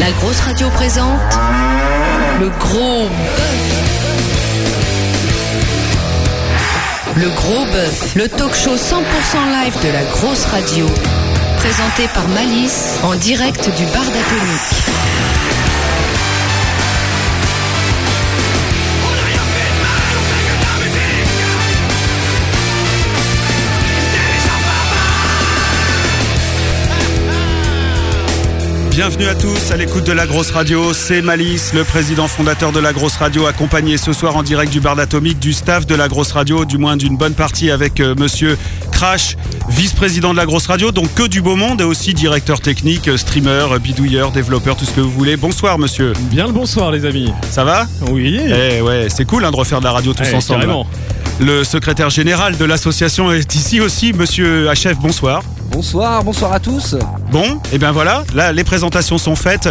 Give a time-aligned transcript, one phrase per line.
[0.00, 1.38] La grosse radio présente
[2.40, 3.68] le gros bœuf.
[7.16, 9.00] Le gros bœuf, le talk show 100%
[9.50, 10.86] live de la grosse radio.
[11.56, 15.67] Présenté par Malice en direct du bar d'Atomique.
[28.98, 30.92] Bienvenue à tous à l'écoute de la grosse radio.
[30.92, 34.80] C'est Malice, le président fondateur de la grosse radio, accompagné ce soir en direct du
[34.80, 38.16] bar d'Atomique du staff de la grosse radio, du moins d'une bonne partie avec euh,
[38.18, 38.58] monsieur
[38.90, 39.36] Crash,
[39.68, 43.16] vice-président de la grosse radio, donc que du beau monde et aussi directeur technique, euh,
[43.16, 45.36] streamer, euh, bidouilleur, développeur, tout ce que vous voulez.
[45.36, 46.12] Bonsoir monsieur.
[46.22, 47.32] Bien le bonsoir les amis.
[47.52, 47.86] Ça va?
[48.10, 48.36] Oui.
[48.48, 50.62] Eh ouais, c'est cool hein, de refaire de la radio tous Eh, ensemble.
[50.62, 50.88] carrément.
[51.38, 55.44] Le secrétaire général de l'association est ici aussi, monsieur HF, bonsoir.
[55.70, 56.96] Bonsoir, bonsoir à tous.
[57.30, 59.68] Bon, et bien voilà, là les présentations sont faites.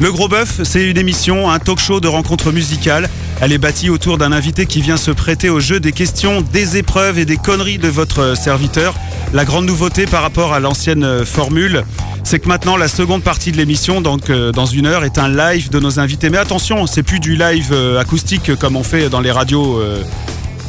[0.00, 3.08] Le Gros Bœuf, c'est une émission, un talk show de rencontres musicales.
[3.40, 6.76] Elle est bâtie autour d'un invité qui vient se prêter au jeu des questions, des
[6.76, 8.94] épreuves et des conneries de votre serviteur.
[9.32, 11.84] La grande nouveauté par rapport à l'ancienne formule,
[12.22, 15.28] c'est que maintenant la seconde partie de l'émission, donc euh, dans une heure, est un
[15.28, 16.30] live de nos invités.
[16.30, 19.78] Mais attention, c'est plus du live euh, acoustique comme on fait dans les radios.
[19.80, 20.02] euh,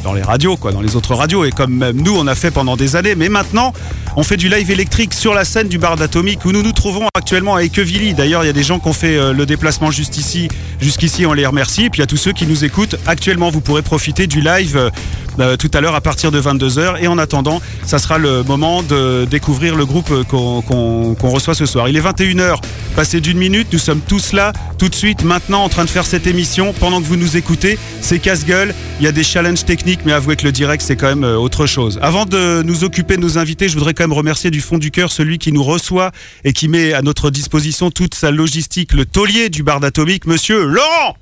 [0.06, 2.52] dans les radios, quoi, dans les autres radios, et comme même nous on a fait
[2.52, 3.16] pendant des années.
[3.16, 3.72] Mais maintenant,
[4.14, 7.08] on fait du live électrique sur la scène du bar d'Atomique où nous nous trouvons
[7.12, 8.14] actuellement à Equevilly.
[8.14, 10.46] D'ailleurs, il y a des gens qui ont fait euh, le déplacement juste ici,
[10.80, 11.90] jusqu'ici, on les remercie.
[11.90, 13.50] Puis il y a tous ceux qui nous écoutent actuellement.
[13.50, 14.92] Vous pourrez profiter du live
[15.38, 17.02] euh, tout à l'heure à partir de 22h.
[17.02, 21.66] Et en attendant, ça sera le moment de découvrir le groupe euh, qu'on reçoit ce
[21.66, 21.88] soir.
[21.88, 22.60] Il est 21h,
[22.94, 23.68] passé d'une minute.
[23.72, 26.72] Nous sommes tous là, tout de suite, maintenant, en train de faire cette émission.
[26.78, 28.74] Pendant que vous nous écoutez, c'est casse-gueule.
[29.00, 31.36] Il y a des challenges techniques, mais avouez que le direct, c'est quand même euh,
[31.36, 31.98] autre chose.
[32.02, 34.90] Avant de nous occuper de nos invités, je voudrais quand même remercier du fond du
[34.90, 36.10] cœur celui qui nous reçoit
[36.44, 40.64] et qui met à notre disposition toute sa logistique, le taulier du bar d'Atomique, monsieur
[40.64, 41.16] Laurent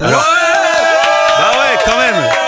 [0.00, 0.24] Alors,
[1.38, 2.43] bah ouais, quand même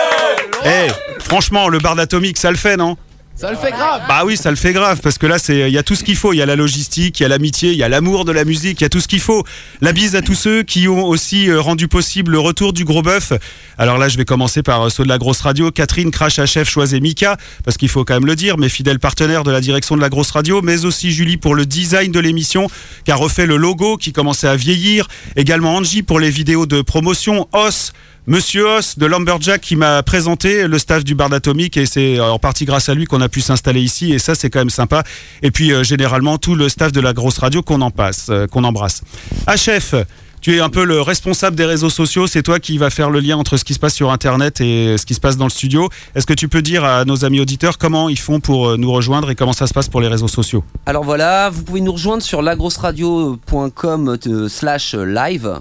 [0.66, 0.88] Eh,
[1.20, 2.96] franchement, le bar d'Atomique, ça le fait, non?
[3.36, 4.00] Ça le fait grave.
[4.08, 6.02] bah oui, ça le fait grave parce que là, c'est il y a tout ce
[6.02, 6.32] qu'il faut.
[6.32, 8.46] Il y a la logistique, il y a l'amitié, il y a l'amour de la
[8.46, 9.44] musique, il y a tout ce qu'il faut.
[9.82, 13.02] La bise à tous ceux qui ont aussi euh, rendu possible le retour du gros
[13.02, 13.34] bœuf.
[13.76, 16.66] Alors là, je vais commencer par euh, ceux de la grosse radio, Catherine, Crash HF,
[16.66, 19.60] Choise et Mika, parce qu'il faut quand même le dire, mes fidèles partenaires de la
[19.60, 22.68] direction de la grosse radio, mais aussi Julie pour le design de l'émission,
[23.04, 25.08] qui a refait le logo qui commençait à vieillir.
[25.36, 27.92] Également Angie pour les vidéos de promotion, Os.
[28.28, 32.32] Monsieur Os de Lumberjack qui m'a présenté le staff du bar d'Atomique et c'est euh,
[32.32, 34.68] en partie grâce à lui qu'on a pu s'installer ici et ça c'est quand même
[34.68, 35.04] sympa.
[35.42, 39.02] Et puis euh, généralement tout le staff de la grosse radio qu'on euh, qu'on embrasse.
[39.46, 39.94] HF,
[40.40, 43.20] tu es un peu le responsable des réseaux sociaux, c'est toi qui va faire le
[43.20, 45.50] lien entre ce qui se passe sur internet et ce qui se passe dans le
[45.50, 45.88] studio.
[46.14, 48.92] Est-ce que tu peux dire à nos amis auditeurs comment ils font pour euh, nous
[48.92, 50.64] rejoindre et comment ça se passe pour les réseaux sociaux?
[50.86, 55.60] Alors voilà, vous pouvez nous rejoindre sur lagrosseradio.com slash live.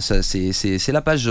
[0.00, 1.30] C'est, la page,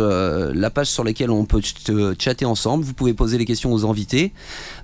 [0.90, 2.84] sur laquelle on peut euh, chatter ensemble.
[2.84, 4.34] Vous pouvez poser les questions aux invités.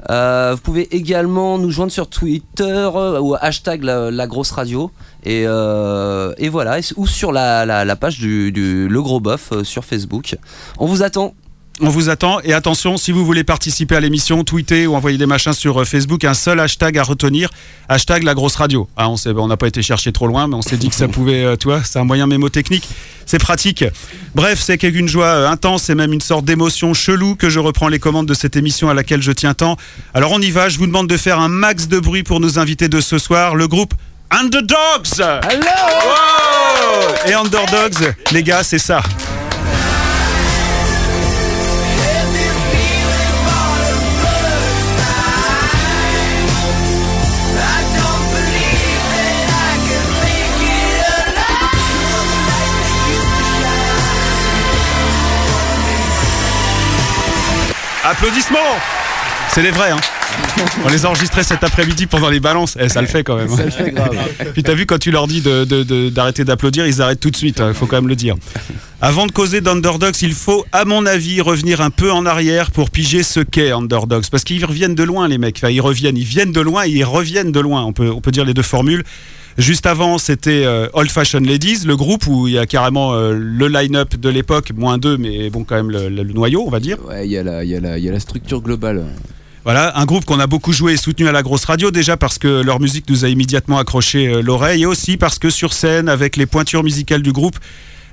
[0.09, 2.89] Euh, vous pouvez également nous joindre sur Twitter
[3.21, 4.91] ou hashtag la, radio.
[5.25, 9.49] Et, euh, et voilà, ou sur la, la- la page du, du Le Gros Bof
[9.51, 10.35] euh, sur Facebook.
[10.77, 11.33] On vous attend.
[11.81, 15.25] On vous attend et attention, si vous voulez participer à l'émission, tweeter ou envoyer des
[15.25, 17.49] machins sur euh, Facebook, un seul hashtag à retenir,
[17.89, 18.87] hashtag la grosse radio.
[18.95, 21.57] Ah, on n'a pas été chercher trop loin, mais on s'est dit que ça pouvait,
[21.57, 22.87] tu vois, c'est un moyen mémotechnique,
[23.25, 23.83] c'est pratique.
[24.35, 27.99] Bref, c'est qu'une joie intense et même une sorte d'émotion chelou que je reprends les
[27.99, 29.75] commandes de cette émission à laquelle je tiens tant.
[30.13, 32.57] Alors on y va, je vous demande de faire un max de bruit pour nos
[32.57, 33.93] invités de ce soir, le groupe
[34.31, 35.19] Underdogs.
[35.19, 35.75] Wow
[37.27, 39.01] et Underdogs, les gars, c'est ça.
[58.03, 58.59] Applaudissements
[59.49, 59.99] C'est les vrais, hein
[60.85, 62.77] On les a enregistrés cet après-midi pendant les balances.
[62.79, 63.49] Eh, ça le fait quand même.
[63.49, 63.57] hein.
[63.63, 64.17] le fait grave.
[64.53, 65.41] Puis t'as vu quand tu leur dis
[66.11, 68.35] d'arrêter d'applaudir, ils arrêtent tout de suite, il faut quand même le dire.
[69.01, 72.89] Avant de causer d'Underdogs, il faut, à mon avis, revenir un peu en arrière pour
[72.89, 74.25] piger ce qu'est Underdogs.
[74.29, 75.57] Parce qu'ils reviennent de loin, les mecs.
[75.57, 77.83] Enfin, ils reviennent, ils viennent de loin et ils reviennent de loin.
[77.83, 79.03] On peut, on peut dire les deux formules.
[79.57, 83.33] Juste avant, c'était euh, Old Fashion Ladies, le groupe où il y a carrément euh,
[83.33, 86.69] le line-up de l'époque, moins deux, mais bon, quand même le- le- le noyau, on
[86.69, 86.97] va dire.
[87.07, 89.05] Ouais, il y, a la- il y, a la- il y a la structure globale.
[89.63, 92.37] Voilà, un groupe qu'on a beaucoup joué et soutenu à la grosse radio, déjà parce
[92.37, 96.09] que leur musique nous a immédiatement accroché euh, l'oreille, et aussi parce que sur scène,
[96.09, 97.55] avec les pointures musicales du groupe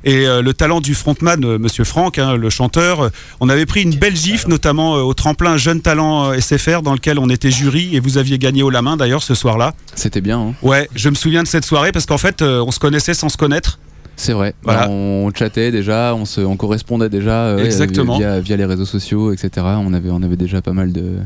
[0.04, 3.08] et euh, le talent du frontman, euh, Monsieur Franck, hein, le chanteur, euh,
[3.40, 7.28] on avait pris une belle gifle, notamment au tremplin Jeune Talent SFR, dans lequel on
[7.28, 9.74] était jury, et vous aviez gagné haut la main d'ailleurs ce soir-là.
[9.94, 12.78] C'était bien, hein Ouais, je me souviens de cette soirée parce qu'en fait, on se
[12.78, 13.78] connaissait sans se connaître.
[14.16, 14.54] C'est vrai.
[14.62, 14.86] Voilà.
[14.86, 18.18] Bah, on chattait déjà, on, se, on correspondait déjà euh, Exactement.
[18.18, 19.66] Via, via les réseaux sociaux, etc.
[19.78, 21.16] On avait, on avait déjà pas mal de.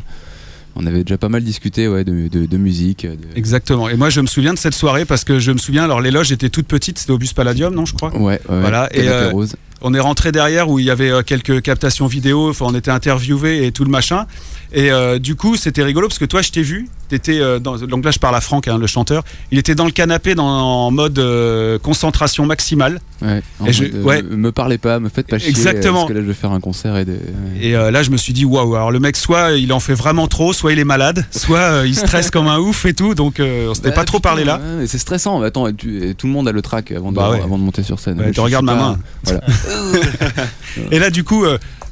[0.78, 3.06] On avait déjà pas mal discuté ouais, de, de, de musique.
[3.06, 3.88] de- Exactement.
[3.88, 6.11] Et moi, je me souviens de cette soirée parce que je me souviens, alors les
[6.11, 9.08] loges étaient toutes petites, c'était au Bus Palladium, non, je crois Ouais, ouais, Voilà, et,
[9.08, 9.56] euh, rose.
[9.82, 12.90] On est rentré derrière où il y avait euh, quelques captations vidéo, enfin, on était
[12.90, 14.26] interviewé et tout le machin.
[14.73, 16.88] Et euh, du coup, c'était rigolo parce que toi, je t'ai vu.
[17.08, 19.23] T'étais euh, dans, donc là, je parle à Franck, hein, le chanteur.
[19.53, 23.00] Il était dans le canapé dans, en mode euh, concentration maximale.
[23.23, 24.23] Ouais, et je- euh, ouais.
[24.23, 25.49] Me parlez pas, me faites pas chier.
[25.49, 26.00] Exactement.
[26.00, 27.12] Parce que là, je vais faire un concert et de.
[27.12, 27.19] ouais.
[27.61, 29.94] Et euh, là, je me suis dit, waouh, alors le mec, soit il en fait
[29.94, 33.14] vraiment trop, soit il est malade, soit euh, il stresse comme un ouf et tout.
[33.14, 34.61] Donc, on s'était Bah, pas trop parlé là.
[34.79, 35.38] ouais, c'est stressant.
[35.41, 37.41] mais Attends, tu- tout le monde a le track avant de, Bah ouais.
[37.41, 38.20] avant de monter sur scène.
[38.35, 38.99] Tu regardes ma main.
[39.25, 39.41] Voilà.
[40.91, 41.44] Et là, du coup,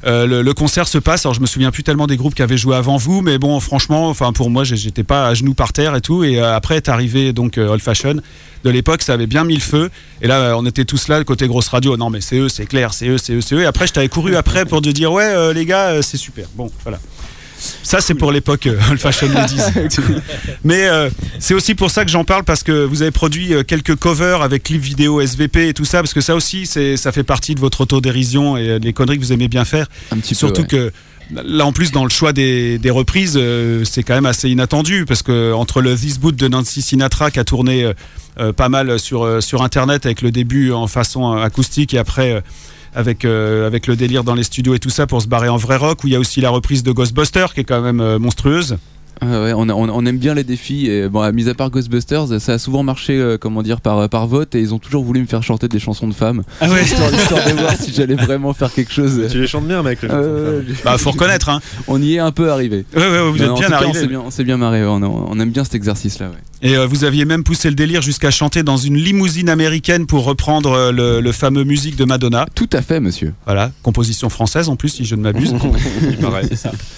[0.05, 1.25] euh, le, concert se passe.
[1.25, 3.59] Alors, je me souviens plus tellement des groupes qui avaient joué avant vous, mais bon,
[3.59, 6.23] franchement, enfin, pour moi, j'étais pas à genoux par terre et tout.
[6.23, 8.17] Et euh, après est arrivé donc euh, Old Fashion
[8.63, 9.89] de l'époque, ça avait bien mis le feu.
[10.21, 11.97] Et là, on était tous là, côté grosse radio.
[11.97, 13.61] Non, mais c'est eux, c'est clair, c'est eux, c'est eux, c'est eux.
[13.61, 16.47] Et après, je t'avais couru après pour te dire, ouais, les gars, c'est super.
[16.55, 16.99] Bon, voilà.
[17.83, 19.61] Ça, c'est pour l'époque euh, Old Fashion Ladies.
[20.63, 21.09] Mais euh,
[21.39, 24.41] c'est aussi pour ça que j'en parle parce que vous avez produit euh, quelques covers
[24.41, 27.59] avec clips vidéo SVP et tout ça, parce que ça aussi, ça fait partie de
[27.59, 29.87] votre autodérision et des conneries que vous aimez bien faire.
[30.11, 30.77] Un petit Surtout peu.
[30.77, 30.89] ouais.
[30.89, 30.93] que
[31.33, 35.05] là, en plus, dans le choix des, des reprises, euh, c'est quand même assez inattendu
[35.05, 37.91] parce que entre le This Boot de Nancy Sinatra qui a tourné
[38.39, 42.43] euh, pas mal sur, euh, sur Internet avec le début en façon acoustique et après.
[42.95, 45.57] Avec, euh, avec le délire dans les studios et tout ça pour se barrer en
[45.57, 47.99] vrai rock, où il y a aussi la reprise de Ghostbusters qui est quand même
[48.01, 48.77] euh, monstrueuse.
[49.21, 50.87] Ah ouais, on, a- on- on aime bien les défis.
[50.87, 54.09] Et bon, à mis à part Ghostbusters, ça a souvent marché, euh, comment dire, par,
[54.09, 54.55] par vote.
[54.55, 56.43] Et ils ont toujours voulu me faire chanter des chansons de femmes.
[56.59, 59.21] Ah ouais histoire, histoire de voir si j'allais vraiment faire quelque chose.
[59.31, 60.01] Tu les chantes bien, mec.
[60.01, 61.61] les Euh, de Bah, faut reconnaître, hein.
[61.87, 62.83] on y est un peu arrivé.
[62.93, 63.99] Ouais, ouais, vous Non, êtes en bien cas, on arrivé.
[64.01, 64.85] s'est bien, on s'est bien marré.
[64.85, 64.95] On,
[65.31, 66.31] on aime bien cet exercice-là.
[66.65, 70.23] Et euh, vous aviez même poussé le délire jusqu'à chanter dans une limousine américaine pour
[70.25, 72.47] reprendre euh, le, le fameux musique de Madonna.
[72.55, 73.33] Tout à fait, monsieur.
[73.45, 75.51] Voilà, composition française en plus, si je ne m'abuse.
[75.59, 75.71] femmes.
[76.09, 76.49] Il paraît.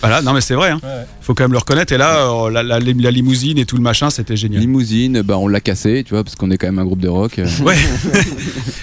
[0.02, 0.80] voilà, non mais c'est vrai, hein.
[1.22, 1.92] faut quand même le reconnaître.
[1.92, 4.62] Et là, euh, la, la- la limousine et tout le machin, c'était génial.
[4.62, 7.10] Limousine, bah, on l'a cassé, tu vois, parce qu'on est quand même un groupe de
[7.10, 7.40] rock.
[7.40, 7.48] euh.
[7.62, 7.75] Ouais,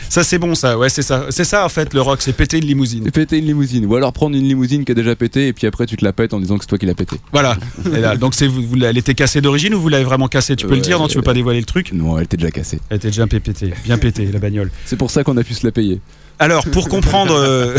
[0.08, 0.76] ça c'est bon, ça.
[0.78, 1.26] Ouais, c'est ça.
[1.30, 3.06] C'est ça en fait, le rock, c'est péter une limousine.
[3.06, 3.86] Et péter une limousine.
[3.86, 6.12] Ou alors prendre une limousine qui a déjà pété et puis après tu te la
[6.12, 7.16] pètes en disant que c'est toi qui l'as pété.
[7.32, 7.56] Voilà.
[7.94, 10.56] Et là, donc c'est vous, vous- elle était cassée d'origine ou vous l'avez vraiment cassée?
[10.56, 12.50] Tu peux le dire, non Tu veux pas dévoiler le truc Non, elle était déjà
[12.50, 12.80] cassée.
[12.90, 14.70] Elle était déjà pétée, bien pétée la bagnole.
[14.86, 16.00] C'est pour ça qu'on a pu se la payer.
[16.40, 17.76] Alors, pour comprendre euh,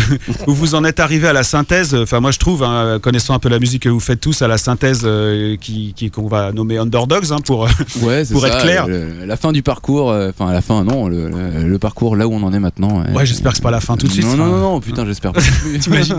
[0.47, 3.39] où vous en êtes arrivé à la synthèse, enfin moi je trouve, hein, connaissant un
[3.39, 6.77] peu la musique que vous faites tous, à la synthèse euh, qui qu'on va nommer
[6.77, 7.67] Underdogs hein, pour.
[8.01, 8.87] Ouais, Pour ça, être clair.
[8.87, 12.29] le- la fin du parcours, euh, enfin la fin, non, le, le- le parcours là
[12.29, 13.03] où on en est maintenant.
[13.13, 14.25] Ouais, j'espère que c'est pas la fin tout de suite.
[14.25, 15.41] Non, non, non, non, putain, j'espère pas.
[15.81, 16.15] T'imagines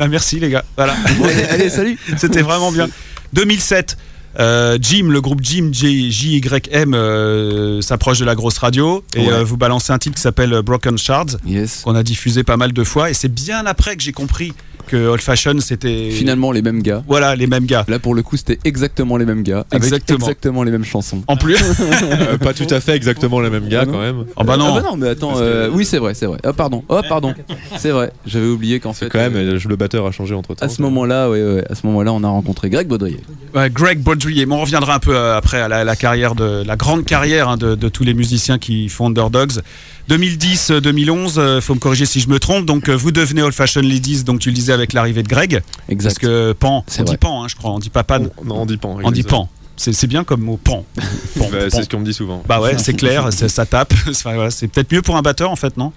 [0.00, 0.64] Bah, Merci les gars.
[0.76, 0.94] Voilà.
[1.16, 1.96] Bon, allez, allez, salut.
[2.16, 2.88] C'était vraiment bien.
[3.34, 3.96] 2007.
[4.38, 9.32] Euh, Jim, le groupe Jim J- JYM euh, s'approche de la grosse radio et Ouais.
[9.32, 11.80] euh, vous balancez un titre qui s'appelle Broken Shards Yes.
[11.84, 14.52] qu'on a diffusé pas mal de fois et c'est bien après que j'ai compris
[14.86, 17.02] que Old Fashion c'était Finalement, les mêmes gars.
[17.06, 17.84] voilà les mêmes gars.
[17.88, 19.64] Là, pour le coup, c'était exactement les mêmes gars.
[19.70, 20.18] Avec Exactement.
[20.18, 21.22] exactement les mêmes chansons.
[21.28, 21.56] En plus,
[22.02, 23.92] Euh, pas tout à fait exactement les mêmes gars, non.
[23.92, 24.24] quand même.
[24.36, 26.38] oh bah non, Ah bah non, mais attends, euh, oui, c'est vrai, c'est vrai.
[26.46, 27.34] Oh, pardon, oh, pardon.
[27.76, 29.08] C'est vrai, j'avais oublié qu'en fait.
[29.08, 30.64] Quand même, euh, le batteur a changé entre temps.
[30.64, 33.20] à ce moment-là, ouais, ouais, à ce moment-là, on a rencontré Greg Baudrier.
[33.54, 34.46] Ouais, Greg Baudrier.
[34.46, 37.56] Mais on reviendra un peu après à la, la carrière de la grande carrière hein,
[37.56, 39.60] de, de tous les musiciens qui font Underdogs.
[40.08, 42.64] 2010-2011, euh, faut me corriger si je me trompe.
[42.66, 45.62] Donc euh, vous devenez Old Fashion Ladies, donc tu le disais avec l'arrivée de Greg,
[45.88, 46.08] Exact.
[46.10, 47.16] parce que Pan, C'est on dit.
[47.16, 48.88] Pan, hein, je crois, on dit pas Pan, On, non, on dit pas.
[48.88, 49.48] on dit Pan.
[49.76, 50.84] C'est bien comme mot Pan.
[51.38, 51.76] Pan, Bah, Pan.
[51.76, 52.42] c'est ce qu'on me dit souvent.
[52.48, 53.92] Bah ouais, c'est clair, ça tape.
[54.08, 55.92] Enfin, voilà, c'est peut-être mieux pour un batteur en fait, non?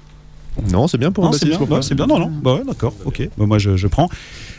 [0.71, 2.31] Non, c'est bien pour un Non, c'est bien, ouais, bien, non, non.
[2.43, 3.29] Bah ouais, d'accord, ok.
[3.37, 4.09] Bah, moi, je, je prends.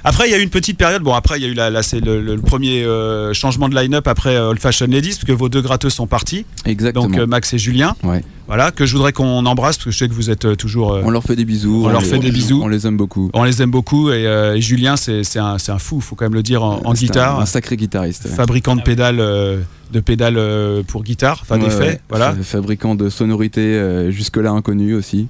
[0.04, 1.02] Après, il y a eu une petite période.
[1.02, 3.74] Bon, après, il y a eu la, c'est le, le- le premier euh, changement de
[3.74, 6.46] line-up après Old Fashion Ladies, parce que vos deux gratteux sont partis.
[6.64, 7.06] Exactement.
[7.08, 7.94] Donc, euh, Max et Julien.
[8.02, 8.22] Ouais.
[8.46, 10.98] Voilà, que je voudrais qu'on embrasse, parce que je sais que vous êtes euh, toujours.
[11.04, 11.82] on leur fait des bisous.
[11.84, 12.60] on leur les- fait des bisous.
[12.62, 13.30] On les aime beaucoup.
[13.34, 14.10] on les aime beaucoup.
[14.10, 17.04] Et, et Julien, c'est un, un fou, faut quand même le dire, en, en C'est
[17.04, 17.40] un- guitare.
[17.40, 18.24] Un, sacré guitariste.
[18.24, 18.30] ouais.
[18.34, 20.40] Fabricant de pédales, de pédales
[20.88, 21.78] pour guitare, enfin Ouais, d'effets.
[21.80, 22.00] ouais.
[22.08, 22.32] Voilà.
[22.32, 25.28] Fa- Fabricant de sonorités euh, jusque-là inconnues aussi.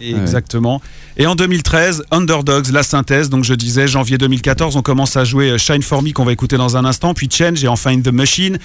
[0.00, 0.80] Exactement.
[1.16, 3.30] Et en 2013, Underdogs, la synthèse.
[3.30, 6.32] Donc je disais, janvier 2014, on commence à jouer euh, Shine For Me qu'on va
[6.32, 8.58] écouter dans un instant, puis Change et enfin In The Machine.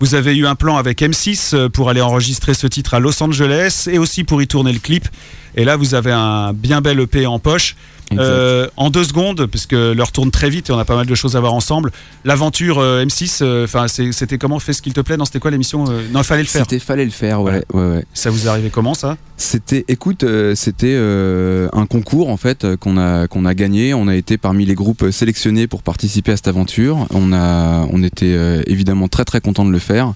[0.00, 3.22] Vous avez eu un plan avec M6 euh, pour aller enregistrer ce titre à Los
[3.22, 5.08] Angeles et aussi pour y tourner le clip.
[5.56, 7.76] Et là, vous avez un bien bel EP en poche.
[8.18, 11.14] Euh, en deux secondes, puisque l'heure tourne très vite et on a pas mal de
[11.14, 11.90] choses à voir ensemble.
[12.24, 15.50] L'aventure euh, M6, euh, enfin c'était comment Fais ce qu'il te plaît Non, c'était quoi
[15.50, 16.62] l'émission Non, il fallait le faire.
[16.62, 18.04] C'était fallait le faire, ouais, ouais, ouais.
[18.14, 19.16] Ça vous est arrivé comment ça?
[19.36, 23.94] C'était, écoute, c'était un concours en fait qu'on a qu'on a gagné.
[23.94, 27.06] On a été parmi les groupes sélectionnés pour participer à cette aventure.
[27.12, 30.14] On a, on était évidemment très très content de le faire.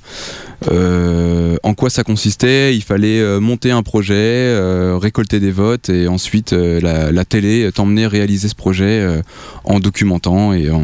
[0.70, 2.74] Euh, en quoi ça consistait?
[2.76, 7.70] Il fallait euh, monter un projet, euh, récolter des votes et ensuite la, la télé
[7.72, 9.06] t'emmenait réaliser ce projet
[9.64, 10.82] en documentant et, en,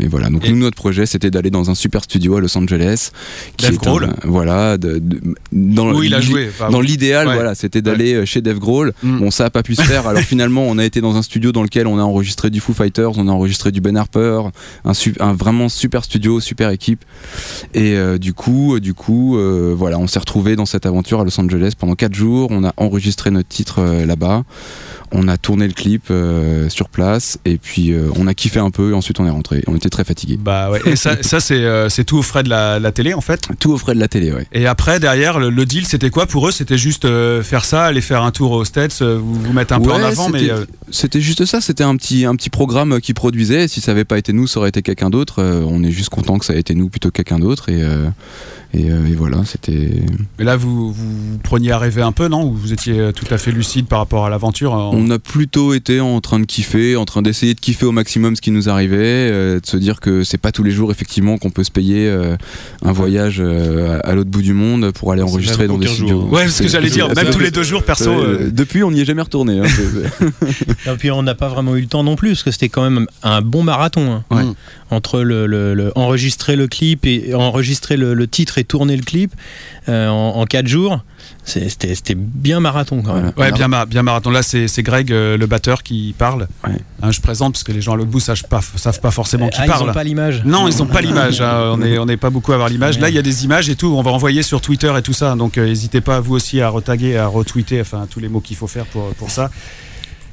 [0.00, 0.28] et voilà.
[0.28, 3.10] Donc Et- nous notre projet c'était d'aller dans un super studio à Los Angeles.
[3.58, 4.76] Dave est un- Grohl voilà.
[4.78, 5.20] de- de-
[5.52, 6.48] dans Où il a joué.
[6.48, 7.34] enfin, Dans l'idéal, Ouais.
[7.34, 8.92] voilà, c'était d'aller chez Dave Grohl.
[9.02, 9.18] Mm.
[9.20, 10.06] Bon, ça a pas pu se faire.
[10.08, 12.72] Alors finalement, on a été dans un studio dans lequel on a enregistré du Foo
[12.72, 14.42] Fighters, on a enregistré du Ben Harper,
[14.84, 17.04] un, vraiment super studio, super équipe.
[17.74, 21.24] Et euh, du coup, du coup, euh, voilà, on s'est retrouvé dans cette aventure à
[21.24, 22.48] Los Angeles pendant 4 jours.
[22.50, 24.44] On a enregistré notre titre euh, là-bas.
[25.12, 28.92] On a tourné le clip euh, sur place et puis on a kiffé un peu
[28.92, 29.62] et ensuite on est rentré.
[29.66, 30.38] On était très fatigués.
[30.42, 30.80] Bah ouais.
[30.86, 33.42] Et ça, ça c'est tout aux frais de la, la télé en fait?
[33.58, 34.46] Tout au frais de la télé, ouais.
[34.52, 36.24] Et après derrière le, le deal c'était quoi?
[36.26, 37.06] Pour eux C'était juste
[37.42, 40.30] faire ça, aller faire un tour aux States, vous vous mettre un peu en avant,
[40.30, 40.48] mais
[40.90, 43.68] c'était- juste ça, c'était un petit, un petit programme qui produisait.
[43.68, 45.42] Si ça avait pas été nous, ça aurait été quelqu'un d'autre.
[45.42, 47.68] On est juste content que ça ait été nous plutôt que quelqu'un d'autre.
[47.68, 47.82] Et,
[48.74, 50.02] et, euh, et voilà, c'était.
[50.38, 52.44] mais là vous, vous preniez à rêver un peu, non?
[52.46, 55.18] Ou vous étiez euh, tout à fait lucide par rapport à l'aventure en- On a
[55.18, 58.50] plutôt été en train de kiffer, en train d'essayer de kiffer au maximum ce qui
[58.50, 58.96] nous arrivait,
[59.30, 62.08] euh, de se dire que c'est pas tous les jours effectivement qu'on peut se payer
[62.08, 62.36] euh,
[62.84, 66.20] un voyage euh, à, à l'autre bout du monde pour aller enregistrer dans des studios.
[66.22, 66.32] jour.
[66.32, 68.10] Ouais, parce que j'allais dire, même tous les deux jours perso.
[68.10, 69.58] Euh, euh, Depuis, on n'y est jamais retourné.
[69.60, 69.64] hein.
[70.86, 72.82] Et puis on n'a pas vraiment eu le temps non plus, parce que c'était quand
[72.88, 74.12] même un bon marathon.
[74.12, 74.24] hein.
[74.34, 74.42] Ouais.
[74.92, 79.02] Entre le, le- le- enregistrer le clip et enregistrer le, le titre et tourner le
[79.02, 79.32] clip
[79.88, 81.02] euh, en, en quatre jours,
[81.44, 83.32] c'était bien marathon quand même.
[83.38, 84.28] Ouais, bien, bien marathon.
[84.30, 86.46] Là, c'est c'est Greg, euh, le batteur, qui parle.
[86.66, 86.74] Ouais.
[87.02, 89.48] Hein, je présente parce que les gens à l'autre bout savent pas, savent pas forcément
[89.48, 89.88] qui Ah, ils parle.
[89.90, 90.42] ont pas l'image.
[90.44, 91.40] Non, ils n'ont pas l'image.
[91.40, 91.70] hein.
[91.72, 92.98] On n'est on est pas beaucoup à avoir l'image.
[92.98, 93.94] Là, il y a des images et tout.
[93.96, 95.34] On va envoyer sur Twitter et tout ça.
[95.36, 98.56] Donc, euh, n'hésitez pas, vous aussi, à retaguer, à retweeter, enfin, tous les mots qu'il
[98.56, 99.50] faut faire pour, pour ça.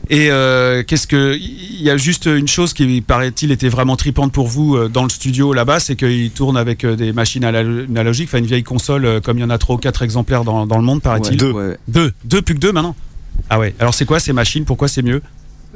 [0.10, 1.38] Et euh, qu'est-ce que.
[1.38, 5.04] Il y a juste une chose qui, paraît-il, était vraiment tripante pour vous euh, dans
[5.04, 8.64] le studio là-bas c'est qu'il tourne avec euh, des machines analo- analogiques, enfin, une vieille
[8.64, 11.38] console, comme il y en a trois ou quatre exemplaires dans, dans le monde, paraît-il.
[11.38, 11.52] Deux.
[11.52, 11.78] Ouais.
[11.88, 12.12] Deux.
[12.26, 12.96] Deux, plus que deux maintenant.
[13.50, 13.74] Ah ouais.
[13.80, 14.66] Alors, c'est quoi ces machines?
[14.66, 15.22] Pourquoi c'est mieux?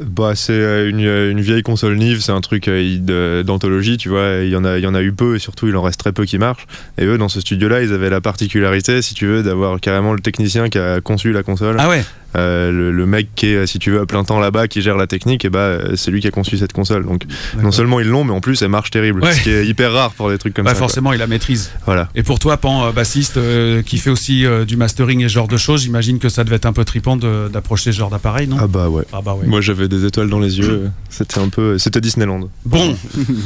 [0.02, 4.10] Bah, c'est euh, une, euh, une vieille console Nive, c'est un truc euh, d'anthologie, tu
[4.10, 4.38] vois.
[4.44, 6.00] Il y, en a, il y en a eu peu et surtout il en reste
[6.00, 6.66] très peu qui marchent.
[6.98, 10.20] Et eux, dans ce studio-là, ils avaient la particularité, si tu veux, d'avoir carrément le
[10.20, 11.76] technicien qui a conçu la console.
[11.80, 12.04] Ah ouais.
[12.36, 14.98] Euh, le, le mec qui est, si tu veux, à plein temps là-bas, qui gère
[14.98, 17.06] la technique, et bah, c'est lui qui a conçu cette console.
[17.06, 17.22] Donc,
[17.62, 19.22] non seulement ils l'ont, mais en plus, elle marche terrible.
[19.22, 19.34] Ouais.
[19.34, 20.80] Ce qui est hyper rare pour des trucs comme Ouais, ça.
[20.80, 20.88] quoi.
[20.88, 21.70] forcément, il la maîtrise.
[21.86, 22.10] Voilà.
[22.16, 25.48] Et pour toi, Pan, bassiste, euh, qui fait aussi euh, du mastering et ce genre
[25.48, 28.48] de choses, j'imagine que ça devait être un peu trippant de- d'approcher ce genre d'appareil,
[28.48, 28.58] non?
[28.60, 29.04] Ah bah ouais.
[29.14, 29.46] Ah bah ouais.
[29.46, 30.90] Moi, j'avais des étoiles dans les yeux.
[31.10, 31.78] C'était un peu.
[31.78, 32.50] C'était Disneyland.
[32.66, 32.96] Bon,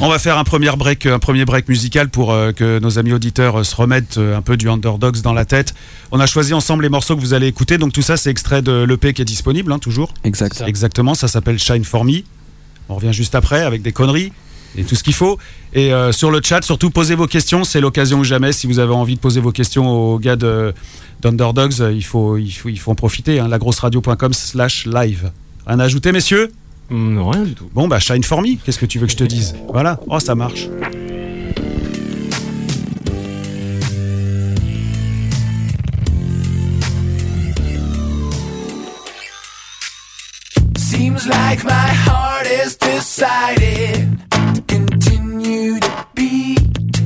[0.02, 3.14] on va faire un premier break, un premier break musical pour euh, que nos amis
[3.14, 5.74] auditeurs euh, se remettent euh, un peu du Underdogs dans la tête.
[6.12, 8.62] On a choisi ensemble les morceaux que vous allez écouter, donc tout ça c'est extrait
[8.62, 10.14] de l'EP qui est disponible, hein, toujours.
[10.24, 10.64] Exact.
[10.66, 12.22] Exactement, ça s'appelle Shine For Me.
[12.90, 14.32] On revient juste après avec des conneries
[14.78, 15.38] et tout ce qu'il faut.
[15.74, 18.54] Et euh, sur le chat, surtout posez vos questions, c'est l'occasion ou jamais.
[18.54, 20.74] Si vous avez envie de poser vos questions aux gars de-
[21.22, 23.40] d'Underdogs, il faut, il, faut, il faut en profiter.
[23.40, 25.32] Hein, lagrosseradio.com slash live.
[25.68, 26.50] Rien à ajouter, messieurs
[26.90, 27.70] Non, rien du tout.
[27.74, 30.20] Bon, bah Shine For Me, qu'est-ce que tu veux que je te dise Voilà, oh
[30.20, 30.70] ça marche.
[40.78, 41.72] Seems like my
[42.06, 47.02] heart is decided to continue to beat,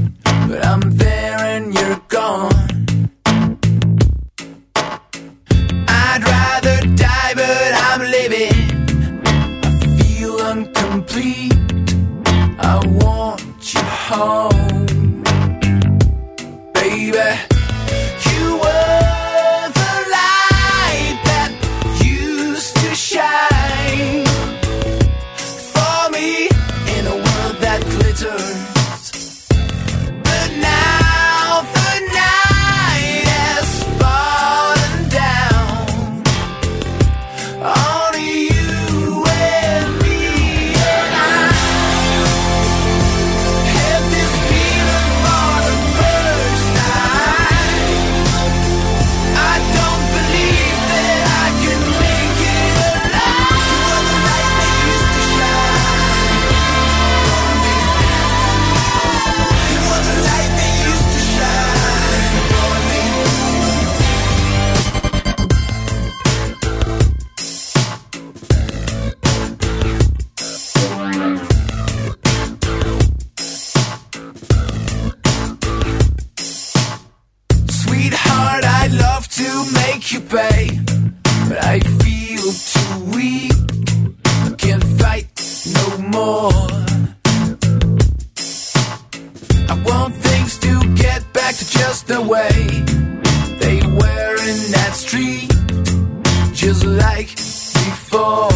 [0.47, 2.51] but I'm there and you're gone.
[5.87, 8.50] I'd rather die, but I'm living.
[11.13, 11.51] I.
[13.01, 15.23] Want you home,
[16.73, 17.50] baby.
[86.21, 86.51] more.
[89.73, 90.73] I want things to
[91.03, 92.53] get back to just the way
[93.63, 95.49] they were in that street,
[96.53, 97.29] just like
[97.85, 98.50] before.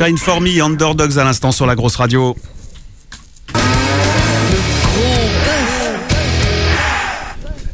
[0.00, 2.34] Shine for me, Underdogs à l'instant sur la grosse radio.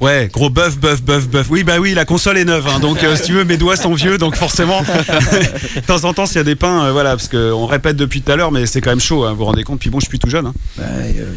[0.00, 1.46] Ouais, gros bœuf, bœuf, bœuf, bœuf.
[1.50, 3.76] Oui, bah oui, la console est neuve, hein, donc euh, si tu veux, mes doigts
[3.76, 4.82] sont vieux, donc forcément,
[5.76, 8.20] de temps en temps, s'il y a des pains, euh, voilà, parce qu'on répète depuis
[8.20, 9.78] tout à l'heure, mais c'est quand même chaud, hein, vous vous rendez compte.
[9.78, 10.46] Puis bon, je suis tout jeune.
[10.46, 10.54] Hein.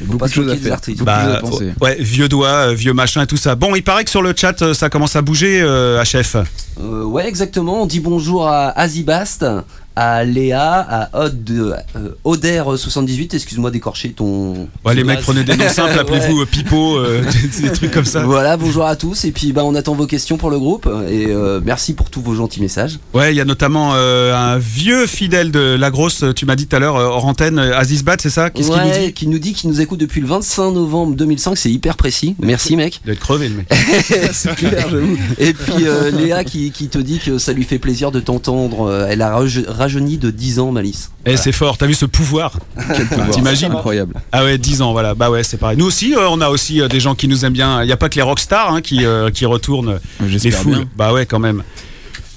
[0.06, 0.80] beaucoup pas de choses à faire.
[0.84, 1.42] choses à Bah,
[1.82, 3.54] ouais, vieux doigts, euh, vieux machin et tout ça.
[3.54, 5.62] Bon, il paraît que sur le chat, ça commence à bouger,
[6.04, 6.38] HF.
[6.80, 7.84] Ouais, exactement.
[7.84, 9.46] On dit bonjour à Azibast,
[10.00, 11.74] à Léa, à Od, euh,
[12.26, 13.36] Oder78.
[13.36, 14.68] Excuse-moi d'écorcher ton.
[14.86, 16.00] Ouais, les mecs, prenez des noms simples, Ouais.
[16.00, 17.22] appelez-vous euh, Pipo, euh,
[17.62, 18.24] des, trucs comme ça.
[18.24, 19.26] Voilà, bonjour à tous.
[19.26, 20.88] Et puis, bah, on attend vos questions pour le groupe.
[21.10, 23.00] Et euh, merci pour tous vos gentils messages.
[23.14, 26.68] Ouais, il y a notamment euh, un vieux fidèle de la grosse, tu m'as dit
[26.68, 28.50] tout à l'heure, hors antenne, Aziz Bat, c'est ça?
[28.50, 29.14] Qu'est-ce qu'il nous Ouais, dit?
[29.14, 31.58] qui nous dit qu'il nous écoute depuis le 25 novembre 2005.
[31.58, 32.36] C'est hyper précis.
[32.40, 33.02] Merci, mec.
[33.04, 33.68] Il doit être crevé, le mec.
[34.32, 35.18] C'est clair, j'avoue.
[35.40, 39.06] Et puis euh, Léa qui, qui te dit que ça lui fait plaisir de t'entendre.
[39.10, 41.12] Elle a raj- rajeuni de 10 ans, Malice.
[41.26, 42.54] Eh, c'est fort, t'as vu ce pouvoir
[43.32, 44.14] T'imagines Incroyable.
[44.32, 45.16] Ah ouais, 10 ans, voilà.
[45.16, 45.78] Bah ouais, c'est pareil.
[45.78, 47.82] Nous aussi, euh, on a aussi euh, des gens qui nous aiment bien.
[47.84, 50.76] Il n'y a pas que les rockstars hein, qui, euh, qui retournent les foules.
[50.76, 50.86] bien.
[50.96, 51.64] Bah ouais, quand même.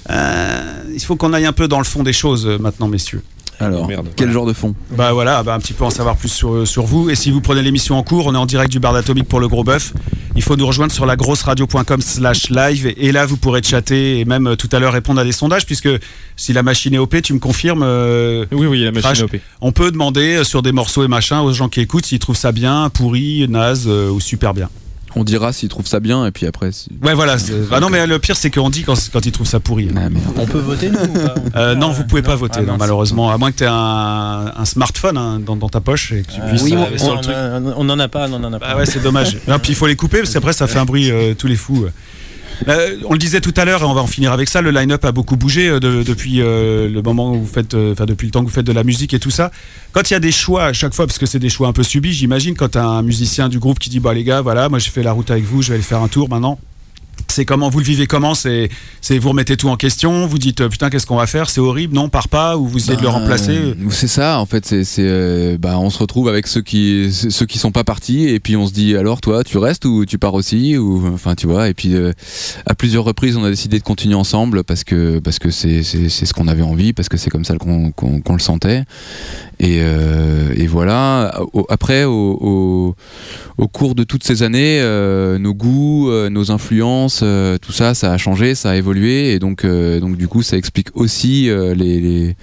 [0.09, 3.21] Euh, il faut qu'on aille un peu dans le fond des choses euh, maintenant, messieurs.
[3.63, 4.07] Alors, Merde.
[4.15, 6.83] quel genre de fond Bah voilà, bah un petit peu en savoir plus sur, sur
[6.83, 7.09] vous.
[7.09, 9.39] Et si vous prenez l'émission en cours, on est en direct du bar d'Atomique pour
[9.39, 9.93] le gros bœuf.
[10.35, 12.91] Il faut nous rejoindre sur lagrosseradio.com slash live.
[12.97, 15.65] Et là, vous pourrez chatter et même euh, tout à l'heure répondre à des sondages,
[15.65, 15.89] puisque
[16.35, 19.19] si la machine est OP, tu me confirmes, euh, Oui, oui, la machine Crash.
[19.19, 19.35] est OP.
[19.61, 22.35] on peut demander euh, sur des morceaux et machin aux gens qui écoutent s'ils trouvent
[22.35, 24.69] ça bien, pourri, naze euh, ou super bien.
[25.15, 26.71] On dira s'ils trouvent ça bien et puis après.
[26.71, 27.37] si- Ouais, voilà.
[27.71, 29.89] Ah non, mais le pire, c'est qu'on dit quand, quand ils trouvent ça pourri.
[29.95, 29.99] Ah.
[30.37, 33.29] On peut voter nous ou pas Euh, non, vous pouvez pas voter, Ah, non, malheureusement,
[33.31, 36.31] à moins que tu aies un, un smartphone hein, dans, dans ta poche et que
[36.31, 37.35] tu Euh, puisses oui, euh, on, sur on le truc.
[37.35, 38.69] en a- on en a pas, on en a pas.
[38.73, 39.37] Bah ouais, c'est dommage.
[39.61, 41.85] Puis il faut les couper parce qu'après ça fait un bruit euh, tous les fous.
[42.67, 44.61] Euh, on le disait tout à l'heure et on va en finir avec ça.
[44.61, 48.27] Le line-up a beaucoup bougé euh, de- depuis euh, le moment où vous faites, depuis
[48.27, 49.51] le temps que vous faites de la musique et tout ça.
[49.91, 51.73] Quand il y a des choix à chaque fois, parce que c'est des choix un
[51.73, 52.55] peu subis, j'imagine.
[52.55, 55.11] Quand un musicien du groupe qui dit bah les gars, voilà, moi j'ai fait la
[55.11, 56.59] route avec vous, je vais aller faire un tour maintenant.
[57.27, 58.35] C'est comment vous le vivez comment?
[58.35, 58.69] C'est
[59.09, 61.49] vous remettez tout en question, vous dites euh, putain qu'est-ce qu'on va faire?
[61.49, 63.59] C'est horrible, non, part pas ou vous essayez de le Ben, remplacer?
[63.89, 67.57] C'est ça, en fait, c'est, euh, bah, on se retrouve avec ceux qui, ceux qui
[67.57, 70.33] sont pas partis, et puis on se dit alors toi, tu restes ou tu pars
[70.35, 71.69] aussi, ou enfin tu vois.
[71.69, 72.11] Et puis euh,
[72.67, 76.33] à plusieurs reprises, on a décidé de continuer ensemble parce que parce que c'est, ce
[76.33, 77.91] qu'on avait envie, parce que c'est comme ça qu'on,
[78.33, 78.83] le sentait.
[79.59, 81.39] Et, euh, et voilà.
[81.53, 82.95] Au- après, au, au,
[83.57, 84.81] au cours de toutes ces années,
[85.39, 89.65] nos goûts, nos influences, euh, tout ça, ça a changé, ça a évolué, et donc
[89.65, 92.35] euh, donc du coup, ça explique aussi euh, les, les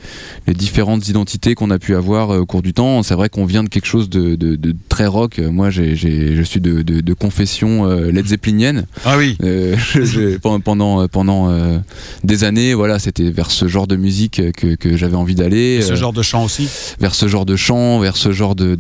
[0.46, 3.02] les différentes identités qu'on a pu avoir au cours du temps.
[3.02, 5.38] C'est vrai qu'on vient de quelque chose de, de, de très rock.
[5.38, 8.86] Moi, j'ai, j'ai, je suis de, de, confession Led Zeppelinienne.
[9.04, 9.36] Ah oui.
[10.42, 11.82] Pendant pendant,
[12.24, 15.82] des années, voilà, c'était vers ce genre de musique que, que j'avais envie d'aller.
[15.82, 16.68] Ce genre de chant aussi.
[16.98, 18.76] vers ce genre de chant, vers ce genre de,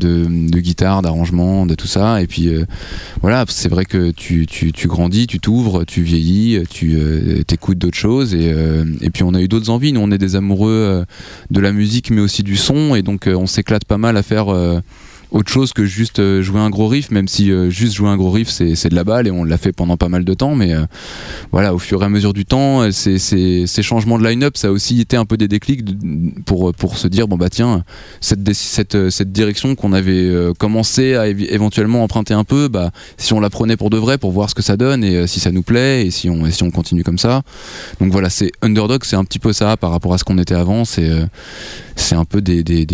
[0.60, 2.20] guitare, d'arrangement, de tout ça.
[2.22, 2.50] Et puis
[3.20, 7.78] voilà, c'est vrai que tu, tu, tu grandis, tu t'ouvres, tu vieillis, tu euh, t'écoutes
[7.78, 8.34] d'autres choses.
[8.34, 9.92] Et, euh, et puis on a eu d'autres envies.
[9.92, 11.04] Nous, on est des amoureux euh,
[11.50, 12.94] de la musique, mais aussi du son.
[12.94, 14.46] Et donc euh, on s'éclate pas mal à faire.
[15.32, 18.16] Autre chose que juste euh, jouer un gros riff, même si euh, juste jouer un
[18.16, 20.54] gros riff c'est de la balle et on l'a fait pendant pas mal de temps,
[20.54, 20.84] mais euh,
[21.52, 24.70] voilà, au fur et à mesure du temps, ces, ces, changements de line-up, ça a
[24.70, 25.84] aussi été un peu des déclics
[26.44, 27.84] pour, pour se dire, bon bah tiens,
[28.20, 33.40] cette, cette, cette direction qu'on avait commencé à éventuellement emprunter un peu, bah, si on
[33.40, 35.62] la prenait pour de vrai, pour voir ce que ça donne et si ça nous
[35.62, 37.42] plaît et si on, si on continue comme ça.
[38.00, 40.54] Donc voilà, c'est Underdog, c'est un petit peu ça par rapport à ce qu'on était
[40.54, 41.10] avant, c'est
[42.12, 42.84] un peu des, des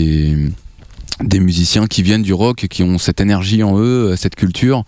[1.24, 4.84] des musiciens qui viennent du rock, qui ont cette énergie en eux, euh, cette culture,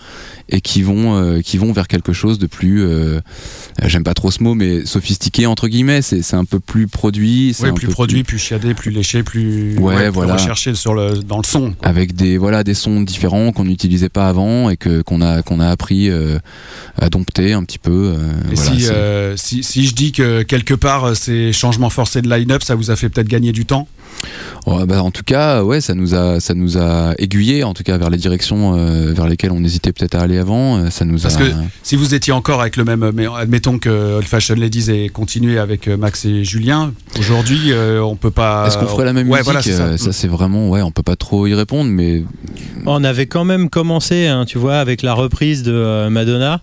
[0.51, 3.21] et qui vont, euh, qui vont vers quelque chose de plus, euh,
[3.85, 6.03] j'aime pas trop ce mot, mais sophistiqué entre guillemets.
[6.03, 10.11] C'est un peu plus produit, Oui, plus produit, plus chiadé, plus léché, plus, Ouais, plus
[10.11, 10.35] voilà.
[10.35, 11.73] recherché sur le, dans le son.
[11.73, 11.89] quoi.
[11.89, 15.61] avec des voilà des sons différents qu'on n'utilisait pas avant et que qu'on a qu'on
[15.61, 16.39] a appris euh,
[17.01, 18.15] à dompter un petit peu.
[18.53, 22.63] Et voilà, si, si, si je dis que quelque part ces changements forcés de line-up,
[22.63, 23.89] ça vous a fait peut-être gagner du temps?
[24.67, 27.83] Ouais, bah, en tout cas, ouais, ça nous a, ça nous a aiguillé, en tout
[27.83, 30.79] cas vers les directions euh, vers lesquelles on hésitait peut-être à aller avant.
[30.79, 31.39] euh, Ça nous Parce a.
[31.39, 31.45] que
[31.83, 35.59] si vous étiez encore avec le même, mais admettons que Old Fashion Ladies ait continué
[35.59, 38.67] avec euh, Max et Julien, aujourd'hui euh, on peut pas.
[38.67, 39.71] Est-ce qu'on ferait la même ouais, musique voilà, ça.
[39.85, 42.23] Euh, Ça, c'est vraiment, ouais, on peut pas trop y répondre, mais
[42.87, 46.61] On avait quand même commencé, hein, tu vois, avec la reprise de euh, Madonna.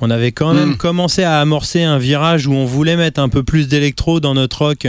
[0.00, 0.76] On avait quand même Mm.
[0.78, 4.64] commencé à amorcer un virage où on voulait mettre un peu plus d'électro dans notre
[4.66, 4.86] rock.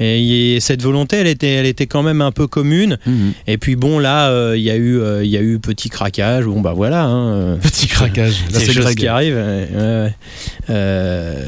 [0.00, 2.98] Et, et cette volonté, elle était, elle était quand même un peu commune.
[3.06, 3.32] Mhm.
[3.46, 5.88] Et puis bon, là, euh, il y a eu, euh, il y a eu petit
[5.88, 6.44] craquage.
[6.44, 7.04] Bon bah voilà.
[7.04, 8.44] hein, euh, Petit craquage.
[8.52, 9.34] Là, c'est choses qui arrivent.
[9.36, 10.14] ouais, ouais, ouais.
[10.70, 11.42] Euh,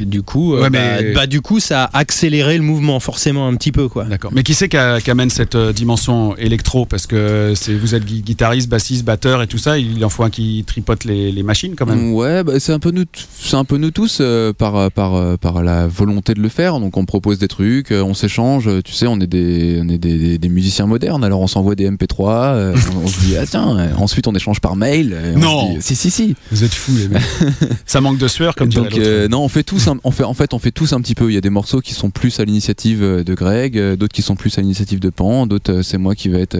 [0.00, 3.54] du coup, Ouais, bah, mais- bah, du coup, ça a accéléré le mouvement forcément un
[3.56, 4.04] petit peu quoi.
[4.04, 4.30] D'accord.
[4.34, 6.86] Mais qui c'est qui, amène cette dimension électro?
[6.86, 9.78] Parce que vous êtes gui- guitariste, bassiste, batteur et tout ça.
[9.78, 12.12] Il en faut un qui tripote les, les machines quand même.
[12.12, 13.04] Ouais, bah, c'est un peu nous,
[13.38, 16.78] c'est un peu nous tous euh, par par par la volonté de le faire.
[16.80, 18.68] Donc on propose des trucs, euh, on s'échange.
[18.84, 21.24] Tu sais, on est des on est des, des- des musiciens modernes.
[21.24, 22.54] Alors on s'envoie des MP3.
[22.54, 23.78] euh, on, on se dit ah tiens.
[23.78, 25.12] euh, Ensuite on échange par mail.
[25.12, 25.72] et on Non.
[25.74, 26.34] se dit, si si si.
[26.52, 27.22] Vous êtes fous les mecs.
[27.86, 30.34] ça manque de sueur comme Donc euh, non, on fait tous, un- on fait en
[30.34, 31.30] fait, on fait tous un petit peu.
[31.30, 34.36] Il y a des morceaux qui sont plus à l'initiative de Greg, d'autres qui sont
[34.36, 36.56] plus à l'initiative de Pan, d'autres c'est moi qui vais être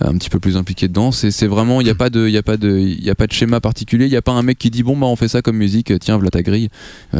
[0.00, 1.12] un petit peu plus impliqué dedans.
[1.12, 3.10] C'est c'est vraiment, il y a pas de, il y a pas de, il y
[3.10, 4.06] a pas de schéma particulier.
[4.06, 5.92] Il y a pas un mec qui dit bon bah on fait ça comme musique.
[6.00, 6.68] Tiens, voilà ta grille.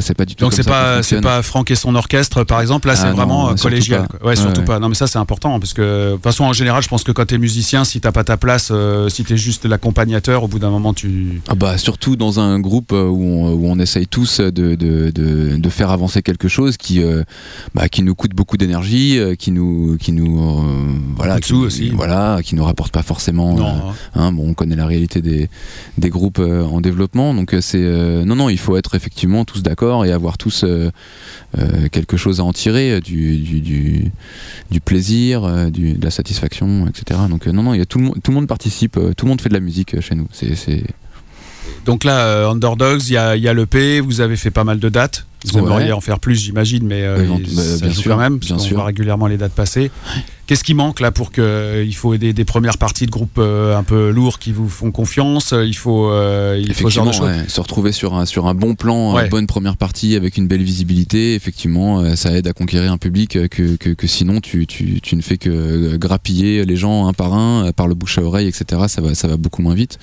[0.01, 0.45] C'est pas du tout.
[0.45, 3.15] Donc c'est pas c'est pas Franck et son orchestre par exemple là Ah c'est non,
[3.17, 4.29] vraiment euh, collégial quoi.
[4.29, 4.67] ouais surtout Ouais.
[4.67, 7.05] pas non mais ça c'est important parce que de toute façon en général je pense
[7.05, 10.49] que quand t'es musicien si t'as pas ta place euh, si t'es juste l'accompagnateur au
[10.49, 13.79] bout d'un moment tu Ah bah surtout dans un groupe euh, où on, où on
[13.79, 17.23] essaye tous de, de, de, de faire avancer quelque chose qui euh,
[17.75, 21.91] bah, qui nous coûte beaucoup d'énergie, euh, qui nous qui nous euh, voilà qui, aussi.
[21.91, 23.55] voilà qui nous rapporte pas forcément.
[23.55, 23.95] non euh, hein.
[24.15, 25.49] hein, bon, on connaît la réalité des
[25.99, 29.45] des groupes euh, en développement, donc euh, c'est euh, non non il faut être effectivement
[29.45, 30.91] tous d'accord et avoir tous euh,
[31.59, 34.13] euh, quelque chose à en tirer euh, du du, du,
[34.71, 37.21] du plaisir, euh, du, de la satisfaction, etc.
[37.29, 39.25] Donc euh, non non il y a tout le monde tout le monde participe, tout
[39.27, 40.29] le monde fait de la musique chez nous.
[40.33, 40.83] C'est
[41.87, 44.79] donc là Underdogs il y a y a le P vous avez fait pas mal
[44.79, 45.65] de dates vous Ouais.
[45.65, 48.47] aimeriez en faire plus j'imagine mais euh, bah, ça bien joue sûr, quand même parce
[48.49, 48.77] bien qu'on sûr.
[48.77, 49.91] voit régulièrement les dates passer
[50.47, 53.39] qu'est-ce qui manque là pour que euh, il faut des, des premières parties de groupes
[53.39, 57.13] euh, un peu lourds qui vous font confiance euh, il faut euh, il faut Effectivement,
[57.13, 59.25] choses ouais, se retrouver sur un, sur un bon plan, Ouais.
[59.25, 63.33] une bonne première partie avec une belle visibilité, effectivement, ça aide à conquérir un public
[63.49, 67.33] que, que, que sinon tu, tu, tu ne fais que grappiller les gens un par
[67.35, 68.83] un, par le bouche à oreille, etc.
[68.89, 69.99] Ça va, ça va beaucoup moins vite.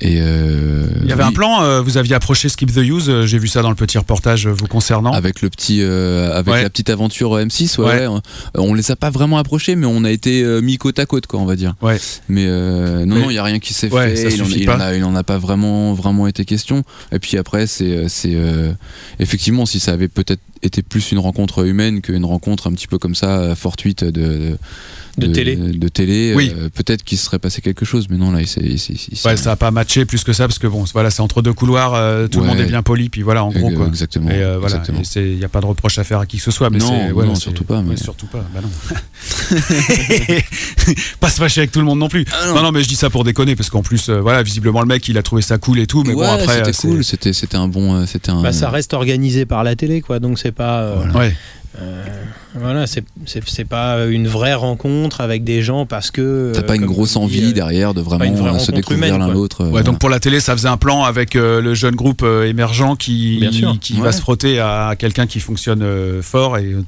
[0.00, 3.38] Et euh, il y avait oui, un plan vous aviez approché Skip the Use j'ai
[3.38, 6.62] vu ça dans le petit reportage vous concernant Avec le petit, euh, avec Ouais.
[6.62, 8.06] la petite aventure euh, M6, ouais, Ouais.
[8.06, 8.22] ouais, on,
[8.70, 9.67] on les a pas vraiment approchés.
[9.76, 11.74] Mais on a été euh, mis côte à côte, quoi, on va dire.
[11.82, 11.98] Ouais.
[12.28, 14.34] Mais euh, non, Mais- non, il y a rien qui s'est Ouais, fait.
[14.34, 16.82] Il en, il en a, il en a pas vraiment, vraiment été question.
[17.12, 18.72] Et puis après, c'est, euh, c'est euh,
[19.18, 22.98] effectivement, si ça avait peut-être été plus une rencontre humaine qu'une rencontre un petit peu
[22.98, 24.56] comme ça fortuite de De
[25.26, 25.56] télé.
[25.56, 26.52] de télé, Oui.
[26.56, 28.06] euh, peut-être qu'il se serait passé quelque chose.
[28.10, 28.60] Mais non, là, s'est-
[29.24, 31.52] Ouais, ça a pas matché plus que ça parce que bon, voilà, c'est entre deux
[31.52, 33.86] couloirs, euh, tout le monde est bien poli, puis voilà, en gros Euh, quoi.
[33.86, 34.30] Exactement.
[34.30, 35.02] Et euh, voilà, exactement.
[35.16, 36.86] il n'y a pas de reproche à faire à qui que ce soit, mais Non,
[36.88, 38.68] c'est non, ouais, non, c'est- surtout pas, mais- ouais, surtout pas, bah non.
[41.20, 42.24] pas se fâcher avec tout le monde non plus.
[42.32, 42.62] Ah, non.
[42.62, 45.06] non, mais je dis ça pour déconner parce qu'en plus, euh, voilà, visiblement le mec,
[45.08, 47.04] il a trouvé ça cool et tout, mais ouais, bon après, c'était euh, c'est- cool,
[47.04, 48.42] c'était, c'était un bon, euh, c'était un.
[48.42, 50.18] Bah, ça reste organisé par la télé, quoi.
[50.20, 50.80] Donc c'est pas.
[50.80, 51.18] euh, Voilà.
[51.18, 51.36] Ouais.
[51.80, 52.04] Euh,
[52.54, 56.52] voilà, c'est pas une vraie rencontre avec des gens parce que.
[56.54, 59.28] T'as euh, pas une grosse dis, envie euh, derrière de vraiment euh, se découvrir l'un
[59.28, 59.64] l'autre.
[59.64, 59.84] Ouais, voilà.
[59.84, 62.96] donc pour la télé, ça faisait un plan avec euh, le jeune groupe euh, émergent
[62.98, 63.48] qui,
[63.80, 66.84] qui va se frotter à quelqu'un qui fonctionne euh, fort et euh,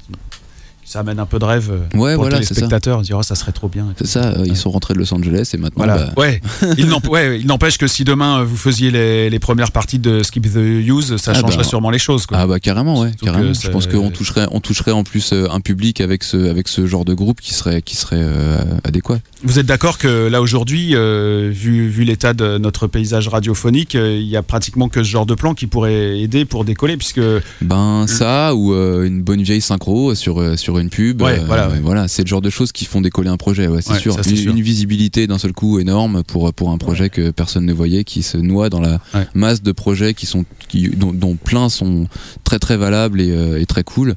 [0.91, 2.67] ça amène un peu de rêve euh, Ouais, pour voilà, le c'est ça.
[3.15, 3.87] oh, ça serait trop bien.
[3.97, 5.85] C'est ça, euh, ils sont rentrés de Los Angeles et maintenant.
[5.85, 6.07] Voilà.
[6.07, 6.41] bah, Ouais.
[6.79, 10.57] Il n'empêche que si demain euh, vous faisiez les, les premières parties de Skip the
[10.57, 11.63] Use, ça Ah changerait bah.
[11.63, 12.27] sûrement les choses.
[12.27, 12.39] Quoi.
[12.41, 13.53] Ah bah carrément ouais, carrément.
[13.53, 16.85] Je pense qu'on toucherait, on toucherait en plus euh, un public avec ce, avec ce
[16.89, 19.21] genre de groupe qui serait, qui serait euh, adéquat.
[19.45, 24.17] Vous êtes d'accord que là aujourd'hui, euh, vu, vu l'état de notre paysage radiophonique, euh,
[24.21, 27.21] il y a pratiquement que ce genre de plan qui pourrait aider pour décoller, puisque
[27.63, 31.23] Ben ça ou euh, une bonne vieille synchro sur, euh, sur une pub.
[31.23, 31.81] Ouais, voilà, ouais.
[31.83, 33.67] voilà, c'est le genre de choses qui font décoller un projet.
[33.69, 34.17] Ouais, c'est sûr.
[34.17, 34.53] une, sûr.
[34.53, 38.23] une visibilité d'un seul coup énorme pour, pour un projet que personne ne voyait, qui
[38.23, 39.01] se noie dans la
[39.35, 42.07] masse de projets qui sont, qui, dont, dont plein sont
[42.45, 44.15] très très valables et, euh, et très cool.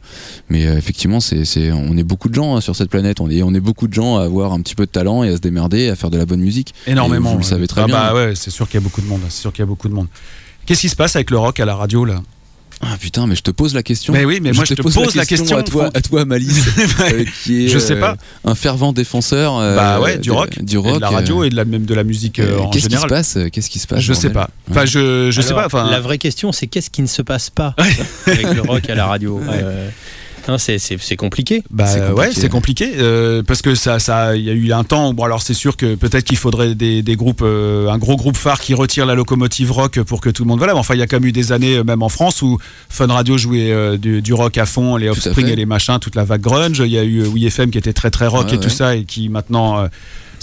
[0.49, 3.19] Mais euh, effectivement, c'est, c'est, on est beaucoup de gens hein, sur cette planète.
[3.19, 5.29] On est, on est beaucoup de gens à avoir un petit peu de talent et
[5.29, 6.73] à se démerder, à faire de la bonne musique.
[6.87, 7.29] énormément.
[7.29, 7.95] Et vous le savez très Ah bien.
[7.95, 9.21] Bah ouais, c'est sûr qu'il y a beaucoup de monde.
[9.29, 10.07] C'est sûr qu'il y a beaucoup de monde.
[10.65, 12.21] Qu'est-ce qui se passe avec le rock à la radio là?
[12.85, 14.13] Ah putain, mais je te pose la question.
[14.13, 15.57] Mais oui, mais moi je te pose la question.
[15.57, 16.65] à toi, à toi Malice,
[16.99, 18.17] euh, qui est Je sais euh, pas.
[18.45, 19.57] un fervent défenseur.
[19.57, 21.85] euh, bah ouais, du rock, du et rock, de la radio et de la, même
[21.85, 23.09] de la musique euh, euh, en Qu'est-ce qui se général.
[23.09, 24.49] passe Qu'est-ce qui se passe Je sais pas.
[24.69, 25.65] Enfin, je, je sais pas.
[25.65, 27.75] Enfin, La vraie question, c'est qu'est-ce qui ne se passe pas
[28.27, 29.89] avec le rock à la radio Euh,
[30.47, 31.63] non, c'est- c'est c'est compliqué.
[31.71, 34.71] Bah C'est compliqué, ouais, c'est compliqué euh, parce que ça, ça, il y a eu
[34.73, 35.13] un temps.
[35.13, 38.35] Bon alors c'est sûr que peut-être qu'il faudrait des, des groupes, euh, un gros groupe
[38.37, 40.73] phare qui retire la locomotive rock pour que tout le monde voilà.
[40.73, 42.57] Mais enfin il y a quand même eu des années, euh, même en France, où
[42.89, 46.15] Fun Radio jouait euh, du, du rock à fond, les Offspring et les machins, toute
[46.15, 46.79] la vague grunge.
[46.85, 48.69] Il y a eu euh, Oui FM qui était très très rock Ouais, et tout
[48.69, 49.87] ça et qui maintenant euh,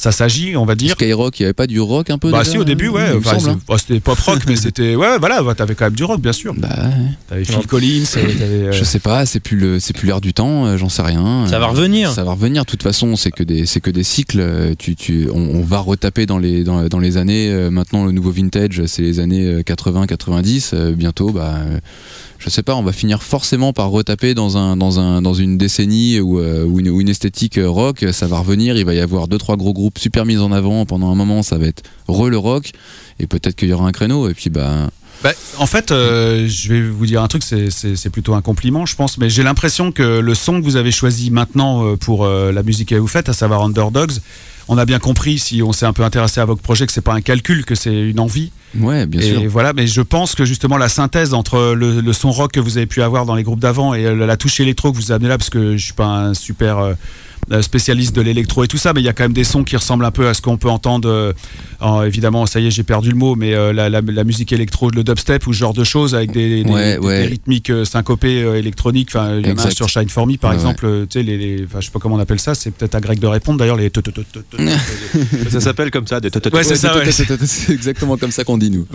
[0.00, 0.92] ça s'agit, on va dire.
[0.94, 3.12] Skyrock, il n'y avait pas du rock un peu Bah déjà si au début ouais,
[3.16, 3.60] Enfin, semble, hein.
[3.68, 6.32] oh, c'était pop rock mais c'était ouais voilà, ouais, t'avais quand même du rock bien
[6.32, 6.54] sûr.
[6.54, 7.10] Bah ouais.
[7.28, 8.34] T'avais Phil Collins, euh, t'avais,
[8.68, 11.02] euh, Je sais pas, c'est plus le, c'est plus l'air du temps, euh, j'en sais
[11.02, 11.46] rien.
[11.46, 12.10] Ça Euh, va revenir.
[12.12, 12.64] Ça va revenir.
[12.64, 14.40] De toute façon, c'est que des, c'est que des cycles.
[14.40, 17.48] euh, Tu, tu, on, on va retaper dans les, dans, dans les années.
[17.50, 20.92] euh, maintenant, le nouveau vintage, c'est les années 80-90.
[20.94, 21.78] bientôt, bah, euh,
[22.40, 25.58] je sais pas, on va finir forcément par retaper dans un, dans un, dans une
[25.58, 28.76] décennie où, euh, une, une esthétique euh, rock, ça va revenir.
[28.76, 31.42] Il va y avoir deux trois gros groupes super mis en avant pendant un moment.
[31.42, 32.72] Ça va être re le rock.
[33.18, 34.28] Et peut-être qu'il y aura un créneau.
[34.30, 34.88] Et puis bah,
[35.22, 38.96] Bah, en fait, euh, je vais vous dire un truc, c'est- plutôt un compliment, je
[38.96, 42.52] pense, mais j'ai l'impression que le son que vous avez choisi maintenant euh, pour euh,
[42.52, 44.12] la musique que vous faites, à savoir Underdogs,
[44.68, 47.00] on a bien compris, si on s'est un peu intéressé à votre projet, que c'est
[47.02, 48.50] pas un calcul, que c'est une envie.
[48.78, 49.42] ouais, bien et sûr.
[49.48, 52.76] voilà, mais je pense que justement la synthèse entre le, le son rock que vous
[52.78, 55.28] avez pu avoir dans les groupes d'avant et euh, la touche électro que vous amenez
[55.28, 56.94] là, parce que je suis pas un super euh,
[57.62, 59.76] spécialiste de l'électro et tout ça, mais il y a quand même des sons qui
[59.76, 61.08] ressemblent un peu à ce qu'on peut entendre.
[61.08, 61.32] euh,
[61.80, 64.52] en- évidemment, ça y est, j'ai perdu le mot, mais euh, la, la- la musique
[64.52, 67.22] électro, le dubstep ou ce genre de choses avec des, des- Ouais, des- ouais.
[67.22, 69.08] des rythmiques euh, syncopées euh, électroniques.
[69.10, 69.76] Enfin, il y en a un Exact.
[69.76, 70.86] sur Shine For Me par Ouais, exemple.
[70.86, 72.54] euh, Tu sais, les, les- enfin, je sais pas comment on appelle ça.
[72.54, 73.58] C'est peut-être à Greg de répondre.
[73.58, 73.90] D'ailleurs, les.
[75.50, 76.52] Ça s'appelle comme ça, des tototes.
[76.54, 77.10] Ouais, c'est ça, ouais.
[77.10, 78.86] C'est exactement comme ça qu'on dit nous.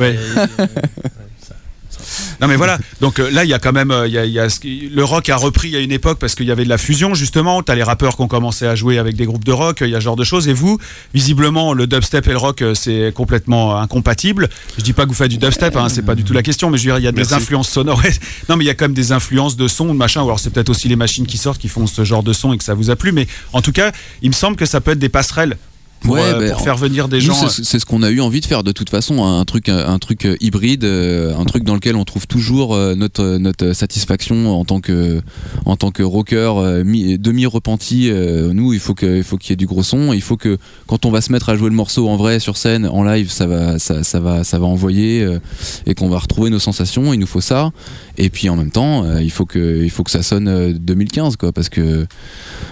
[2.41, 4.25] Non mais voilà, donc euh, là il y a quand même, euh, il y a,
[4.25, 6.51] il y a ce qui- le rock a repris à une époque parce qu'il y
[6.51, 9.25] avait de la fusion justement, t'as les rappeurs qui ont commencé à jouer avec des
[9.25, 10.77] groupes de rock, il y a ce genre de choses, et vous,
[11.13, 15.15] visiblement le dubstep et le rock euh, c'est complètement incompatible, je dis pas que vous
[15.15, 17.03] faites du dubstep, hein, c'est pas du tout la question, mais je veux dire il
[17.05, 18.01] y a des influences sonores,
[18.49, 20.39] non mais il y a quand même des influences de son, de machin, ou alors
[20.39, 22.63] c'est peut-être aussi les machines qui sortent qui font ce genre de son et que
[22.63, 23.91] ça vous a plu, mais en tout cas
[24.21, 25.57] il me semble que ça peut être des passerelles
[26.05, 27.49] pour, Ouais, euh, pour faire venir des Nous, gens...
[27.49, 29.99] c'est c'est ce qu'on a eu envie de faire de toute façon, un truc, un
[29.99, 34.57] truc euh, hybride, euh, un truc dans lequel on trouve toujours euh, notre notre satisfaction
[34.59, 35.21] en tant que
[35.65, 38.09] en tant que rocker euh, mi- demi repenti.
[38.09, 40.13] euh, Nous, il faut que il faut qu'il y ait du gros son.
[40.13, 42.57] Il faut que quand on va se mettre à jouer le morceau en vrai sur
[42.57, 45.39] scène, en live, ça va ça, ça va ça va envoyer euh,
[45.85, 47.13] et qu'on va retrouver nos sensations.
[47.13, 47.71] Il nous faut ça.
[48.17, 51.69] Et puis en même temps, euh, il faut que ça sonne euh, 2015 quoi, parce
[51.69, 52.05] que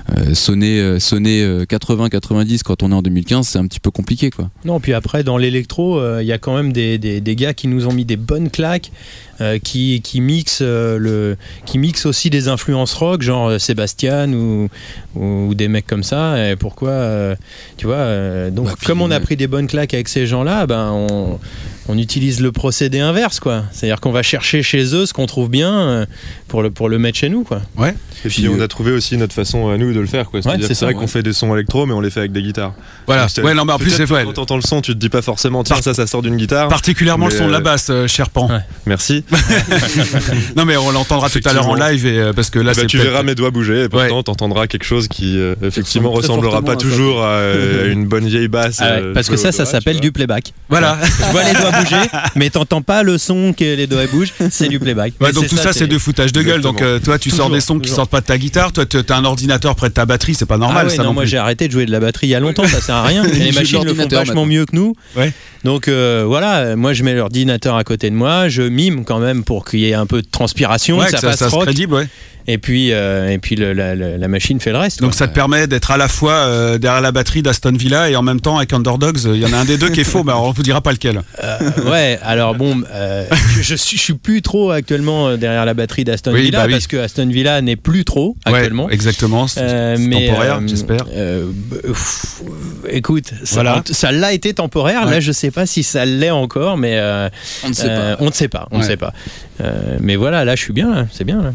[0.10, 3.80] euh, sonner euh, sonner 80 90 quand on est en 2015 2015, c'est un petit
[3.80, 4.50] peu compliqué, quoi.
[4.66, 7.88] Non, puis après, dans l'électro, euh, il y a quand même des gars qui nous
[7.88, 8.92] ont mis des bonnes claques,
[9.42, 14.32] euh, qui, qui, mixent, euh, le, qui mixent aussi des influences rock, genre euh, Sébastien
[14.34, 14.70] ou,
[15.16, 16.52] ou des mecs comme ça.
[16.52, 17.36] Et pourquoi euh,
[17.78, 19.20] Tu vois, euh, donc Bah, comme on a ouais.
[19.24, 21.40] pris des bonnes claques avec ces gens-là, ben, on,
[21.90, 23.64] on utilise le procédé inverse, quoi.
[23.72, 26.06] C'est-à-dire qu'on va chercher chez eux ce qu'on trouve bien
[26.48, 27.62] pour, le, pour le mettre chez nous, quoi.
[28.26, 30.30] Et puis on a trouvé aussi notre façon à nous de le faire.
[30.30, 30.42] quoi.
[30.42, 32.42] C'est-à-dire Ouais, c'est vrai qu'on fait des sons électro, mais on les fait avec des
[32.42, 32.74] guitares.
[33.06, 33.28] Voilà.
[33.36, 34.24] Donc, Ouais, non, mais en plus, c'est vrai.
[34.24, 36.70] Quand t'entends le son, tu te dis pas forcément, tiens, ça, ça sort d'une guitare.
[36.70, 38.48] Particulièrement le son de la basse, euh, cher Pan.
[38.50, 38.60] Ouais.
[38.86, 39.23] Merci.
[40.56, 42.82] Non, mais on l'entendra tout à l'heure en live et, euh, parce que là, Bah,
[42.82, 46.62] c'est tu verras mes doigts bouger et pourtant t'entendras quelque chose qui euh, effectivement ressemblera
[46.62, 46.80] pas à ça.
[46.80, 48.78] toujours à euh, une bonne vieille basse.
[48.80, 50.54] Ah ouais, euh, parce que ça, ça s'appelle du playback.
[50.70, 50.98] Voilà.
[51.02, 54.68] Tu vois les doigts bouger, mais t'entends pas le son que les doigts bougent, c'est
[54.68, 55.14] du playback.
[55.20, 56.62] Ouais, Mais donc tout ça, c'est de foutage de gueule.
[56.62, 58.72] Donc euh, toi, tu sors des sons qui sortent pas de ta guitare.
[58.72, 60.36] Toi, tu as un ordinateur près de ta batterie.
[60.36, 62.32] C'est pas normal, ah ouais, ça moi j'ai arrêté de jouer de la batterie il
[62.32, 63.24] y a longtemps, ça sert à rien.
[63.24, 64.96] Les machines le font vachement mieux que nous.
[65.16, 65.32] Ouais.
[65.64, 69.44] Donc euh, voilà, moi je mets l'ordinateur à côté de moi, je mime quand même
[69.44, 71.66] pour qu'il y ait un peu de transpiration, Ouais, que ça, ça, fasse ça rock.
[71.66, 72.08] crédible, ouais.
[72.46, 75.00] Et puis, euh, et puis le- la, la- la machine fait le reste.
[75.00, 75.18] Donc quoi.
[75.18, 78.22] ça te permet d'être à la fois euh, derrière la batterie d'Aston Villa et en
[78.22, 79.20] même temps avec Underdogs.
[79.28, 80.82] Il y en a un des deux qui est faux, mais alors on vous dira
[80.82, 81.22] pas lequel.
[81.42, 81.58] Euh,
[81.90, 86.04] ouais, alors bon, euh, je, je suis, je suis plus trop actuellement derrière la batterie
[86.04, 86.74] d'Aston Oui, Villa bah oui.
[86.74, 88.90] parce que Aston Villa n'est plus trop Ouais, actuellement.
[88.90, 89.48] exactement.
[89.48, 91.06] C'est Euh, temporaire, euh, j'espère.
[91.16, 91.46] euh,
[92.90, 93.84] écoute, ça, Voilà.
[93.90, 95.06] ça l'a été temporaire.
[95.06, 95.12] Ouais.
[95.12, 97.30] Là, je sais pas si ça l'est encore, mais euh,
[97.64, 98.24] On ne sait euh, pas.
[98.24, 98.68] on ne sait pas.
[98.72, 98.88] On ne Ouais.
[98.88, 99.03] sait pas.
[99.62, 100.94] Euh, mais voilà, là, je suis bien.
[100.94, 101.42] là, C'est bien.
[101.42, 101.54] Là.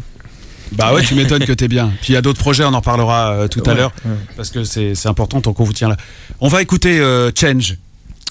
[0.73, 1.91] Bah ouais, tu m'étonnes que t'es bien.
[2.01, 4.11] Puis il y a d'autres projets, on en parlera euh, tout à l'heure ouais.
[4.37, 5.97] parce que c'est c'est important tant qu'on vous tient là.
[6.41, 7.77] On va écouter euh, Change.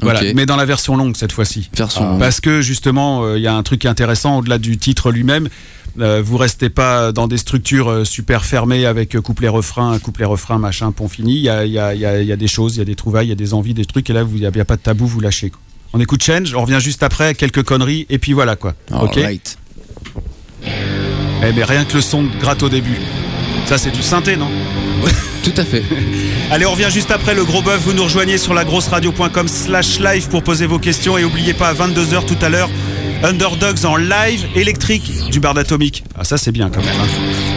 [0.01, 1.69] Voilà, mais dans la version longue cette fois-ci.
[1.77, 2.17] Version.
[2.21, 5.49] Parce que justement, euh, il y a un truc intéressant au-delà du titre lui-même.
[5.99, 10.93] Euh, vous restez pas dans des structures euh, super fermées avec euh, couplet-refrain, couplet-refrain, machin,
[10.93, 11.35] pont fini.
[11.35, 12.95] Il y a, y, a, y, a, y a des choses, il y a des
[12.95, 14.09] trouvailles, il y a des envies, des trucs.
[14.09, 15.51] Et là, vous- il n'y a pas de tabou, vous lâchez.
[15.51, 15.59] quoi.
[15.95, 18.75] On écoute Change, on revient juste après, quelques conneries, et puis voilà quoi.
[19.01, 19.59] Ok Alright.
[21.43, 22.97] Eh mais rien que le son de gratte au début.
[23.67, 24.49] Ça, c'est du synthé, non
[25.45, 25.83] Tout à fait.
[26.51, 27.81] Allez, on revient juste après le gros bœuf.
[27.83, 31.17] Vous nous rejoignez sur lagrosseradio.com slash live pour poser vos questions.
[31.17, 32.69] Et n'oubliez pas, à 22h tout à l'heure,
[33.23, 36.03] Underdogs en live électrique du bar d'Atomique.
[36.19, 37.01] Ah, ça, c'est bien quand même.
[37.01, 37.48] hein.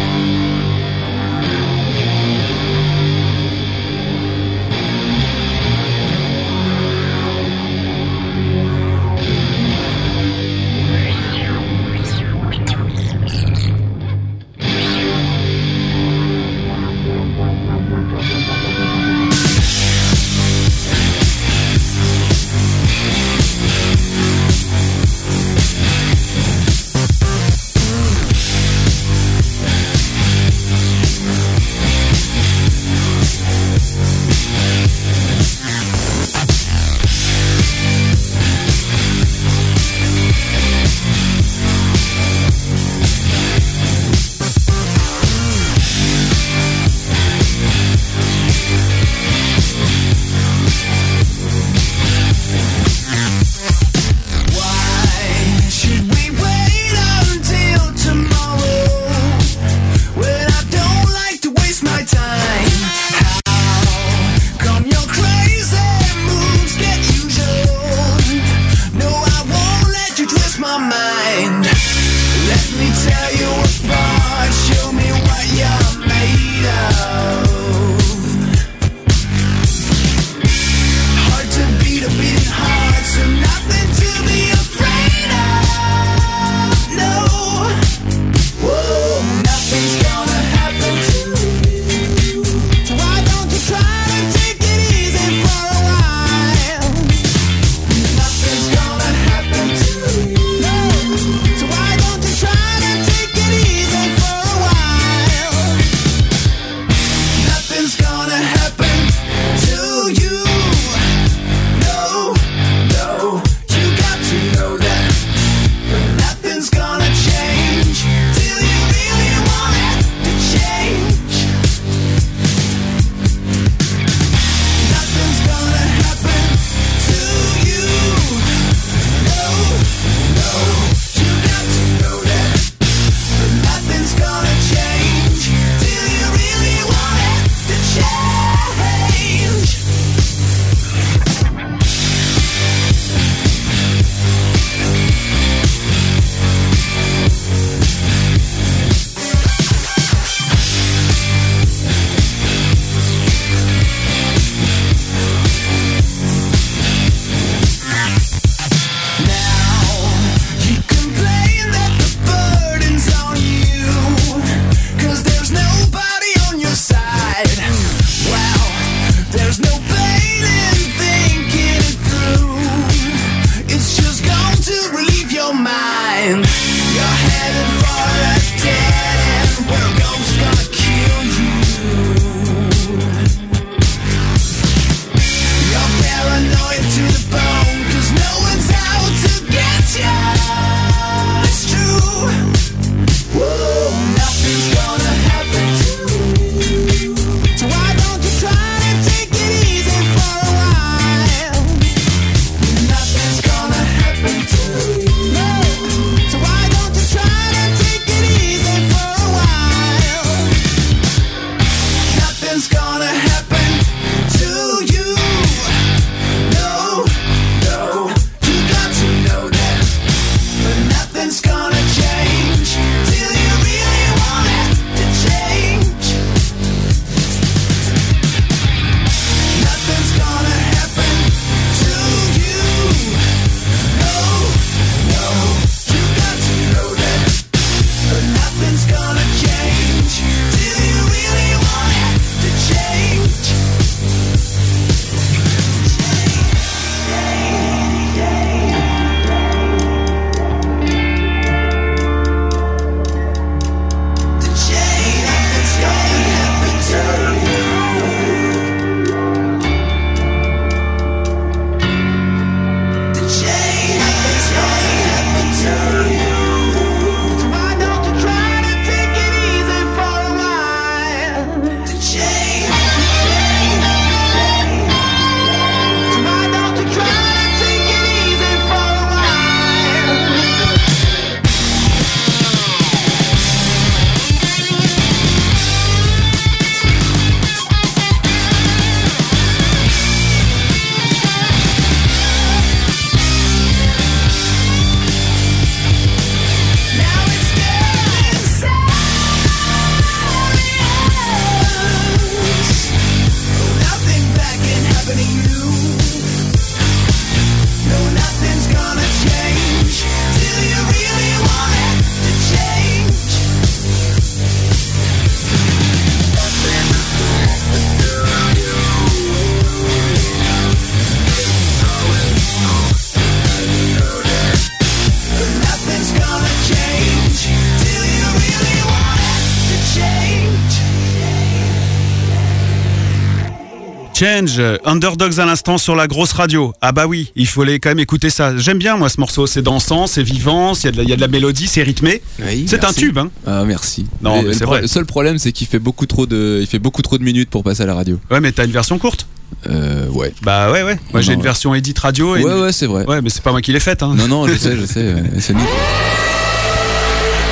[334.21, 336.73] Change, euh, Underdogs à l'instant sur la grosse radio.
[336.79, 338.55] Ah bah oui, il fallait quand même écouter ça.
[338.55, 341.09] J'aime bien moi ce morceau, c'est dansant, c'est vivant, il y, a de la- il
[341.09, 342.21] y a de la mélodie, c'est rythmé.
[342.39, 343.31] Oui, C'est un tube, hein.
[343.47, 344.05] Ah merci.
[344.21, 344.81] Non, mais le, c'est vrai.
[344.81, 347.49] le seul problème c'est qu'il fait beaucoup trop de, il fait beaucoup trop de minutes
[347.49, 348.19] pour passer à la radio.
[348.29, 349.25] Ouais, mais t'as une version courte?
[349.67, 350.31] Euh, ouais.
[350.43, 350.99] Bah ouais, ouais.
[351.13, 352.35] Moi j'ai une version edit radio.
[352.35, 353.05] Et Ouais une- ouais c'est vrai.
[353.07, 354.03] Ouais, mais c'est pas moi qui l'ai faite.
[354.03, 354.13] Hein.
[354.15, 354.99] Non non je sais je sais.
[354.99, 355.63] euh, C'est nul.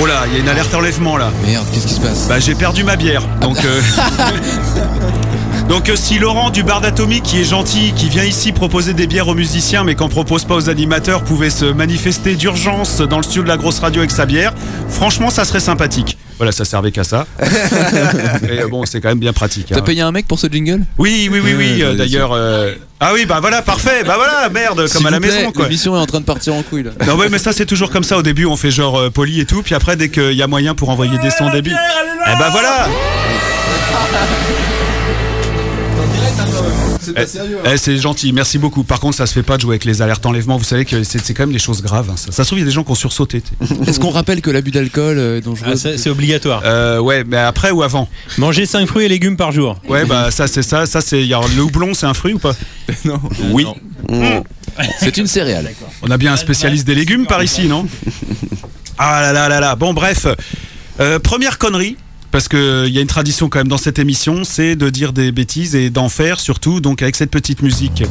[0.02, 1.32] Oh là, il y a une alerte enlèvement là.
[1.48, 2.28] Merde qu'est-ce qui se passe?
[2.30, 3.24] Bah j'ai perdu ma bière.
[3.42, 3.82] Donc euh,
[5.70, 9.08] Donc euh, si Laurent du bar d'Atomique qui est gentil, qui vient ici proposer des
[9.08, 13.24] bières aux musiciens mais qu'en propose pas aux animateurs pouvait se manifester d'urgence dans le
[13.24, 14.54] studio de la grosse radio avec sa bière,
[14.90, 16.18] franchement ça serait sympathique.
[16.40, 17.28] Voilà, ça servait qu'à ça.
[18.50, 19.68] Et euh, bon, c'est quand même bien pratique.
[19.70, 19.82] T'as hein.
[19.82, 20.86] payé un mec pour ce jingle?
[20.98, 21.84] Oui, oui, oui, oui.
[21.84, 24.04] Euh, D'ailleurs, euh, ah oui, bah voilà, parfait.
[24.06, 25.66] Bah voilà, merde, comme à la plaît, maison, quoi.
[25.66, 26.92] L'émission est en train de partir en couille là.
[27.06, 28.18] Non, ouais, mais ça, c'est toujours comme ça.
[28.18, 29.64] Au début, on fait genre euh, poli et tout.
[29.64, 31.78] Puis après, dès qu'il y a moyen pour envoyer des sons débiles.
[32.26, 32.88] Eh bah voilà
[37.18, 37.26] Eh,
[37.74, 38.84] eh, c'est gentil, merci beaucoup.
[38.84, 40.58] Par contre, ça se fait pas de jouer avec les alertes enlèvement.
[40.58, 42.10] Vous savez que c'est quand même des choses graves.
[42.12, 42.32] hein, ça.
[42.32, 43.42] ça se trouve, il y a des gens qui ont sursauté.
[43.88, 46.62] Est-ce qu'on rappelle que l'abus d'alcool euh, est dangereux Ah, ça, c'est obligatoire.
[46.66, 48.08] Euh, ouais, mais après ou avant?
[48.38, 49.78] Manger 5 fruits et légumes par jour.
[49.88, 50.86] Ouais, bah ça, c'est ça.
[50.86, 51.22] Ça, c'est.
[51.22, 52.54] il y a- Le houblon, c'est un fruit ou pas?
[53.06, 53.20] Non.
[53.52, 53.66] Oui.
[55.00, 55.72] C'est une céréale.
[56.02, 57.88] On a bien un spécialiste des légumes par ici, non?
[58.98, 59.76] Ah là là là là.
[59.76, 60.28] Bon, bref.
[61.00, 61.96] Euh, première connerie.
[62.32, 65.32] Parce qu'il y a une tradition quand même dans cette émission, c'est de dire des
[65.32, 68.04] bêtises et d'en faire surtout, avec cette petite musique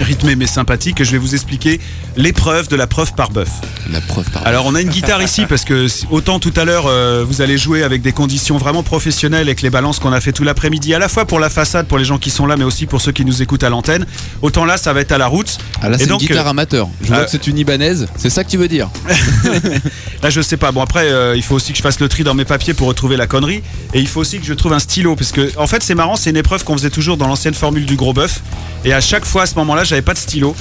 [0.00, 1.80] rythmée mais sympathique, je vais vous expliquer
[2.16, 3.50] l'épreuve de la preuve par bœuf.
[3.90, 6.86] La preuve par Alors on a une guitare ici parce que autant tout à l'heure
[6.86, 10.32] euh, vous allez jouer avec des conditions vraiment professionnelles avec les balances qu'on a fait
[10.32, 12.64] tout l'après-midi, à la fois pour la façade, pour les gens qui sont là, mais
[12.64, 14.06] aussi pour ceux qui nous écoutent à l'antenne.
[14.42, 15.58] Autant là ça va être à la route.
[15.82, 16.88] Ah là Et c'est une donc, guitare euh, amateur.
[17.02, 18.06] Je vois euh, que c'est une ibanaise.
[18.16, 18.88] C'est ça que tu veux dire
[20.22, 20.70] Là, je sais pas.
[20.70, 22.88] Bon, après, euh, il faut aussi que je fasse le tri dans mes papiers pour
[22.88, 23.62] retrouver la connerie.
[23.94, 25.16] Et il faut aussi que je trouve un stylo.
[25.16, 27.86] Parce que, en fait, c'est marrant, c'est une épreuve qu'on faisait toujours dans l'ancienne formule
[27.86, 28.42] du gros bœuf.
[28.84, 30.54] Et à chaque fois, à ce moment-là, j'avais pas de stylo.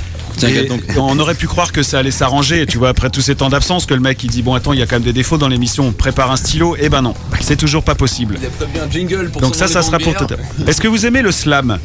[0.43, 0.81] Et donc.
[0.97, 3.85] on aurait pu croire que ça allait s'arranger, tu vois, après tous ces temps d'absence,
[3.85, 5.47] que le mec il dit bon attends, il y a quand même des défauts dans
[5.47, 6.75] l'émission, on prépare un stylo.
[6.79, 8.37] Eh ben non, c'est toujours pas possible.
[8.39, 10.67] Il a prévu un jingle pour Donc ça, ça sera pour tout à l'heure.
[10.67, 11.77] Est-ce que vous aimez le slam?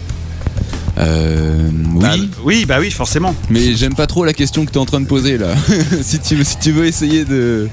[0.99, 2.01] Euh, oui.
[2.01, 2.14] Bah,
[2.45, 3.35] oui, bah oui, forcément.
[3.51, 5.55] Mais j'aime pas trop la question que tu es en train de poser là.
[6.03, 7.68] si, tu, veux- si tu veux essayer de,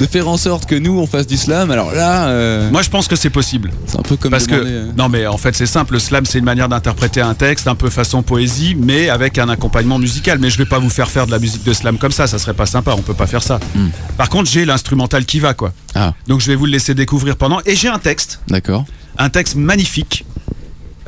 [0.00, 2.90] de faire en sorte que nous on fasse du slam, alors là, euh, Moi, je
[2.90, 3.70] pense que c'est possible.
[3.86, 5.98] c'est un peu comme Parce demander, que, euh, non mais en fait c'est simple, le
[5.98, 9.98] slam c'est une manière d'interpréter un texte un peu façon poésie mais avec un accompagnement
[9.98, 10.38] musical.
[10.38, 12.38] Mais je vais pas vous faire faire de la musique de slam comme ça, ça
[12.38, 13.58] serait pas sympa, on peut pas faire ça.
[13.74, 13.88] Hmm.
[14.18, 15.72] Par contre j'ai l'instrumental qui va quoi.
[15.94, 17.60] Ah, Donc je vais vous le laisser découvrir pendant.
[17.64, 18.84] Et j'ai un texte, d'accord.
[19.18, 20.24] un texte magnifique.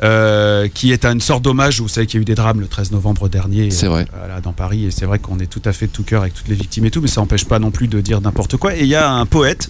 [0.01, 2.67] Euh, qui est une sorte d'hommage, vous savez qu'il y a eu des drames le
[2.67, 3.69] 13 novembre dernier
[4.17, 6.33] voilà, dans Paris, et c'est vrai qu'on est tout à fait de tout cœur avec
[6.33, 8.75] toutes les victimes et tout, mais ça n'empêche pas non plus de dire n'importe quoi.
[8.75, 9.69] Et il y a un poète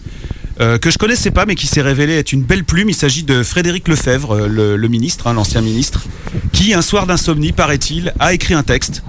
[0.62, 2.90] euh, que je connaissais pas, mais qui s'est révélé être une belle plume.
[2.90, 6.04] Il s'agit de Frédéric Lefebvre, euh, le, le ministre, hein, l'ancien ministre,
[6.52, 9.04] qui un soir d'insomnie, paraît-il, a écrit un texte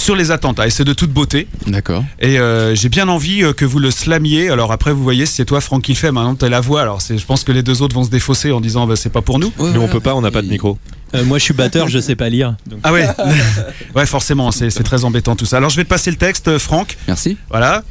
[0.00, 0.66] sur les attentats.
[0.66, 1.46] Et c'est de toute beauté.
[1.66, 2.04] D'accord.
[2.20, 4.50] Et euh, j'ai bien envie euh, que vous le slamiez.
[4.50, 6.10] Alors après, vous voyez, c'est toi, Franck, qui le fait.
[6.10, 6.80] Maintenant, t'as la voix.
[6.82, 9.10] Alors c'est- je pense que les deux autres vont se défausser en disant, bah, c'est
[9.10, 9.52] pas pour nous.
[9.58, 10.78] Nous on peut pas, on n'a pas de micro.
[11.14, 12.54] Euh, moi, je suis batteur, je sais pas lire.
[12.66, 13.06] donc- Ah ouais,
[13.94, 15.56] ouais, forcément, c'est très embêtant tout ça.
[15.56, 16.96] Alors je vais te passer le texte, Franck.
[17.08, 17.36] Merci.
[17.50, 17.82] Voilà.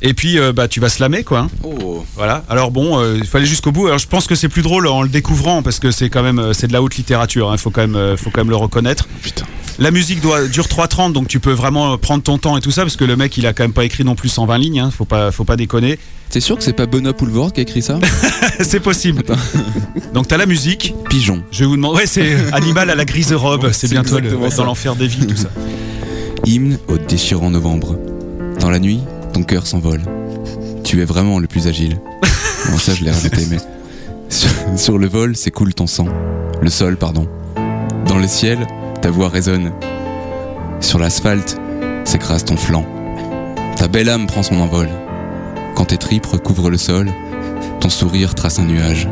[0.00, 1.40] Et puis, euh, bah, tu vas slammer, quoi.
[1.40, 1.50] hein.
[1.64, 2.04] Oh.
[2.16, 2.44] Voilà.
[2.48, 3.86] Alors bon, euh, il aller jusqu'au bout.
[3.86, 6.38] Alors je pense que c'est plus drôle en le découvrant parce que c'est quand même
[6.38, 7.50] euh, c'est de la haute littérature.
[7.52, 9.08] Il faut quand même euh, faut quand même le reconnaître.
[9.22, 9.44] Putain.
[9.80, 12.82] La musique doit dure 3.30 donc tu peux vraiment prendre ton temps et tout ça
[12.82, 14.80] parce que le mec il a quand même pas écrit non plus 120 lignes.
[14.80, 15.98] Hein, faut pas faut pas déconner.
[16.30, 17.98] T'es sûr que c'est pas Benoît Poulvord qui a écrit ça?
[18.60, 19.22] C'est possible.
[20.14, 20.94] donc t'as la musique.
[21.08, 21.42] Pigeon.
[21.52, 21.98] Je vais vous demander.
[22.00, 23.68] Ouais, c'est Animal à la grise robe.
[23.72, 24.56] C'est C'est bientôt le, exactement ça.
[24.58, 25.48] dans l'enfer des vies tout ça.
[26.44, 27.96] Hymne au déchirant novembre.
[28.60, 29.00] Dans la nuit,
[29.32, 30.02] ton cœur s'envole.
[30.84, 31.98] Tu es vraiment le plus agile.
[32.70, 33.58] Bon, ça, je l'ai rajouté, mais.
[34.28, 36.08] Sur, sur le vol, s'écoule ton sang.
[36.60, 37.26] Le sol, pardon.
[38.06, 38.66] Dans le ciel,
[39.00, 39.72] ta voix résonne.
[40.80, 41.56] Sur l'asphalte,
[42.04, 42.84] s'écrase ton flanc.
[43.76, 44.88] Ta belle âme prend son envol.
[45.76, 47.08] Quand tes tripes recouvrent le sol,
[47.80, 49.08] ton sourire trace un nuage.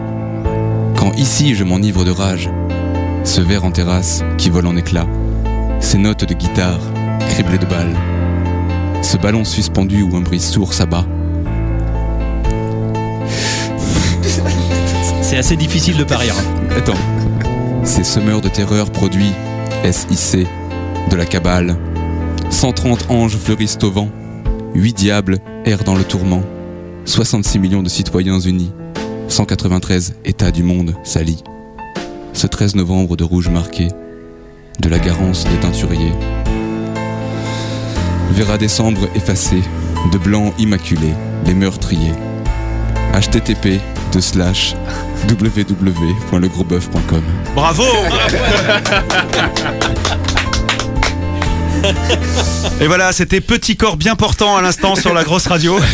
[0.96, 2.50] Quand ici je m'enivre de rage,
[3.24, 5.06] ce verre en terrasse qui vole en éclats,
[5.80, 6.80] ces notes de guitare
[7.28, 7.96] criblées de balles,
[9.03, 11.05] ce ballon suspendu où un bruit sourd s'abat.
[15.22, 16.30] C'est assez difficile de parier.
[16.76, 16.94] Attends.
[17.84, 19.32] Ces semeurs de terreur produits
[19.90, 20.47] SIC
[21.11, 21.76] de la cabale.
[22.51, 24.09] 130 anges fleurissent au vent.
[24.74, 26.42] 8 diables errent dans le tourment.
[27.05, 28.72] 66 millions de citoyens unis.
[29.28, 31.44] 193 États du monde s'allient.
[32.32, 33.88] Ce 13 novembre de rouge marqué.
[34.80, 36.12] De la garance des teinturiers.
[38.30, 39.62] Verra décembre effacé.
[40.12, 41.14] De blanc immaculé.
[41.46, 42.12] Les meurtriers.
[43.14, 43.80] HTTP
[44.12, 44.74] de slash
[45.28, 47.22] www.legrosboeuf.com.
[47.54, 47.82] Bravo
[52.80, 55.78] Et voilà, c'était Petit Corps bien portant à l'instant sur la grosse radio.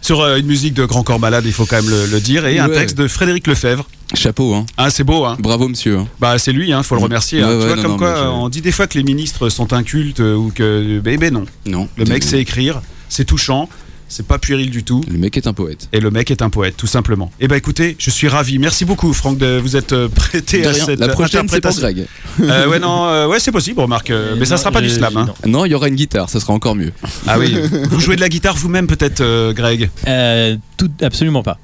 [0.00, 2.46] sur euh, une musique de Grand Corps Malade, il faut quand même le, le dire,
[2.46, 3.86] et un texte de Frédéric Lefebvre.
[4.14, 4.64] Chapeau, hein.
[4.76, 5.98] Ah, c'est beau, hein Bravo, monsieur.
[5.98, 6.06] hein.
[6.20, 7.42] Bah, c'est lui, hein, faut le remercier.
[7.42, 7.48] hein.
[7.48, 9.04] Ouais, tu ouais, vois, non, comme non, quoi, je- on dit des fois que les
[9.04, 11.00] ministres sont incultes euh, ou que.
[11.00, 11.44] Ben, ben non.
[11.66, 11.88] Non.
[11.96, 13.68] Le mec sait écrire, c'est touchant,
[14.08, 15.02] c'est pas puéril du tout.
[15.10, 15.88] Le mec est un poète.
[15.92, 17.30] Et le mec est un poète, tout simplement.
[17.40, 18.58] Eh ben écoutez, je suis ravi.
[18.58, 20.84] Merci beaucoup, Franck, de vous être euh, prêté De à rien.
[20.86, 21.60] cette La prochaine, c'est.
[21.60, 22.06] Greg.
[22.40, 24.10] Euh, ouais, non, euh, ouais, c'est possible, remarque.
[24.10, 25.16] euh, mais ça sera pas du slam.
[25.16, 25.26] Hein.
[25.44, 25.50] non.
[25.60, 26.92] Non, il y aura une guitare, ça sera encore mieux.
[27.26, 27.56] Ah oui.
[27.90, 29.90] vous jouez de la guitare vous-même, peut-être, euh, Greg?
[30.06, 31.58] Euh, tout, absolument pas.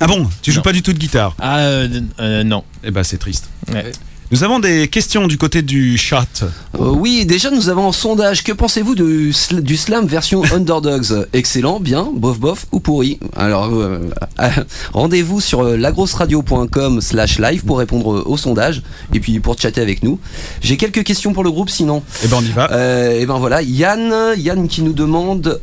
[0.00, 0.28] Ah bon?
[0.42, 0.62] Tu joues Non.
[0.64, 1.34] pas du tout de guitare?
[1.38, 1.88] Ah euh,
[2.20, 2.64] euh, non.
[2.84, 3.48] Eh ben, c'est triste.
[3.72, 3.92] Ouais.
[4.30, 6.42] Nous avons des questions du côté du chat.
[6.78, 8.44] Euh, oui, déjà nous avons un sondage.
[8.44, 11.26] Que pensez-vous du, sl- du slam version Underdogs?
[11.32, 13.18] Excellent, bien, bof bof ou pourri?
[13.34, 14.00] Alors euh,
[14.40, 14.48] euh,
[14.92, 18.82] rendez-vous sur lagrosseradio.com slash live pour répondre au sondage
[19.14, 20.18] et puis pour chatter avec nous.
[20.60, 22.02] J'ai quelques questions pour le groupe sinon.
[22.22, 22.68] Eh ben, on y va.
[23.14, 25.58] Et ben voilà, Yann, Yann qui nous demande,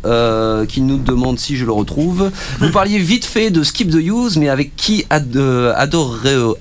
[0.68, 2.32] qui nous demande si je le retrouve.
[2.60, 5.38] Vous parliez vite fait de Skip the Use, mais avec qui ad-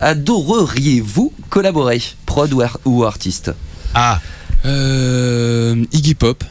[0.01, 1.94] adoreriez-vous collaborer,
[2.27, 3.53] prod ou, ar- ou artiste?
[3.95, 4.21] Ah,
[4.67, 6.43] Euh, Iggy Pop.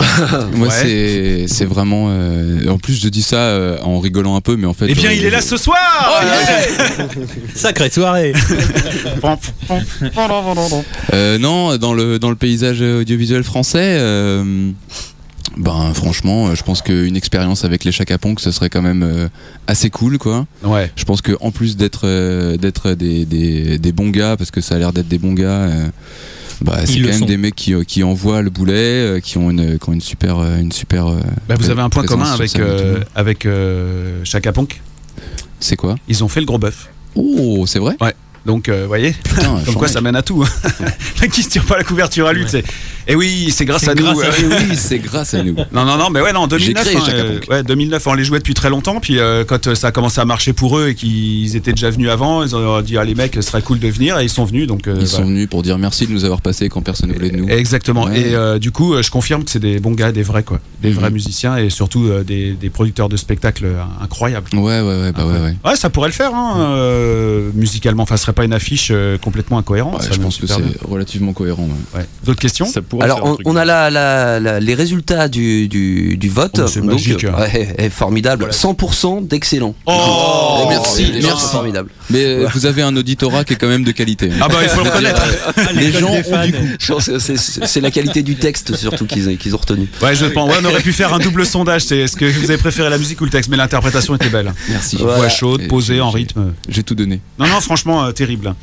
[0.54, 0.74] Moi, Ouais.
[0.74, 2.06] c'est c'est vraiment.
[2.10, 4.86] euh, en plus, je dis ça euh, en rigolant un peu, mais en fait.
[4.88, 5.76] eh bien, euh, il est là ce soir
[7.54, 8.32] Sacrée soirée.
[11.12, 14.70] Euh, non, dans le, dans le paysage audiovisuel français, euh,
[15.56, 19.02] ben franchement, euh, je pense qu'une expérience avec les Chaka Ponk, ce serait quand même
[19.02, 19.28] euh,
[19.66, 20.46] assez cool, quoi.
[20.62, 20.90] Ouais.
[20.96, 24.60] Je pense que en plus d'être euh, d'être des, des, des bons gars, parce que
[24.60, 25.68] ça a l'air d'être des bons gars,
[26.60, 27.24] bah, c'est quand même sont.
[27.26, 30.72] des mecs qui, qui envoient le boulet, qui ont une, qui ont une super, une
[30.72, 31.06] super.
[31.48, 34.22] Bah, vous avez un point commun avec, euh, avec euh.
[35.58, 35.96] C'est quoi?
[36.08, 36.88] Ils ont fait le gros bœuf.
[37.14, 37.96] Oh, c'est vrai?
[38.46, 40.42] Donc, euh, vous voyez Putain, Comme quoi ça mène à tout.
[41.20, 42.64] Là qui se tire pas la couverture à lui, sais.
[43.08, 44.06] Et oui, c'est grâce C'est à nous.
[44.06, 44.30] à euh.
[44.40, 45.56] Eh oui, c'est grâce à nous.
[45.72, 46.84] Non, non, non, mais ouais, non, en 2009.
[46.84, 47.50] créé hein, Chaka euh, Ponk.
[47.50, 49.00] ouais, 2009, on les jouait depuis très longtemps.
[49.00, 51.90] Puis euh, quand euh, ça a commencé à marcher pour eux et qu'ils étaient déjà
[51.90, 54.18] venus avant, ils ont dit, ah, les mecs, ce serait cool de venir.
[54.20, 54.66] Et ils sont venus.
[54.66, 57.14] Donc, euh, Ils sont venus pour dire merci de nous avoir passé quand personne ne
[57.14, 57.48] voulait de nous.
[57.48, 58.04] Exactement.
[58.04, 58.20] Ouais.
[58.20, 60.60] Et euh, du coup, euh, je confirme que c'est des bons gars, des vrais, quoi.
[60.82, 61.14] Des vrais Mhm.
[61.14, 64.48] musiciens et surtout euh, des, des producteurs de spectacles euh, incroyables.
[64.54, 65.56] Ouais, ouais, ouais, bah ouais, ouais.
[65.64, 68.02] Ouais, ça pourrait le faire, hein, euh, musicalement.
[68.04, 70.00] Enfin, serait pas une affiche euh, complètement incohérente.
[70.00, 70.54] Ouais, ça je pense que c'est
[70.88, 71.64] relativement cohérent.
[71.94, 72.00] ouais.
[72.00, 72.06] Ouais.
[72.24, 72.70] D'autres questions?
[73.00, 76.60] Alors on, a la, la- la- les résultats du, du, du vote.
[76.62, 77.34] Oh, c'est Donc, magique, hein.
[77.38, 78.48] ouais, formidable.
[78.50, 79.74] 100% d'excellent.
[79.86, 81.46] Oh, merci, merci.
[81.52, 81.90] formidable.
[82.10, 84.30] Mais euh, vous avez un auditorat qui est quand même de qualité.
[84.40, 85.22] Ah bah, il faut le reconnaître.
[85.74, 86.14] Les gens
[86.88, 89.88] pense que c'est- la qualité du texte surtout qu'ils ont retenu.
[90.02, 90.50] Ouais, je pense.
[90.50, 91.82] Ouais, on aurait pu faire un double sondage.
[91.84, 93.50] C'est est-ce que vous avez préféré la musique ou le texte?
[93.50, 94.52] Mais l'interprétation était belle.
[94.68, 94.96] Merci.
[94.96, 95.28] Voix Voilà.
[95.30, 96.52] chaude, posée, en rythme.
[96.68, 97.20] J'ai tout donné.
[97.38, 98.54] Non, non, franchement, euh, terrible.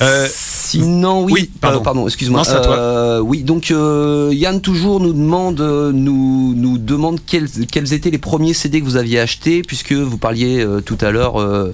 [0.00, 1.78] Euh, Sinon, oui, oui, pardon.
[1.78, 2.42] euh, pardon excuse-moi.
[2.48, 8.18] Euh, oui, donc euh, Yann toujours nous demande, nous, nous demande quels, quels étaient les
[8.18, 11.72] premiers CD que vous aviez achetés, puisque vous parliez euh, tout à l'heure euh,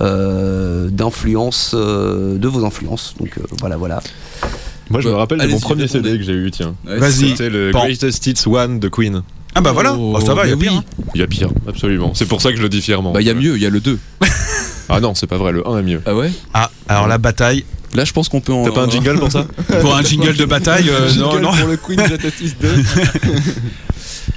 [0.00, 3.14] euh, d'influence, euh, de vos influences.
[3.20, 4.02] Donc euh, voilà, voilà.
[4.90, 5.86] Moi, je me rappelle de mon premier.
[5.86, 6.74] CD que j'ai eu, tiens.
[6.84, 7.30] Vas-y.
[7.30, 7.84] C'était le Pan.
[7.84, 9.22] Greatest Hits One de Queen.
[9.54, 10.72] Ah bah voilà, Oh, Oh, ça va, il y a pire.
[10.72, 10.78] oui.
[10.78, 11.04] hein.
[11.14, 12.12] Il y a pire, absolument.
[12.14, 13.12] C'est pour ça que je le dis fièrement.
[13.12, 13.98] Bah, il y a mieux, il y a le 2.
[14.90, 16.02] Ah non, c'est pas vrai, le 1 est mieux.
[16.06, 16.30] Ah ouais?
[16.54, 17.64] Ah, alors la bataille.
[17.94, 18.64] Là, je pense qu'on peut en.
[18.64, 19.46] T'as pas un jingle pour ça?
[19.80, 21.52] Pour un jingle de bataille, euh, non, non.
[21.52, 22.68] pour le Queen Greatest 2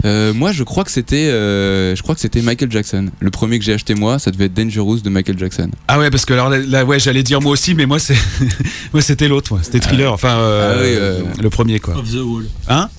[0.05, 3.09] Euh, moi, je crois que c'était, euh, je crois que c'était Michael Jackson.
[3.19, 5.69] Le premier que j'ai acheté moi, ça devait être Dangerous de Michael Jackson.
[5.87, 8.17] Ah ouais, parce que alors là, ouais, j'allais dire moi aussi, mais moi c'est,
[8.93, 9.61] moi c'était l'autre, moi.
[9.63, 10.11] c'était Thriller.
[10.11, 11.95] Enfin, euh, Ah oui, euh, le premier quoi.
[11.95, 12.45] Off the wall.
[12.67, 12.89] Hein?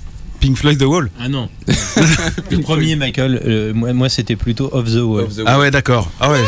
[0.41, 1.11] Pink Floyd The Wall?
[1.19, 1.49] Ah non.
[2.51, 5.27] le premier Michael, euh, moi, moi c'était plutôt Off the wall.
[5.47, 6.11] Ah ouais, d'accord.
[6.21, 6.41] Ah ouais.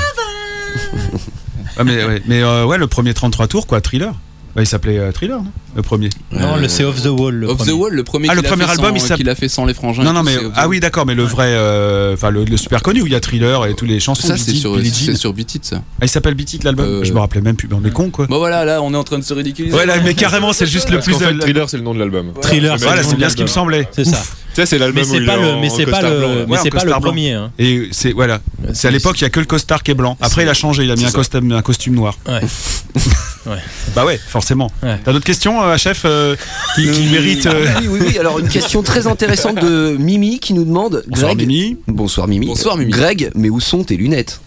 [1.77, 4.15] Ah, mais ouais, euh, ouais, le premier 33 tours quoi, Thriller.
[4.57, 5.51] Ouais, il s'appelait euh, Thriller, non?
[5.75, 6.09] Le premier.
[6.33, 7.35] Non, le c'est Off the wall.
[7.35, 7.71] Le Off premier.
[7.73, 8.29] the Wall, le premier.
[8.31, 10.03] Ah, le premier album, sans- il qu'il a fait sans les frangins.
[10.03, 13.03] Non, non, mais ah oui, d'accord, mais le vrai, euh, enfin le, le super connu
[13.03, 14.27] où il y a Thriller et tous les chansons.
[14.29, 14.81] Ça, c'est sur,
[15.17, 15.83] sur Beat It, ça.
[16.01, 16.87] Ah, il s'appelle Beat It l'album?
[16.87, 17.69] Euh, Je me rappelais même plus.
[17.69, 18.27] Mais on est con quoi.
[18.27, 19.77] Bon voilà, là, on est en train de se ridiculiser.
[19.77, 21.15] Ouais, là, mais carrément, c'est juste le plus.
[21.21, 22.33] euh, Thriller, c'est le nom de l'album.
[22.41, 23.87] Thriller, Voilà, c'est bien ce qui me semblait.
[23.93, 24.23] C'est ça.
[24.55, 26.59] Tu sais, c'est l'album Mais c'est pas est le, mais c'est pas le, mais Ouais,
[26.63, 27.33] c'est pas le premier.
[27.35, 27.51] Hein.
[27.59, 28.41] Et c'est voilà.
[28.73, 30.17] C'est à l'époque, il y a que le costard qui est blanc.
[30.23, 31.19] Après, il a changé, il a mis un C'est ça.
[31.19, 32.17] costume, un costume noir.
[33.47, 33.59] Ouais.
[33.95, 34.71] Bah ouais, forcément.
[34.83, 34.99] Ouais.
[35.05, 36.37] T'as d'autres questions, euh, chef, euh,
[36.75, 38.19] qui, qui méritent euh, Oui, oui, oui.
[38.19, 41.47] Alors une question très intéressante de Mimi qui nous demande Bonsoir Greg.
[41.47, 41.77] Mimi.
[41.87, 42.47] Bonsoir Mimi.
[42.47, 42.91] Bonsoir, Mimi.
[42.91, 44.41] Greg, mais où sont tes lunettes?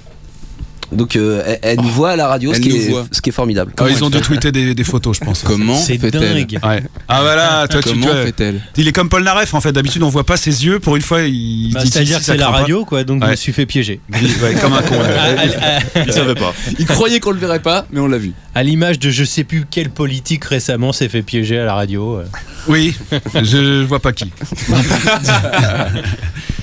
[0.92, 3.06] Donc euh, elle, elle nous voit à la radio, ce qui, est, voit.
[3.12, 3.74] ce qui est formidable.
[3.78, 5.44] Ah, ils ont dû tweeter des, des photos, je pense.
[5.46, 6.60] Comment C'est fait-elle dingue.
[6.64, 6.84] Ouais.
[7.08, 9.72] Ah voilà, toi tu, Comment tu vois, fait-elle il est comme Paul Naref en fait.
[9.72, 10.80] D'habitude on voit pas ses yeux.
[10.80, 13.26] Pour une fois, il Bah, dit C'est-à-dire si, que c'est la radio, quoi, donc je
[13.26, 13.32] Ouais.
[13.32, 14.00] me suis fait piéger.
[14.42, 14.96] Ouais, comme un con.
[14.96, 15.58] ouais.
[15.62, 16.54] À, à- Il savait pas.
[16.80, 18.34] Il croyait qu'on le verrait pas, mais on l'a vu.
[18.56, 22.18] à l'image de je sais plus quel politique récemment s'est fait piéger à la radio.
[22.18, 22.24] euh.
[22.68, 22.96] Oui,
[23.44, 24.32] je vois pas qui.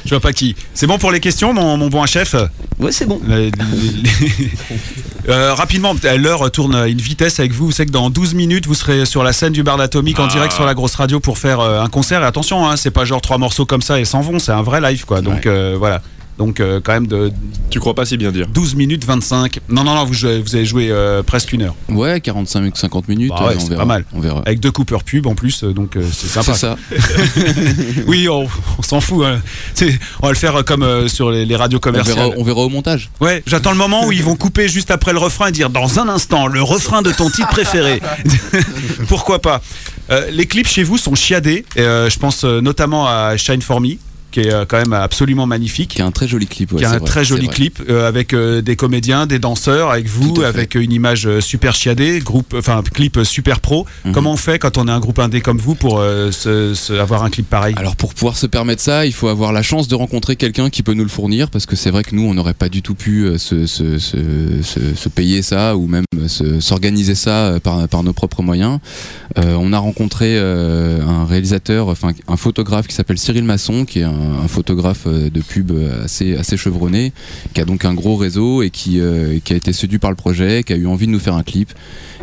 [0.06, 0.54] je vois pas qui.
[0.74, 2.34] C'est bon pour les questions, mon, mon bon chef?
[2.78, 3.20] Ouais, c'est bon.
[3.26, 3.50] Les- les-
[4.38, 4.50] les-
[5.28, 7.66] Euh, Rapidement, l'heure tourne à une vitesse avec vous.
[7.66, 10.28] Vous savez que dans 12 minutes, vous serez sur la scène du bar d'Atomique en
[10.28, 12.22] direct sur la grosse radio pour faire euh, un concert.
[12.22, 14.62] Et attention, hein, c'est pas genre trois morceaux comme ça et s'en vont, c'est un
[14.62, 15.22] vrai live quoi.
[15.22, 16.00] Donc euh, voilà.
[16.38, 17.32] Donc euh, quand même de
[17.70, 19.60] Tu crois pas si bien dire 12 minutes 25.
[19.70, 21.74] Non, non, non, vous, jouez- vous avez joué euh, presque une heure.
[21.88, 23.30] Ouais, 45 50 minutes.
[23.30, 23.80] Bah ouais, euh, on c'est verra.
[23.82, 24.04] pas mal.
[24.12, 24.42] On verra.
[24.44, 26.54] Avec deux coupeurs pub en plus, donc euh, c'est C'est sympa.
[26.58, 26.76] ça.
[28.06, 28.46] Oui, on,
[28.78, 29.24] on s'en fout.
[29.24, 29.40] hein.
[29.74, 32.34] C'est- On va le faire comme euh, sur les, les radios On verra, commerciales.
[32.38, 33.10] on verra au montage.
[33.20, 35.98] Ouais, j'attends le moment où ils vont couper juste après le refrain et dire dans
[35.98, 38.00] un instant le refrain de ton titre préféré.
[39.08, 39.60] Pourquoi pas
[40.10, 41.64] Euh, Les clips chez vous sont chiadés.
[41.76, 43.94] Et, euh, je pense euh, notamment à Shine for Me,
[44.36, 45.92] qui est euh, quand même absolument magnifique.
[45.94, 46.72] Qui a un très joli clip.
[46.72, 49.90] ouais, qui a un vrai, très joli clip euh, avec euh, des comédiens, des danseurs,
[49.90, 53.86] avec vous, avec une image super chiadée, groupe, enfin clip super pro.
[54.04, 54.12] Mhm.
[54.12, 56.92] Comment on fait quand on est un groupe indé comme vous pour euh, se- se-
[56.92, 57.74] avoir un clip pareil?
[57.78, 60.82] Alors pour pouvoir se permettre ça, il faut avoir la chance de rencontrer quelqu'un qui
[60.82, 62.94] peut nous le fournir parce que c'est vrai que nous on n'aurait pas du tout
[62.94, 68.80] pu se, payer ça ou même se- s'organiser ça par, par nos propres moyens.
[69.36, 74.12] On a rencontré un réalisateur, enfin un photographe qui s'appelle Cyril Masson, qui est un,
[74.44, 75.72] un photographe euh, de pub
[76.04, 77.12] assez, assez chevronné,
[77.54, 80.16] qui a donc un gros réseau et qui, euh, qui a été séduit par le
[80.16, 81.72] projet, qui a eu envie de nous faire un clip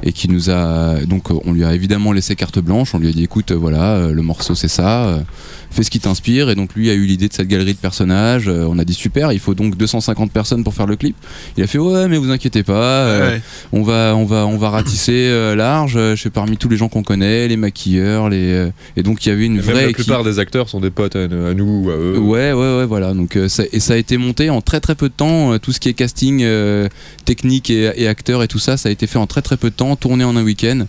[0.06, 2.94] et qui nous a donc on lui a évidemment laissé carte blanche.
[2.94, 5.24] On lui a dit écoute euh, voilà le morceau c'est ça
[5.72, 6.50] fais ce qui t'inspire.
[6.50, 8.48] Et donc lui a eu l'idée de cette galerie de personnages.
[8.50, 11.16] On a dit super il faut donc 250 personnes pour faire le clip.
[11.58, 13.42] Il a fait ouais mais vous inquiétez pas euh, Ouais.
[13.72, 16.90] on va on va on va ratisser euh, large je sais parmi tous les gens
[16.90, 19.98] qu'on connaît les maquilleurs les euh, et donc il y avait une vraie la équipe.
[19.98, 22.18] plupart des acteurs sont des potes à, à nous ou à eux.
[22.20, 23.14] Ouais, ouais, ouais, voilà.
[23.14, 25.54] Donc, euh, ça, et ça a été monté en très très peu de temps.
[25.54, 26.88] euh, tout ce qui est casting, euh,
[27.26, 29.70] technique et, et acteur et tout ça, ça a été fait en très très peu
[29.70, 30.86] de temps, tourné en un week-end.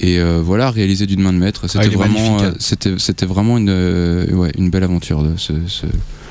[0.00, 1.68] Et euh, voilà, réalisé d'une main de maître.
[1.68, 2.44] C'était Ah, est vraiment, hein.
[2.46, 5.22] euh, c'était, c'était vraiment une, euh, ouais, une belle aventure.
[5.22, 5.86] De ce, ce-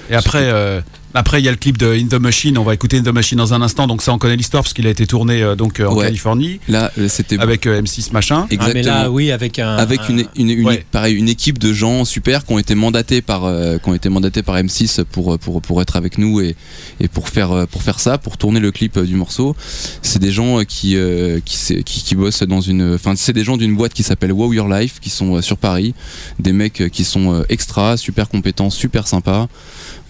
[0.10, 0.82] Et après, euh,
[1.14, 2.58] après il y a le clip de In the Machine.
[2.58, 3.88] On va écouter In the Machine dans un instant.
[3.88, 6.06] Donc ça, on connaît l'histoire parce qu'il a été tourné euh, donc euh, en Ouais.
[6.06, 8.48] Californie Là, euh, c'était avec euh, M6 machin.
[8.60, 9.76] Ah, mais là, oui, avec un.
[9.76, 10.86] avec une, une, une- Ouais.
[10.92, 14.10] pareil, une équipe de gens super qui ont été mandatés par euh, qui ont été
[14.10, 16.56] mandatés par M6 pour pour pour être avec nous et
[17.00, 19.56] et pour faire euh, pour faire ça pour tourner le clip euh, du morceau
[20.02, 23.34] c'est des gens euh, qui euh, qui, s'est- qui qui bossent dans une enfin c'est
[23.34, 25.94] des gens d'une boîte qui s'appelle Wow Your Life qui sont euh, sur Paris
[26.40, 29.48] des mecs euh, qui sont euh, extra super compétents super sympas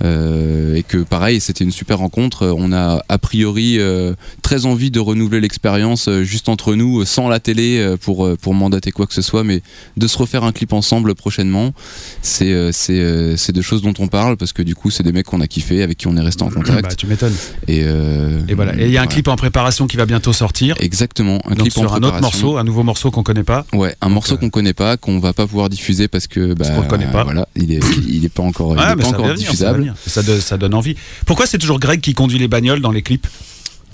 [0.03, 4.65] euh, et que pareil c'était une super rencontre Euh, on a a priori euh, très
[4.65, 9.05] envie de renouveler l'expérience euh, juste entre nous sans la télé pour pour mandater quoi
[9.07, 9.61] que ce soit mais
[9.97, 11.73] de se refaire un clip ensemble prochainement
[12.21, 15.11] c'est c'est euh, c'est de choses dont on parle parce que du coup c'est des
[15.11, 17.33] mecs qu'on a kiffé avec qui on est resté en contact Bah, tu m'étonnes.
[17.67, 18.75] et euh, Et voilà.
[18.79, 19.11] Et il y a un ouais.
[19.11, 20.75] clip en préparation qui va bientôt sortir.
[20.79, 22.47] exactement un Donc clip en sur un autre préparation.
[22.47, 23.65] morceau, un nouveau morceau qu'on connaît pas.
[23.73, 26.65] Ouais, un morceau euh, qu'on connaît pas, qu'on va pas pouvoir diffuser parce que bah,
[26.67, 27.23] Parce le connaît pas.
[27.23, 29.93] Voilà, il est, il est pas encore, il Ah, est pas encore venir, diffusable.
[30.07, 30.80] Ça, donne- ça donne envie.
[31.25, 33.27] Pourquoi c'est toujours Greg qui conduit les bagnoles dans les clips?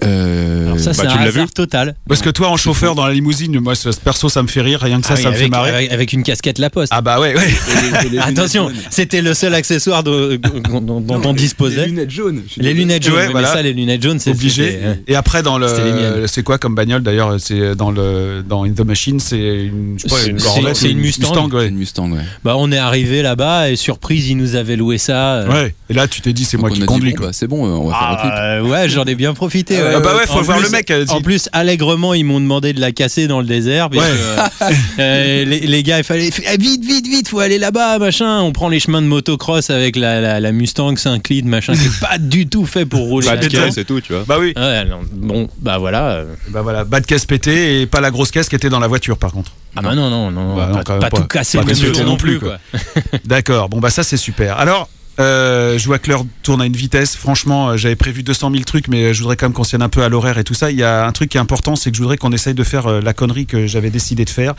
[0.04, 1.96] Euh, Alors ça, c'est bah, un tu l'as hasard vu total.
[2.08, 4.80] Parce que toi, en chauffeur dans la limousine, moi, ce- perso, ça me fait rire.
[4.82, 5.90] Rien que ça, Ah oui, ça me fait marrer.
[5.90, 6.92] avec- une casquette La Poste.
[6.96, 8.20] Ah bah ouais, ouais.
[8.20, 10.40] Attention, c'était le seul accessoire de-
[10.70, 11.82] dont, dont on disposait.
[11.82, 12.44] Les lunettes jaunes.
[12.58, 13.54] Les lunettes jaunes, Ouais, mais voilà.
[13.54, 14.80] ça, les lunettes jaunes, c'est obligé.
[14.84, 18.72] euh, Et après dans le, c'est quoi comme bagnole d'ailleurs C'est dans le dans In
[18.74, 21.50] the Machine, c'est une, je sais C'est- une c'est- Corvette, c'est une Mustang.
[21.52, 21.64] ouais.
[21.64, 22.22] C'est une Mustang, ouais.
[22.44, 25.36] Bah, on est arrivé là-bas et surprise, ils nous avaient loué ça.
[25.38, 25.74] euh, Ouais.
[25.90, 27.14] Et là, tu t'es dit, c'est moi qui conduis.
[27.20, 28.32] bah, c'est bon, euh, on va faire le clip.
[28.34, 29.80] Ah, euh, ouais, j'en ai bien profité.
[29.96, 30.92] Ah bah ouais, faut En voir plus- le mec.
[30.92, 33.90] euh, En plus, allègrement, ils m'ont demandé de la casser dans le désert.
[33.90, 34.12] parce Ouais.
[34.12, 34.70] que, euh,
[35.00, 38.40] euh, les, les gars, il fallait eh, vite, vite, vite, faut aller là-bas, machin.
[38.42, 42.00] On prend les chemins de motocross avec la, la, la Mustang Saint-Cloud, machin, qui est
[42.00, 43.28] pas du tout fait pour rouler.
[43.28, 44.24] Pas Bah, de c'est tout, tu vois.
[44.28, 44.54] Bah oui.
[44.56, 46.08] Ouais, non, bon, bah voilà.
[46.10, 48.80] euh, Bah voilà, bas de caisse pété et pas la grosse caisse qui était dans
[48.80, 49.52] la voiture par contre.
[49.76, 51.18] Ah bah non, non, non, Bah non, pas, même pas pas.
[51.18, 52.58] tout casser Pas le tout non non plus, plus, quoi.
[53.26, 54.58] D'accord, bon bah ça c'est super.
[54.58, 57.16] Alors, euh, je vois que l'heure tourne à une vitesse.
[57.16, 59.82] Franchement, euh, j'avais prévu 200 000 trucs, mais euh, je voudrais quand même qu'on tienne
[59.82, 60.72] un peu à l'horaire et tout ça.
[60.72, 62.64] Il y a un truc qui est important, c'est que je voudrais qu'on essaye de
[62.64, 64.54] faire la connerie que j'avais décidé de faire.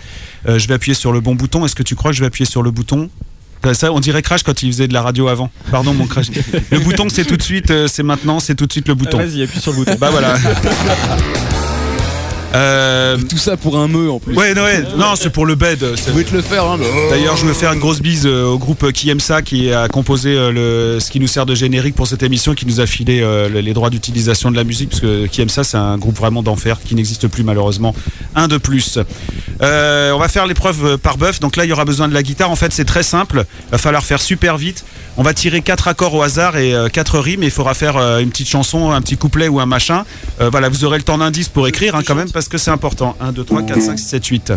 [0.49, 1.65] Euh, je vais appuyer sur le bon bouton.
[1.65, 3.11] Est-ce que tu crois que je vais appuyer sur le bouton?
[3.73, 5.51] Ça, on dirait Crash quand il faisait de la radio avant.
[5.71, 6.29] Pardon, mon Crash.
[6.71, 9.19] Le bouton, c'est tout de suite, c'est maintenant, c'est tout de suite le bouton.
[9.19, 9.97] Vas-y, appuie sur le bouton.
[9.99, 10.37] Bah voilà.
[12.55, 14.35] Euh, Tout ça pour un meu en plus.
[14.35, 15.83] ouais, non, ouais, non, c'est pour le bed.
[15.85, 16.79] Vous pouvez te le faire, hein.
[17.11, 19.87] D'ailleurs, je veux faire une grosse bise euh, au groupe qui aime ça, qui a
[19.89, 20.51] composé euh,
[20.95, 23.49] le, ce qui nous sert de générique pour cette émission, qui nous a filé euh,
[23.51, 26.17] le- les droits d'utilisation de la musique, parce que qui aime ça, c'est un groupe
[26.17, 27.95] vraiment d'enfer qui n'existe plus malheureusement.
[28.35, 28.99] Un de plus.
[29.61, 31.41] Euh, on va faire l'épreuve euh, par bœuf.
[31.41, 32.51] Donc là, il y aura besoin de la guitare.
[32.51, 33.45] En fait, c'est très simple.
[33.69, 34.85] Il va falloir faire super vite.
[35.19, 37.43] On va tirer quatre accords au hasard et euh, quatre rimes.
[37.43, 40.05] Et il faudra faire euh, une petite chanson, un petit couplet ou un machin.
[40.41, 42.71] Euh, voilà, vous aurez le temps d'indice pour écrire hein, quand même, parce que c'est
[42.71, 43.17] important.
[43.21, 44.53] 1, 2, 3, 4, 5, 6, 7, 8.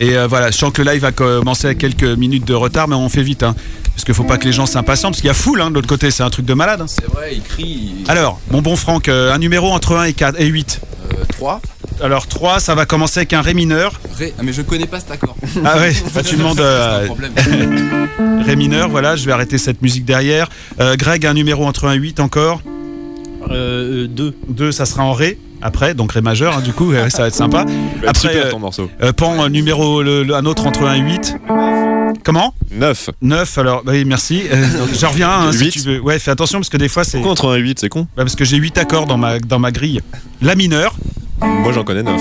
[0.00, 2.88] Et euh, voilà, je sens que le live va commencer avec quelques minutes de retard,
[2.88, 3.42] mais on fait vite.
[3.42, 3.54] Hein,
[3.94, 5.74] parce qu'il faut pas que les gens s'impatientent, parce qu'il y a foule hein, de
[5.74, 6.80] l'autre côté, c'est un truc de malade.
[6.80, 6.86] hein.
[6.88, 7.92] C'est vrai, il crie.
[8.08, 10.80] Alors, mon bon Franck, euh, un numéro entre 1 et, 4, et 8.
[11.28, 11.60] 3.
[12.02, 14.00] Alors 3, ça va commencer avec un Ré mineur.
[14.16, 14.32] Ré.
[14.38, 15.36] Ah, mais je connais pas cet accord.
[15.64, 17.06] Ah ouais, bah, tu demandes euh.
[18.44, 20.48] Ré mineur, voilà, je vais arrêter cette musique derrière.
[20.80, 22.60] Euh, Greg, un numéro entre 1 et 8 encore.
[23.50, 24.34] Euh, 2.
[24.48, 25.38] 2, ça sera en Ré.
[25.62, 27.64] Après, donc Ré majeur, hein, du coup, ça va être sympa.
[27.64, 28.90] Bah, Après, super euh, ton morceau.
[29.02, 31.36] Euh, Pan, euh, numéro, le- le- un autre entre 1 et 8.
[32.24, 32.54] Comment?
[32.70, 33.10] 9.
[33.22, 34.42] 9, alors, bah oui, merci.
[34.52, 34.64] Euh,
[35.00, 36.00] je reviens, hein, si tu veux.
[36.00, 37.18] Ouais, fais attention, parce que des fois, c'est.
[37.18, 39.38] Pourquoi entre 1 et 8, c'est con Bah, parce que j'ai 8 accords dans ma,
[39.38, 40.00] dans ma grille.
[40.40, 40.94] La mineure.
[41.44, 42.20] Moi j'en connais 9.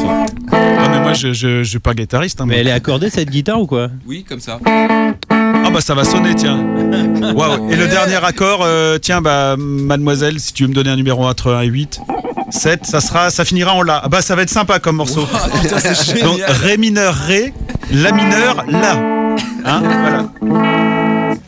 [0.51, 2.41] Ah, mais moi, je, je, je suis pas guitariste.
[2.41, 2.61] hein, Mais moi.
[2.61, 3.89] elle est accordée cette guitare ou quoi?
[4.07, 4.59] Oui, comme ça.
[4.65, 6.57] Ah, bah, ça va sonner, tiens.
[7.35, 7.71] Waouh.
[7.71, 11.25] Et le dernier accord, euh, tiens, bah, mademoiselle, si tu veux me donner un numéro
[11.25, 11.99] entre 1 et 8.
[12.49, 14.01] 7, ça sera, ça finira en La.
[14.03, 15.25] Ah bah ça va être sympa comme morceau.
[15.61, 15.77] Putain,
[16.23, 16.39] Donc.
[16.45, 17.53] Ré mineur Ré,
[17.93, 18.93] La mineur La.
[19.63, 20.25] Hein voilà.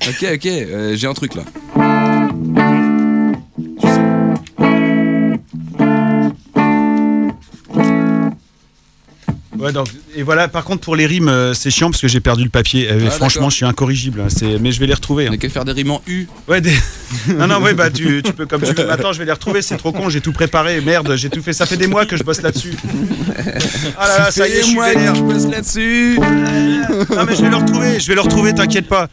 [0.08, 1.42] Ok, ok, euh, j'ai un truc là.
[9.64, 12.20] Ouais, donc, et voilà, par contre pour les rimes, euh, c'est chiant parce que j'ai
[12.20, 12.88] perdu le papier.
[12.92, 14.22] Euh, Ah, franchement, je suis incorrigible.
[14.22, 15.28] hein, c'est- Mais je vais les retrouver.
[15.28, 15.36] On hein.
[15.36, 16.28] a qu'à faire des rimes en U.
[16.48, 16.74] Ouais, des-
[17.38, 18.92] non, non, ouais, bah tu, tu peux comme tu veux.
[18.92, 19.62] Attends, je vais les retrouver.
[19.62, 20.10] C'est trop con.
[20.10, 20.82] J'ai tout préparé.
[20.82, 21.54] Merde, j'ai tout fait.
[21.54, 22.74] Ça fait des mois que je bosse là-dessus.
[23.98, 26.18] Ah là là, ça y est, je je bosse là-dessus.
[26.20, 28.00] Non mais je vais le retrouver.
[28.00, 28.54] Je vais le retrouver.
[28.54, 29.08] T'inquiète pas.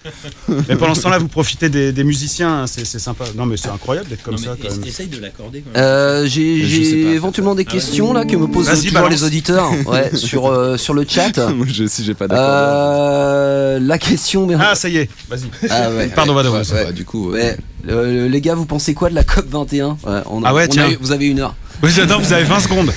[0.68, 2.62] Mais pendant ce temps-là, vous profitez des, des musiciens.
[2.62, 3.24] hein, C'est c'est sympa.
[3.36, 4.56] Non mais c'est incroyable d'être comme ça.
[4.60, 4.84] Quand même.
[4.84, 5.60] Essaye de l'accorder.
[5.62, 5.82] quand même.
[5.82, 9.10] Euh, j'ai éventuellement des questions là que me posent Vas-y, toujours balance.
[9.10, 11.36] les auditeurs ouais, sur, euh, sur le chat.
[11.54, 12.44] Moi, je, si j'ai pas d'accord.
[12.48, 14.46] Euh, la question.
[14.46, 15.08] mais- Ah ça y est.
[15.28, 15.50] Vas-y.
[15.70, 16.08] Ah ouais.
[16.14, 16.52] Pardon, pardon.
[16.52, 17.34] Ouais, Ouais, du coup.
[17.34, 17.54] euh.
[17.88, 20.62] Euh, les gars, vous pensez quoi de la COP 21 Ouais, on a- Ah ouais,
[20.62, 20.90] on a tiens.
[20.90, 21.54] eu- vous avez une heure.
[21.82, 22.20] Oui, j'adore.
[22.20, 22.90] Vous avez 20 secondes.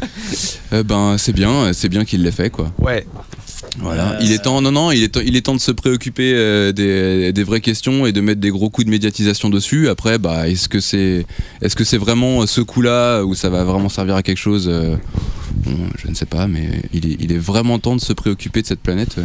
[0.72, 2.70] euh, ben, c'est bien, c'est bien qu'il l'ait fait, quoi.
[2.78, 3.04] Ouais.
[3.78, 4.12] Voilà.
[4.12, 6.32] Euh, il est temps, non, non, il est temps, il est temps de se préoccuper
[6.34, 9.88] euh, des, des vraies questions et de mettre des gros coups de médiatisation dessus.
[9.88, 11.24] Après, bah, est-ce que c'est,
[11.62, 14.96] est-ce que c'est vraiment ce coup-là où ça va vraiment servir à quelque chose euh,
[15.64, 18.62] bon, Je ne sais pas, mais il est, il est vraiment temps de se préoccuper
[18.62, 19.16] de cette planète.
[19.16, 19.24] ouais.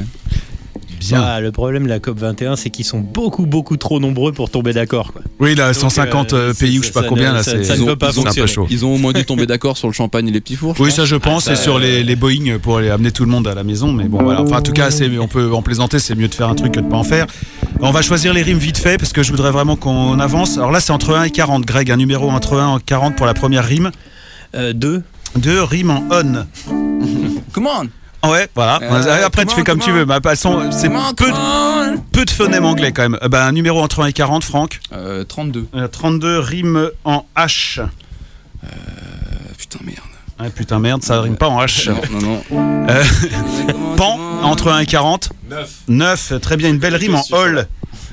[0.99, 1.21] Bien.
[1.21, 4.73] Ah, le problème de la COP21, c'est qu'ils sont beaucoup, beaucoup trop nombreux pour tomber
[4.73, 5.11] d'accord.
[5.13, 5.21] quoi.
[5.39, 7.43] Oui, là, Donc, 150 euh, euh, pays ou je sais pas ça- combien là.
[7.43, 8.67] ça- ne Ils ont- peut pas ils ont- c'est un peu chaud.
[8.69, 10.75] Ils ont au moins dû tomber d'accord sur le champagne et les petits fours.
[10.79, 13.23] Oui, ça je pense, Ah, et sur les, euh, les Boeing pour aller amener tout
[13.23, 13.91] le monde à la maison.
[13.91, 14.41] Mais bon, voilà.
[14.41, 14.89] Enfin, en tout cas,
[15.19, 17.27] on peut en plaisanter, c'est mieux de faire un truc que de pas en faire.
[17.81, 20.57] On va choisir les rimes vite fait parce que je voudrais vraiment qu'on avance.
[20.57, 21.65] Alors là, c'est entre 1 et 40.
[21.65, 23.91] Greg, un numéro entre 1 et 40 pour la première rime.
[24.55, 25.03] Euh, deux.
[25.35, 26.45] Deux rimes en on.
[27.51, 27.87] Come on,
[28.29, 28.79] Ouais, voilà.
[28.81, 30.05] Euh, Après, tu fais comme tu veux.
[30.29, 30.89] Elles sont- c'est
[32.11, 33.17] peu, de phonèmes anglais quand même.
[33.23, 34.79] Euh, bah, un numéro entre 1 et 40, Franck.
[34.93, 35.67] Euh, 32.
[35.75, 37.79] Euh, 32 rimes en H.
[38.63, 38.67] Euh,
[39.57, 39.99] putain merde.
[40.39, 41.89] Ouais, putain, merde, ça rime pas en H.
[41.89, 42.87] Non, non, non.
[42.89, 43.03] Euh,
[43.97, 45.29] Pan, entre 1 et 40.
[45.49, 45.69] 9.
[45.87, 47.67] 9, très bien, une belle rime en Hall.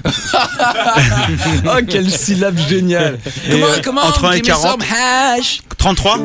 [1.66, 3.18] Oh, quelle syllabe géniale.
[3.48, 3.66] Et, euh,
[4.02, 4.82] entre 1 et 40.
[4.82, 5.62] hash.
[5.78, 6.18] 33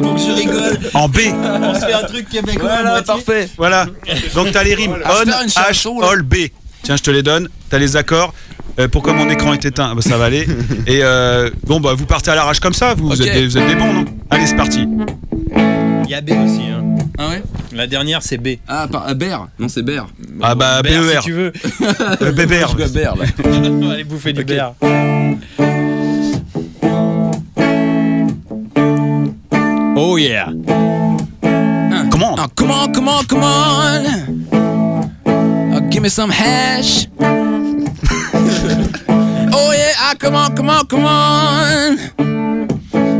[0.00, 1.18] Pour que je rigole, en B.
[1.34, 2.68] on se fait un truc québécois.
[2.82, 3.48] Voilà, parfait.
[3.56, 3.86] Voilà.
[4.34, 6.34] Donc t'as les rimes On va on, H, all, B.
[6.82, 7.48] Tiens, je te les donne.
[7.68, 8.32] T'as les accords.
[8.78, 9.94] Euh, pourquoi mon écran est éteint?
[9.94, 10.46] Bah, Ça va aller.
[10.86, 12.94] Et euh, bon, bah vous partez à l'arrache comme ça.
[12.94, 14.04] Vous, êtes, des, vous êtes des bons, non?
[14.30, 14.86] Allez, c'est parti.
[16.06, 16.62] Il y a B aussi.
[16.70, 16.84] hein.
[17.18, 17.42] Ah ouais
[17.72, 18.58] La dernière, c'est B.
[18.68, 19.48] Ah, par, ah, Bear.
[19.58, 20.06] Non, c'est Bear.
[20.40, 21.18] Ah bah Ber, BER.
[21.20, 21.52] Si tu veux.
[22.22, 22.76] Euh, BBR.
[22.78, 23.24] Je Bear, là.
[23.44, 24.46] On va aller bouffer du Ok.
[24.46, 24.72] Ber.
[29.96, 30.46] Oh yeah.
[32.10, 34.04] Comment Ah, come on, come on, come on.
[35.74, 37.08] Oh, give me some hash.
[37.18, 37.24] oh
[39.72, 41.96] yeah, ah, come on, come on, come on.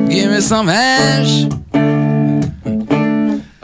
[0.09, 1.47] Give me some hash.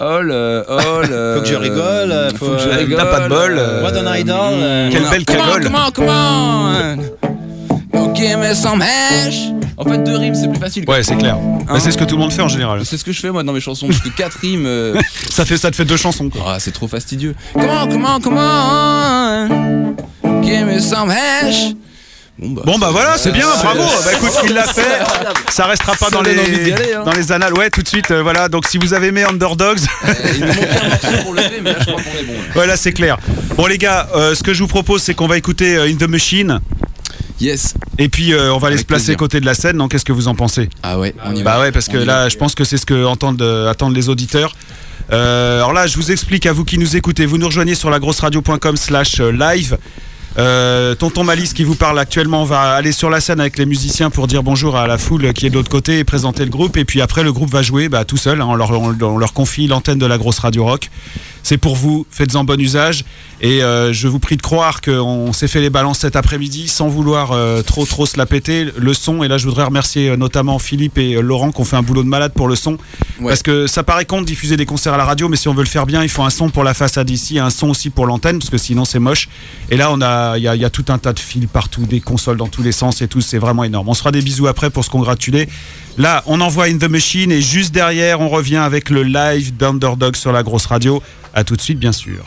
[0.02, 0.64] Le.
[0.68, 2.98] Faut que je rigole, euh, faut, Faut que je euh, rigole.
[2.98, 4.36] t'as pas de bol, euh, What an idol.
[4.54, 5.64] euh, Quelle belle come on, cagole.
[5.64, 8.14] come on, come on.
[8.14, 9.48] Give me some hash.
[9.76, 10.84] En fait, deux rimes, c'est plus facile.
[10.88, 11.36] Ouais, c'est clair.
[11.68, 12.84] Hein c'est ce que tout le monde fait en général.
[12.84, 14.66] C'est ce que je fais moi dans mes chansons, parce que quatre rimes.
[14.66, 14.94] euh,
[15.30, 16.28] Ça fait ça te fait deux chansons.
[16.28, 16.42] Quoi.
[16.46, 17.34] Ah, c'est trop fastidieux.
[17.54, 19.96] Come on, come on, come on.
[20.42, 21.72] Give me some hash.
[22.38, 23.82] Bon bah voilà, c'est bien, bravo.
[24.04, 25.00] Bah écoute, il l'a fait.
[25.50, 27.02] Ça restera pas dans les aller, hein.
[27.04, 27.52] dans les annales.
[27.54, 28.10] Ouais, tout de suite.
[28.10, 28.48] euh, voilà.
[28.48, 29.78] Donc si vous avez aimé Underdogs,
[30.34, 32.32] Il nous manquait un morceau pour lever, mais là je crois qu'on est bon.
[32.32, 32.38] là.
[32.54, 33.18] voilà, c'est clair.
[33.56, 35.94] Bon les gars, euh, ce que je vous propose, c'est qu'on va écouter euh, In
[35.96, 36.58] the Machine.
[37.40, 37.74] Yes.
[37.98, 39.16] Et puis euh, on va aller se placer plaisir.
[39.18, 39.76] côté de la scène.
[39.76, 40.68] Donc qu'est-ce que vous en pensez?
[40.82, 41.52] Ah ouais, on y va.
[41.52, 44.54] Bah ouais, parce que là, je pense que c'est ce que entendent, attendent les auditeurs.
[45.10, 47.26] Alors là, je vous explique à vous qui nous écoutez.
[47.26, 49.76] Vous nous rejoignez sur lagrosseradio.com slash euh, live.
[50.38, 54.10] Euh, Tonton Malice qui vous parle actuellement va aller sur la scène avec les musiciens
[54.10, 56.76] pour dire bonjour à la foule qui est de l'autre côté et présenter le groupe.
[56.76, 58.40] Et puis après, le groupe va jouer bah, tout seul.
[58.40, 58.54] hein.
[58.56, 60.90] leur, on leur confie l'antenne de la grosse radio rock.
[61.42, 63.04] C'est pour vous, faites-en bon usage.
[63.40, 66.86] Et euh, je vous prie de croire qu'on s'est fait les balances cet après-midi sans
[66.88, 68.68] vouloir euh, trop trop se la péter.
[68.78, 71.74] Le son, et là je voudrais remercier euh, notamment Philippe et Laurent qui ont fait
[71.74, 72.72] un boulot de malade pour le son.
[73.20, 73.28] Ouais.
[73.28, 75.54] Parce que ça paraît con de diffuser des concerts à la radio, mais si on
[75.54, 77.90] veut le faire bien, il faut un son pour la façade ici, un son aussi
[77.90, 79.28] pour l'antenne, parce que sinon c'est moche.
[79.70, 81.46] Et là, on a, il y, a- il y a tout un tas de fils
[81.52, 83.88] partout, des consoles dans tous les sens et tout, c'est vraiment énorme.
[83.88, 85.48] On se fera des bisous après pour se congratuler.
[85.98, 90.16] Là, on envoie In the Machine et juste derrière, on revient avec le live d'Underdog
[90.16, 91.02] sur la grosse radio.
[91.34, 92.24] À tout de suite, bien sûr.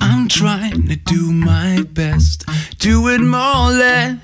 [0.00, 2.44] I'm trying to do my best,
[2.78, 4.16] do it more or less.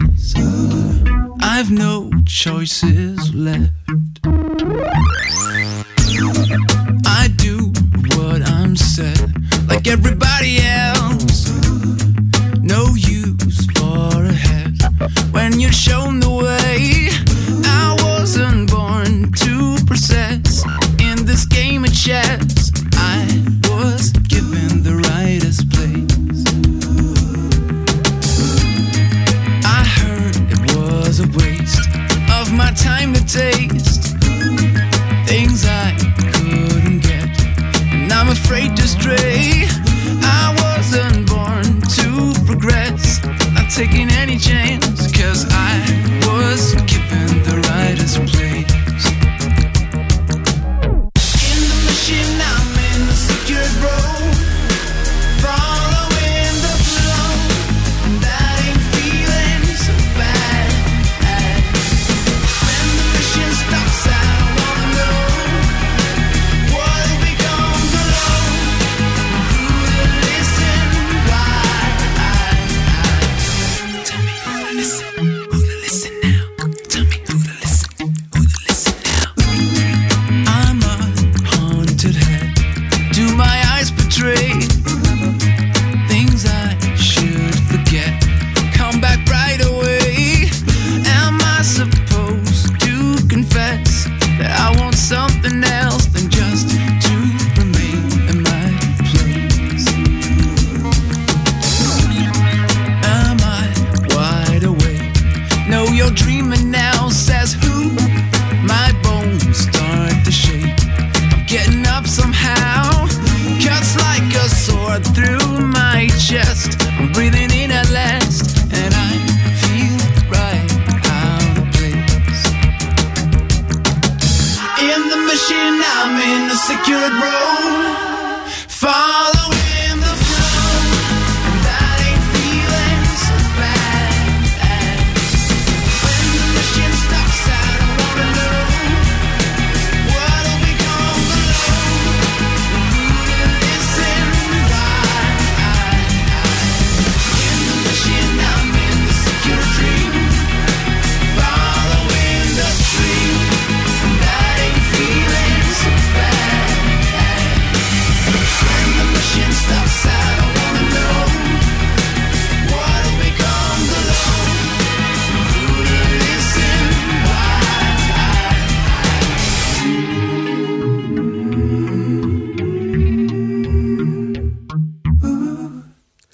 [1.42, 3.72] I've no choices left.
[7.06, 7.72] I do
[8.16, 9.34] what I'm said,
[9.68, 10.99] like everybody else.
[12.70, 14.78] No use for a head
[15.32, 17.10] when you're shown the way.
[17.64, 20.62] I wasn't born to process
[21.00, 22.70] in this game of chess.
[22.94, 23.26] I
[23.68, 26.44] was given the rightest place.
[29.66, 31.88] I heard it was a waste
[32.38, 34.14] of my time to taste
[35.26, 35.96] things I
[36.32, 37.30] couldn't get,
[37.92, 39.59] and I'm afraid to stray.
[43.80, 45.89] Taking any chance, cause I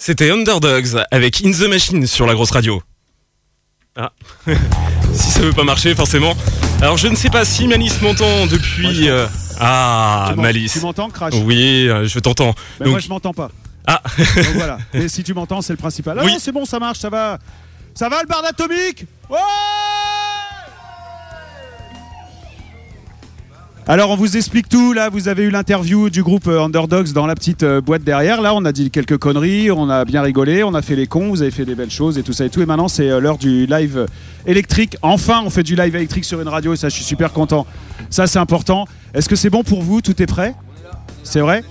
[0.06, 2.80] C'était Underdogs avec In the Machine sur la grosse radio.
[3.96, 4.12] Ah,
[5.12, 6.36] si ça veut pas marcher, forcément.
[6.80, 9.08] Alors je ne sais pas si Malice m'entend depuis.
[9.08, 9.26] euh,
[9.58, 10.74] Ah, Tu Malice.
[10.74, 12.54] Tu m'entends, Crash Oui, euh, je t'entends.
[12.78, 13.50] Ben, Donc- Moi, je m'entends pas.
[13.84, 14.78] Ah, Donc voilà.
[14.94, 16.16] Et si tu m'entends, c'est le principal.
[16.20, 16.36] Ah Oui.
[16.38, 17.40] c'est bon, ça marche, ça va.
[17.92, 19.06] Ça va le bar d'atomique?
[19.28, 19.38] Ouais
[23.88, 27.24] Alors on vous explique tout, là vous avez eu l'interview du groupe euh, Underdogs dans
[27.24, 30.64] la petite euh, boîte derrière, là on a dit quelques conneries, on a bien rigolé,
[30.64, 32.50] on a fait les cons, vous avez fait des belles choses et tout ça et
[32.50, 34.06] tout, et maintenant c'est euh, l'heure du live
[34.44, 37.32] électrique, enfin on fait du live électrique sur une radio et ça je suis super
[37.32, 37.64] content,
[38.10, 38.86] ça c'est important.
[39.14, 40.00] Est-ce que c'est bon pour vous?
[40.00, 40.56] Tout est prêt?
[41.22, 41.62] C'est vrai?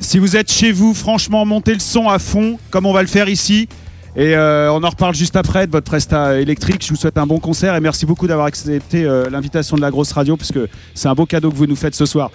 [0.00, 3.08] Si vous êtes chez vous, franchement montez le son à fond comme on va le
[3.08, 3.68] faire ici,
[4.16, 6.84] et euh, on en reparle juste après de votre presta électrique.
[6.84, 9.90] Je vous souhaite un bon concert et merci beaucoup d'avoir accepté euh, l'invitation de la
[9.90, 10.58] grosse radio puisque
[10.94, 12.30] c'est un beau cadeau que vous nous faites ce soir.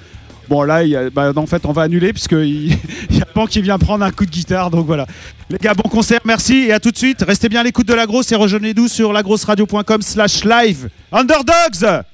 [0.47, 2.78] Bon là, bah, en fait, on va annuler puisque il,
[3.09, 4.69] y a Pan qui vient prendre un coup de guitare.
[4.69, 5.05] Donc voilà.
[5.49, 7.23] Les gars, bon concert, merci et à tout de suite.
[7.28, 10.89] Restez bien à l'écoute de la grosse et rejoignez-nous sur lagrosseradio.com/slash live.
[11.11, 12.05] Underdogs!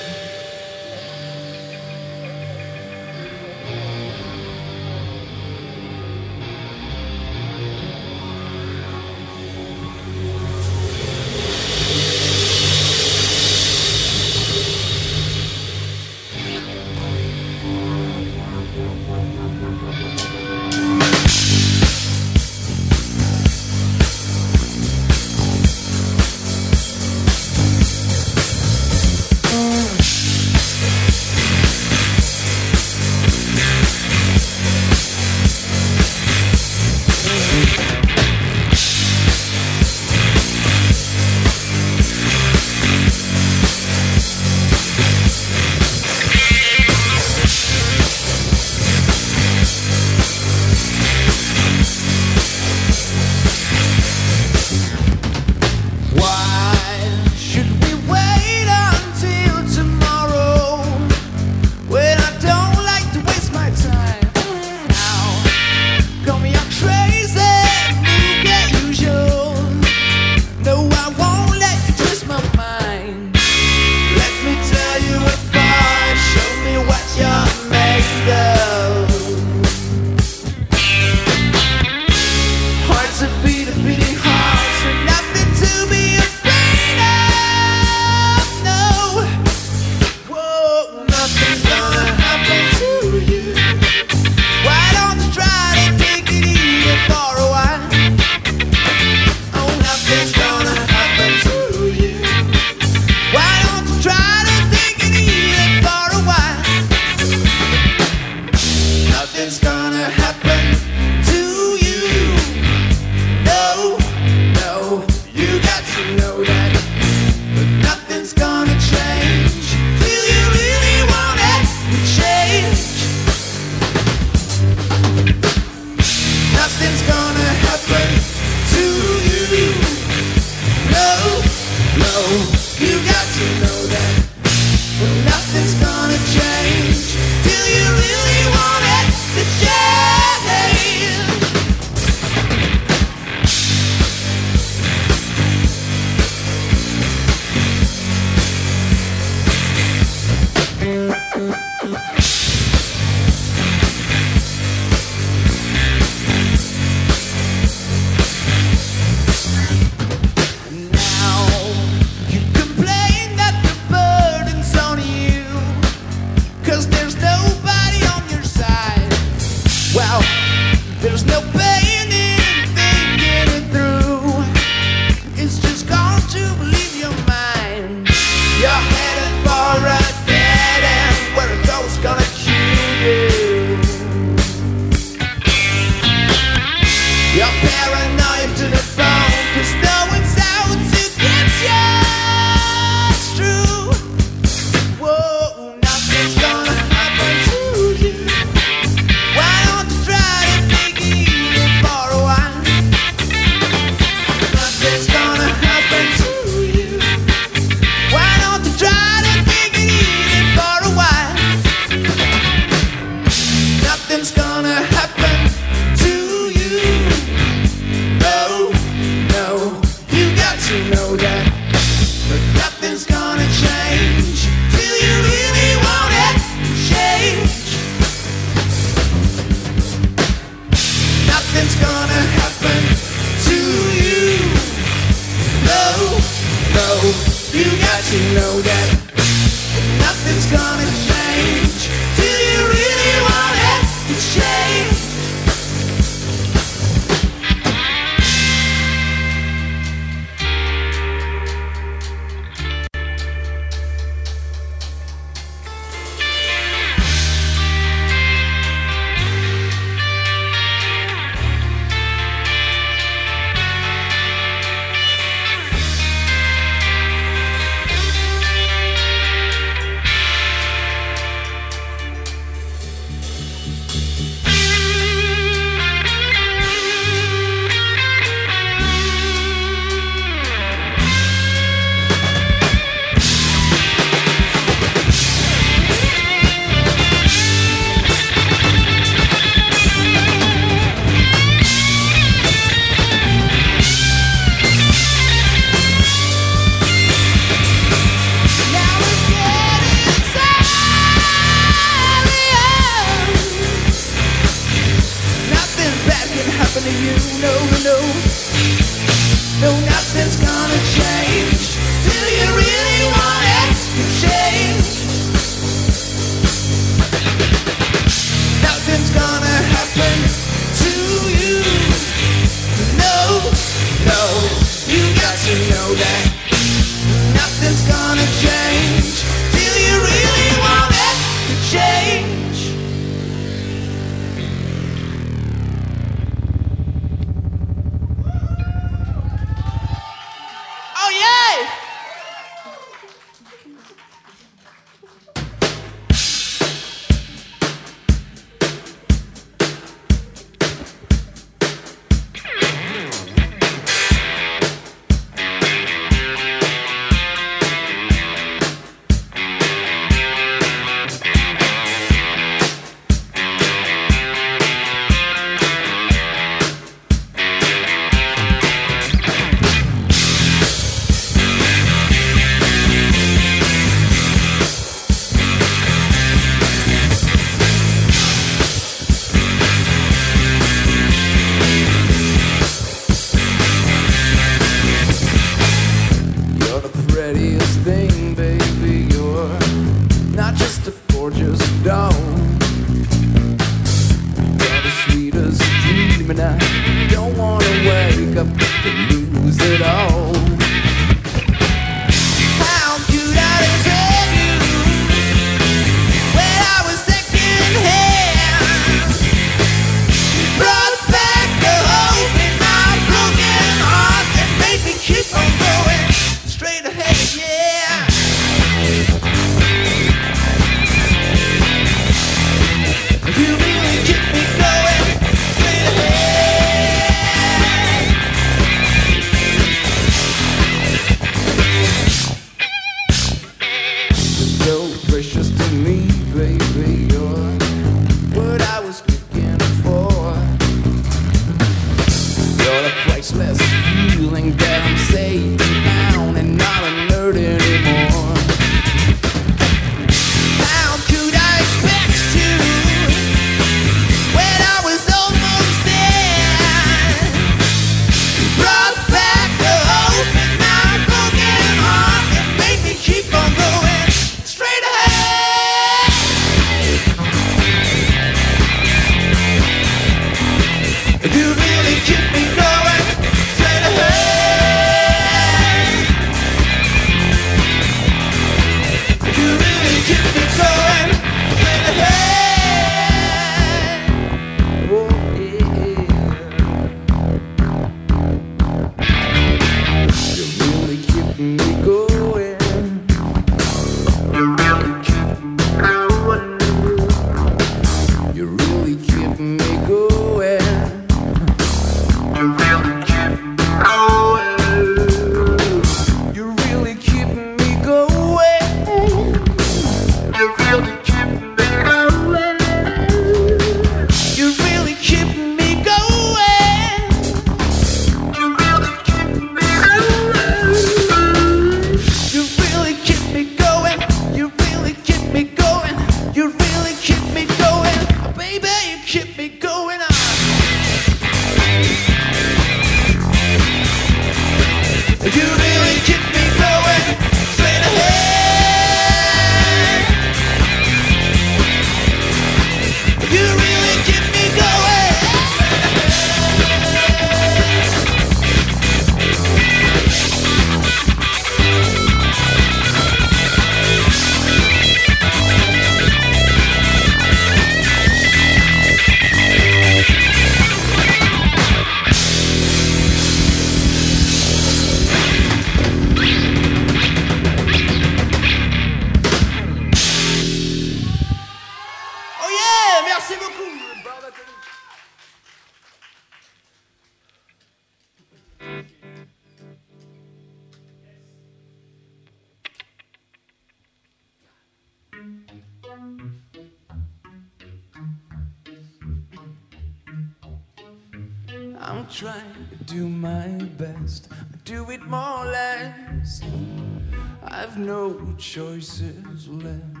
[598.81, 600.00] voices left.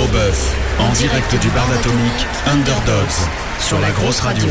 [0.00, 3.28] Beauboeuf, en direct du bar d'Atomique, Underdogs,
[3.60, 4.46] sur la grosse radio.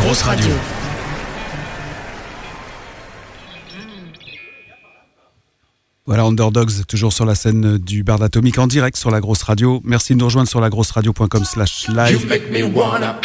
[0.00, 0.54] Grosse radio.
[6.06, 9.80] Voilà, Underdogs, toujours sur la scène du bar d'Atomique en direct sur la grosse radio.
[9.84, 12.26] Merci de nous rejoindre sur lagrosseradio.com slash live.
[12.26, 13.20] make me wanna.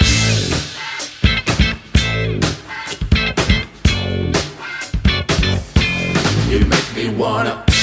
[6.52, 7.75] You make me wanna.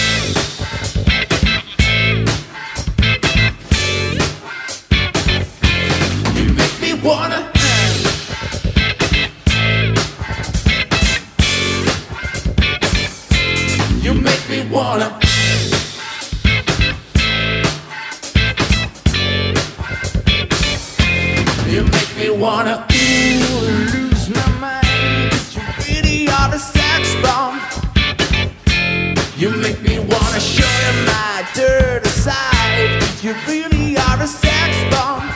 [34.22, 35.26] A sex bomb.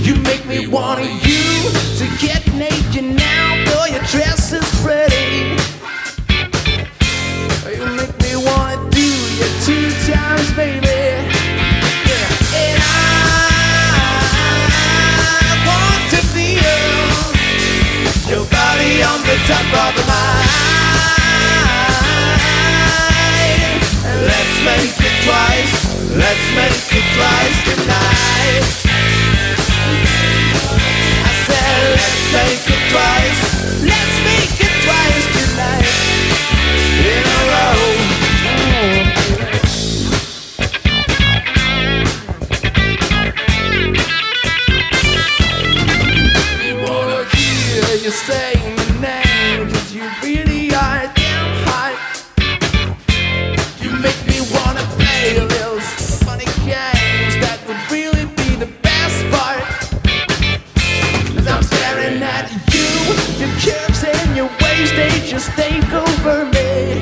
[0.00, 1.70] You make me want you
[2.00, 5.52] to get naked now, though your dress is pretty.
[7.76, 10.88] You make me wanna do you two times, baby.
[12.56, 13.04] And I
[15.68, 16.88] want to feel
[18.32, 20.48] your body on the top of mine.
[24.24, 25.89] Let's make it twice.
[26.12, 28.64] Let's make it twice tonight.
[31.22, 33.42] I said, let's make it twice.
[33.84, 34.69] Let's make it
[65.40, 67.00] just take over me.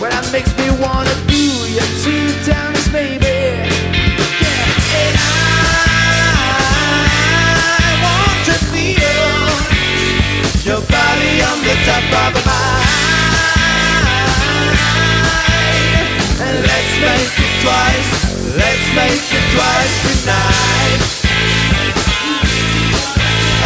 [0.00, 3.62] Well, that makes me wanna do you two times, baby.
[4.98, 5.30] And I
[8.02, 9.46] want to feel
[10.66, 12.82] your body on the top of mine.
[16.42, 18.10] And let's make it twice.
[18.58, 20.98] Let's make it twice tonight.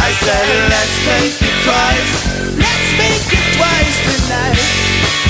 [0.05, 2.48] I said let's make it twice.
[2.99, 3.97] Make it twice
[4.27, 5.28] tonight.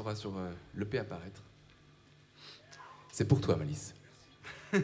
[0.00, 1.42] sera sur euh, l'EP Apparaître.
[3.12, 3.94] C'est pour toi, Malice.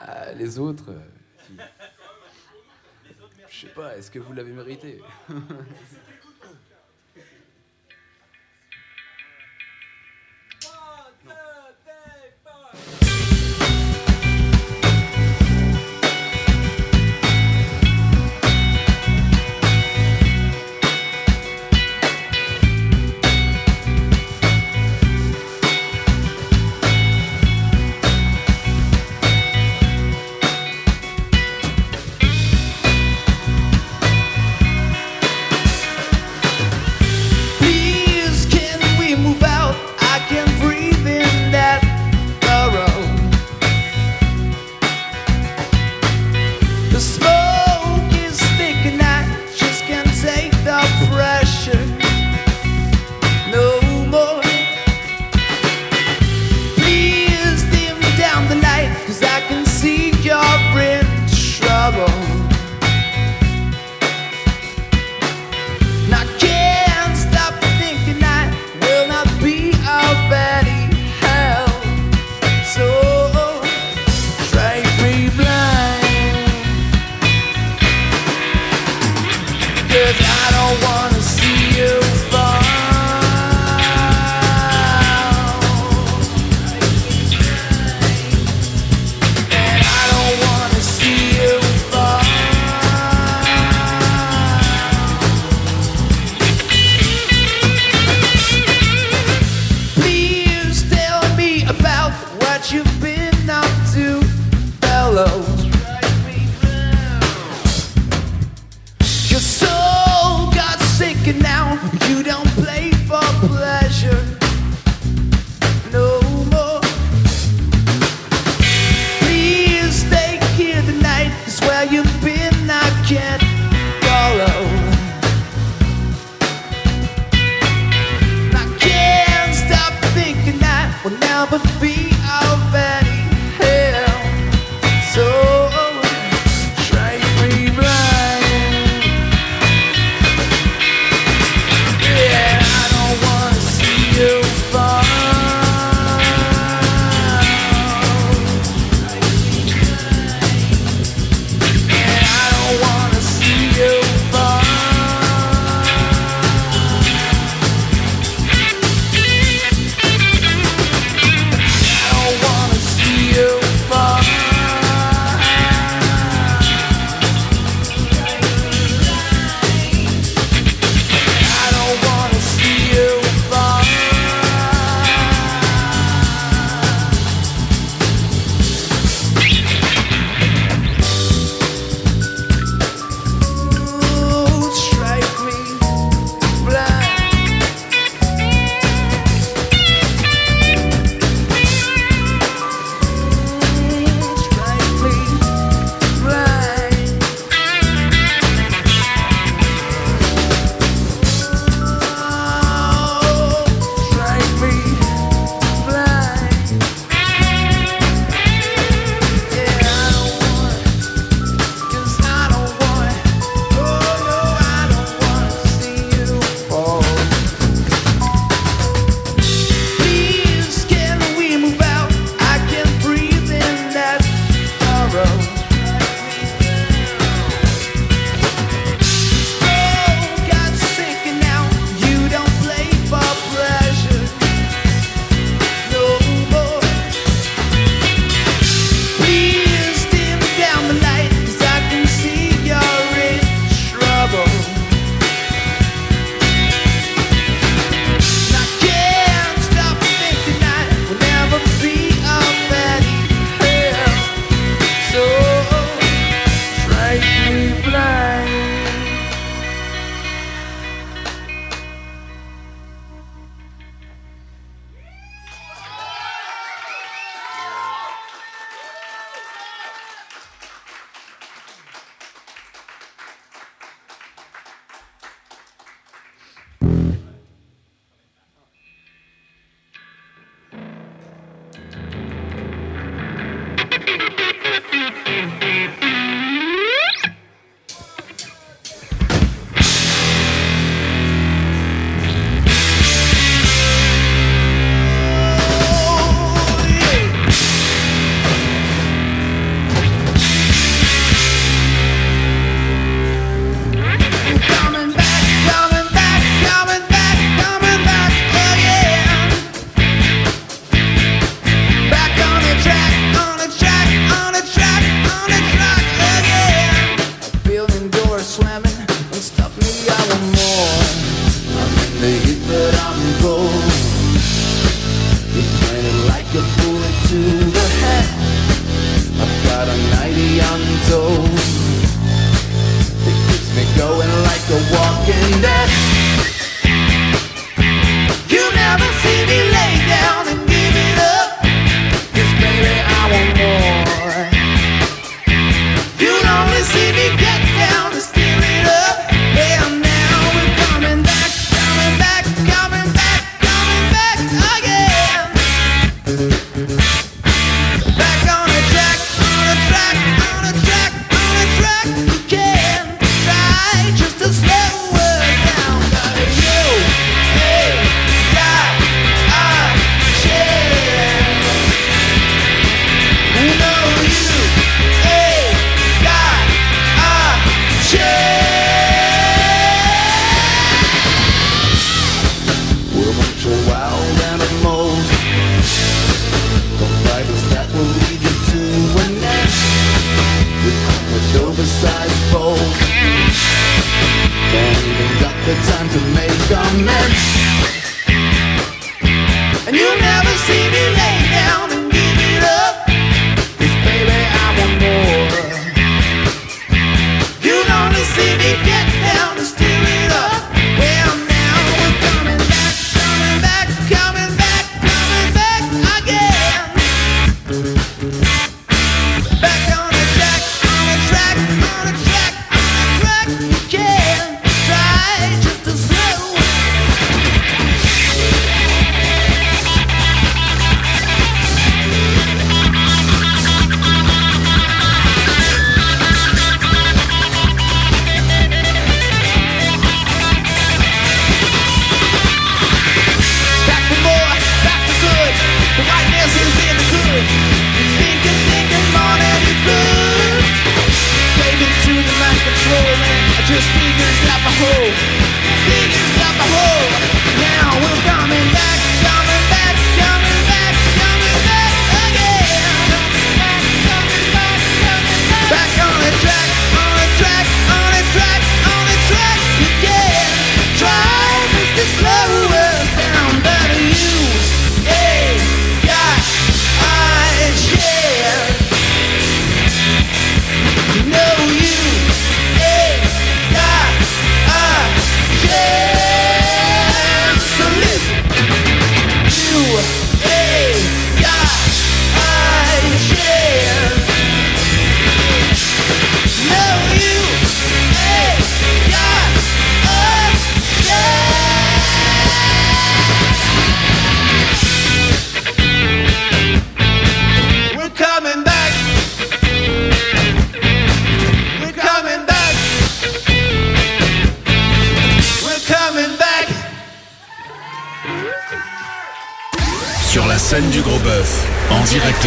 [0.00, 0.90] Ah, les autres.
[0.90, 1.62] Euh,
[3.48, 5.00] Je sais pas, est-ce que vous l'avez mérité?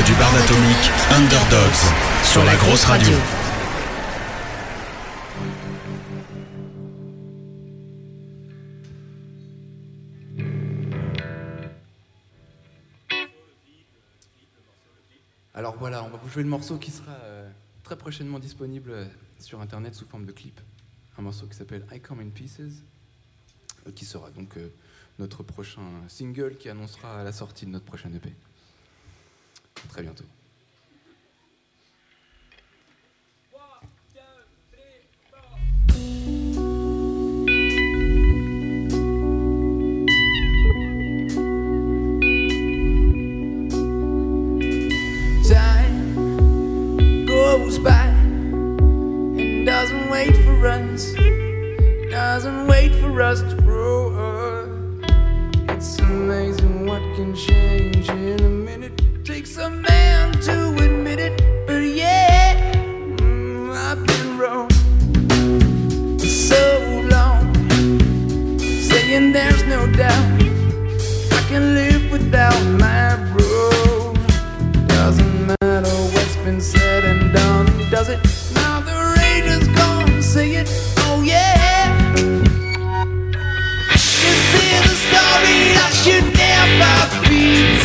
[0.06, 1.91] Du bar d'Atomique, Underdogs,
[2.24, 3.18] sur la grosse radio.
[15.56, 17.49] Alors voilà, on va vous jouer le morceau qui sera euh,
[17.82, 19.06] très prochainement disponible euh,
[19.40, 20.61] sur internet sous forme de clip.
[21.18, 22.84] Un morceau qui s'appelle I Come in Pieces,
[23.88, 24.60] euh, qui sera donc
[25.18, 28.36] notre prochain single qui annoncera la sortie de notre prochaine EP.
[29.90, 30.24] Très bientôt.
[45.48, 51.14] Time goes by and doesn't wait for us,
[52.10, 54.70] doesn't wait for us to grow up.
[55.70, 58.97] It's amazing what can change in a minute.
[59.28, 62.56] Takes a man to admit it, but yeah,
[63.18, 64.70] mm, I've been wrong
[66.18, 66.64] so
[67.12, 67.54] long,
[68.80, 70.41] saying there's no doubt
[71.34, 74.14] I can live without my bro.
[74.88, 78.20] Doesn't matter what's been said and done, does it?
[78.56, 82.14] Now the rage is gone, say it, oh yeah.
[83.91, 87.77] This is a story that should never be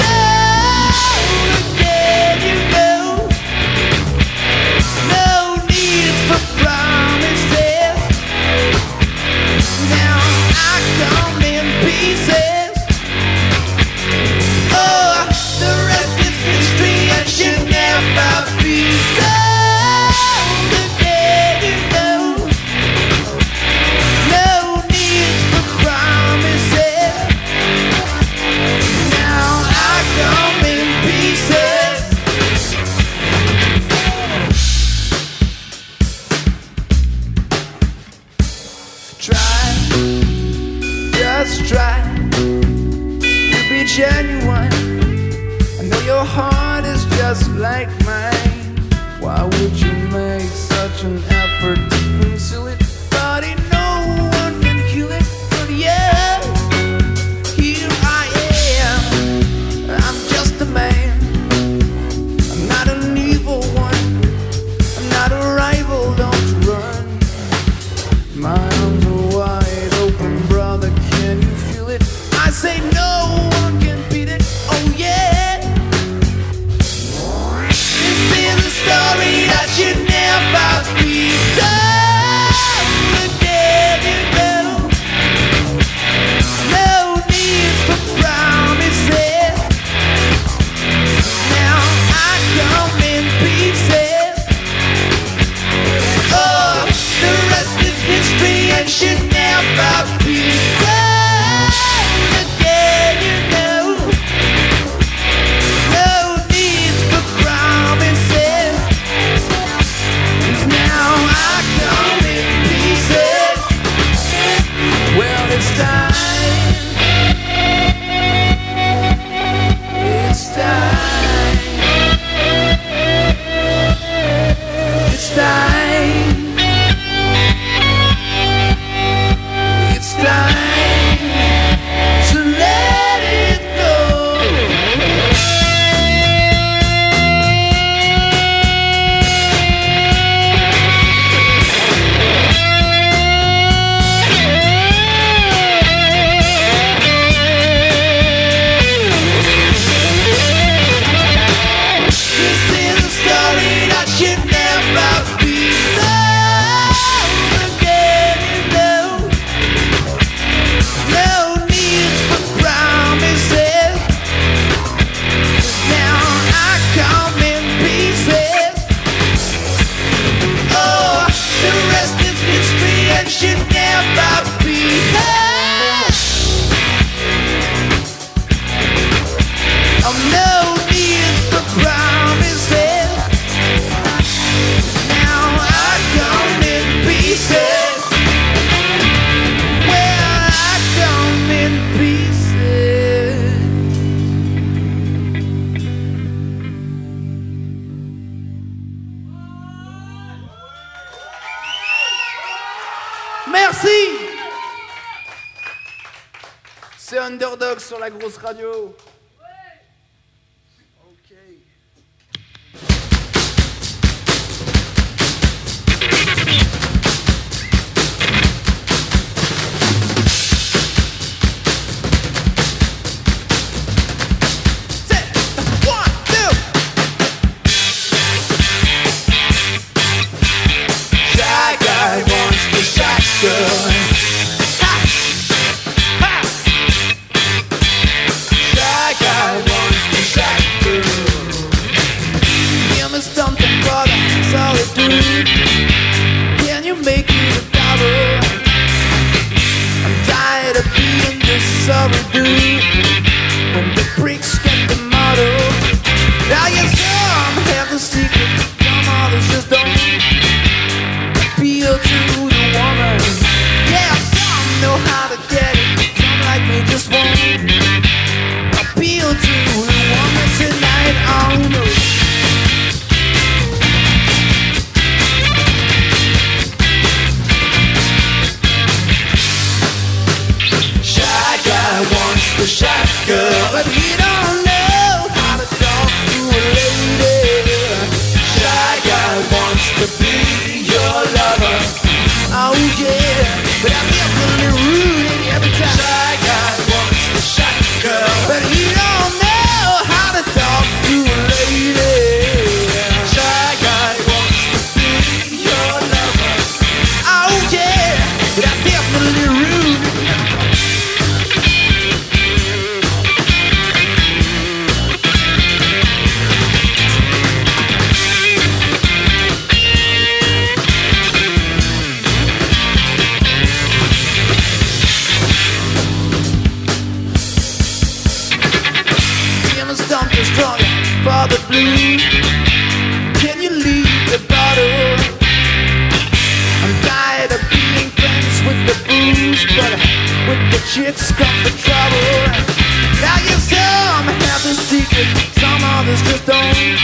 [346.21, 347.01] just don't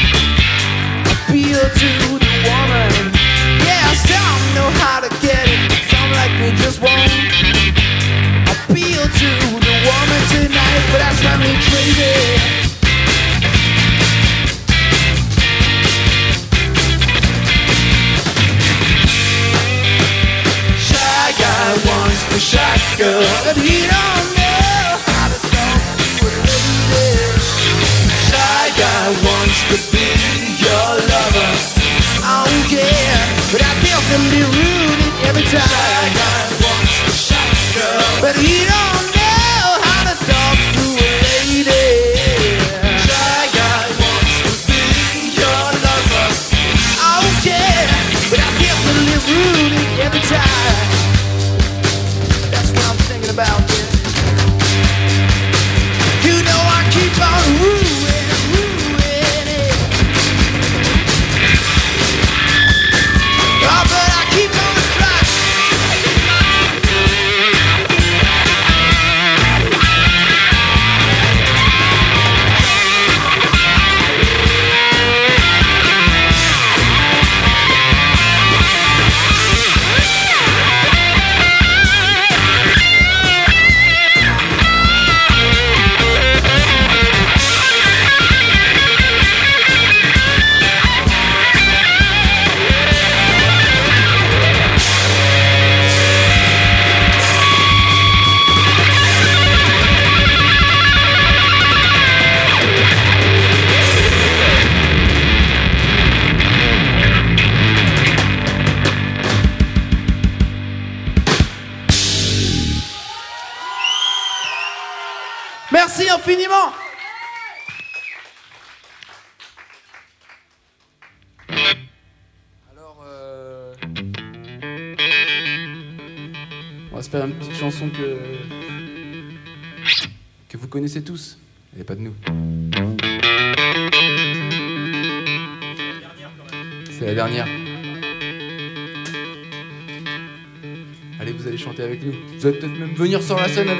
[1.09, 1.91] appeal to
[2.21, 2.93] the woman.
[3.65, 7.13] Yeah, some know how to get it, some like me just won't
[8.53, 9.31] appeal to
[9.65, 10.83] the woman tonight.
[10.93, 12.08] But that's not me crazy.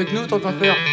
[0.09, 0.88] avec nous tant qu'à faire.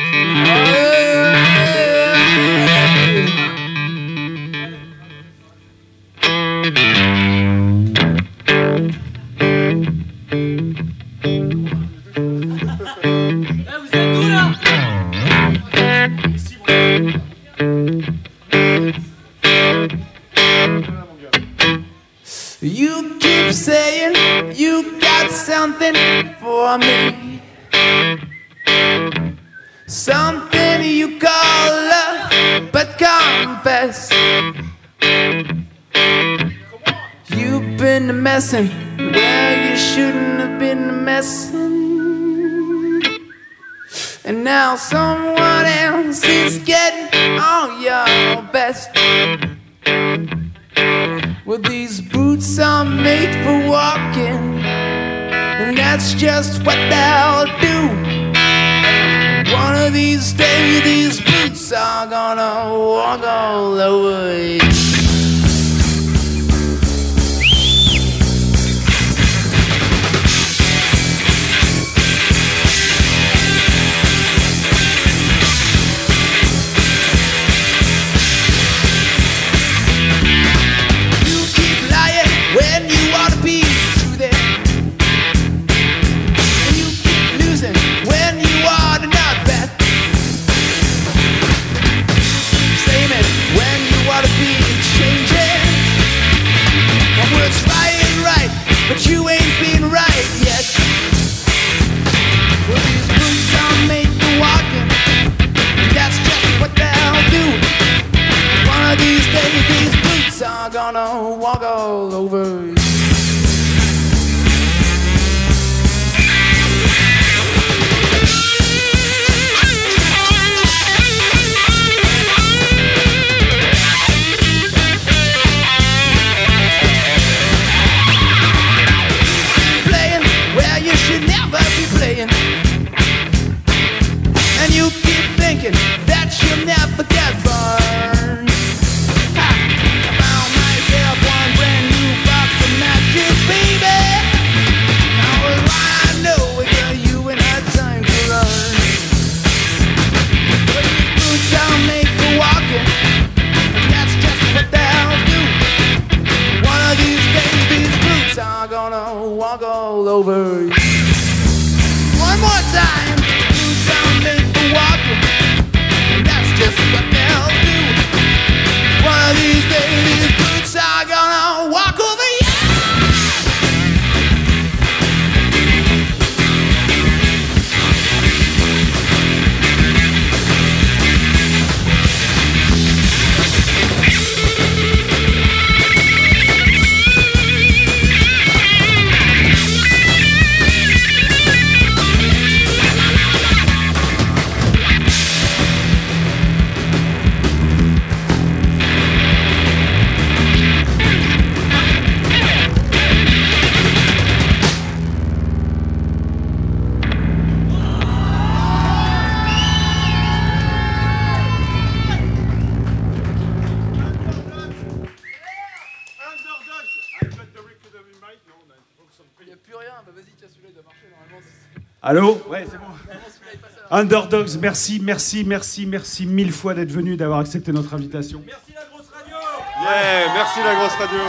[224.05, 228.43] Underdogs, merci, merci, merci, merci mille fois d'être venu, d'avoir accepté notre invitation.
[228.47, 231.19] Yeah, merci la grosse radio.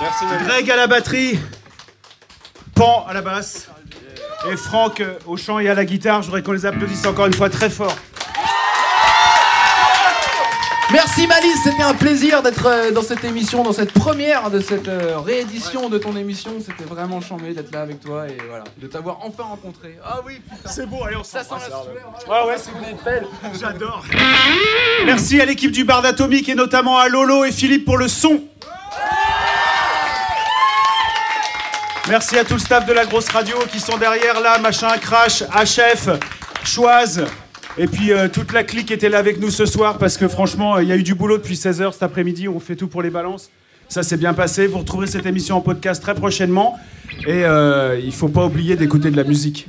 [0.00, 0.44] Merci.
[0.44, 1.38] Greg à la batterie,
[2.74, 3.68] Pan à la basse
[4.50, 6.22] et Franck au chant et à la guitare.
[6.22, 7.94] Je voudrais qu'on les applaudisse encore une fois très fort.
[10.94, 14.86] Merci Malice, c'était un plaisir d'être euh, dans cette émission, dans cette première de cette
[14.86, 16.52] euh, réédition de ton émission.
[16.64, 19.98] C'était vraiment chambé d'être là avec toi et voilà, de t'avoir enfin rencontré.
[20.04, 20.40] Ah oui.
[20.66, 21.88] C'est beau, allez, on Ça sent la sueur.
[22.30, 23.28] Ah ouais, c'est bon.
[23.60, 24.04] J'adore.
[25.04, 28.44] Merci à l'équipe du bar d'Atomique et notamment à Lolo et Philippe pour le son.
[32.08, 35.42] Merci à tout le staff de la grosse radio qui sont derrière là, machin, Crash,
[35.42, 36.10] HF,
[36.62, 37.24] Choise.
[37.76, 40.76] Et puis euh, toute la clique était là avec nous ce soir parce que franchement,
[40.76, 42.46] euh, il y a eu du boulot depuis 16h cet après-midi.
[42.48, 43.50] On fait tout pour les balances.
[43.88, 44.68] Ça s'est bien passé.
[44.68, 46.78] Vous retrouverez cette émission en podcast très prochainement.
[47.26, 49.66] Et euh, il faut pas oublier d'écouter de la musique.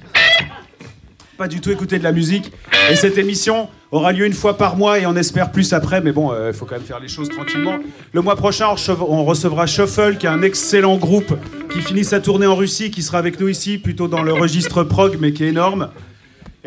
[1.37, 2.51] Pas du tout écouter de la musique.
[2.91, 5.99] Et cette émission aura lieu une fois par mois et on espère plus après.
[5.99, 7.77] Mais bon, il faut quand même faire les choses tranquillement.
[8.13, 11.35] Le mois prochain, on recevra Shuffle, qui est un excellent groupe
[11.73, 14.83] qui finit sa tournée en Russie, qui sera avec nous ici, plutôt dans le registre
[14.83, 15.89] prog, mais qui est énorme.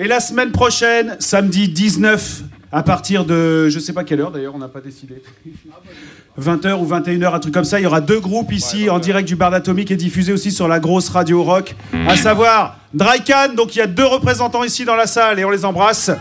[0.01, 4.55] Et la semaine prochaine, samedi 19, à partir de, je sais pas quelle heure d'ailleurs,
[4.55, 5.21] on n'a pas décidé.
[6.41, 7.81] 20h ou 21h, un truc comme ça.
[7.81, 10.69] Il y aura deux groupes ici en direct du bar d'Atomique et diffusé aussi sur
[10.69, 11.75] la grosse radio rock,
[12.07, 13.55] à savoir Drycan.
[13.57, 16.13] Donc il y a deux représentants ici dans la salle et on les embrasse.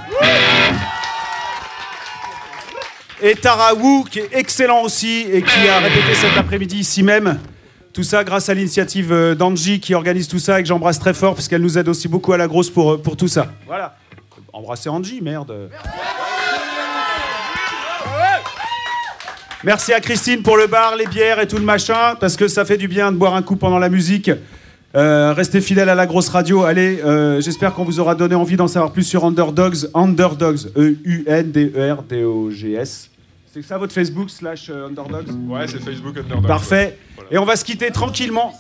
[3.22, 7.38] Et Tara Wu, qui est excellent aussi et qui a répété cet après-midi ici même.
[7.98, 11.16] Tout ça grâce à l'initiative euh, d'Angie qui organise tout ça et que j'embrasse très
[11.16, 13.48] fort parce qu'elle nous aide aussi beaucoup à la grosse pour, euh, pour tout ça.
[13.66, 13.96] Voilà.
[14.54, 15.52] Embrassez Angie, merde.
[19.64, 22.66] Merci à Christine pour le bar, les bières et tout le machin, parce que ça
[22.66, 24.30] fait du bien de boire un coup pendant la musique.
[24.94, 26.66] Euh, restez fidèles à la grosse radio.
[26.66, 27.00] Allez,
[27.40, 29.90] j'espère qu'on vous aura donné envie d'en savoir plus sur Underdogs.
[29.96, 33.10] Underdogs, E-U-N-D-E-R-D-O-G-S.
[33.58, 36.46] C'est ça votre Facebook slash euh, Underdogs Ouais, c'est Facebook Underdog.
[36.46, 36.96] Parfait.
[37.32, 38.54] Et on va se quitter tranquillement.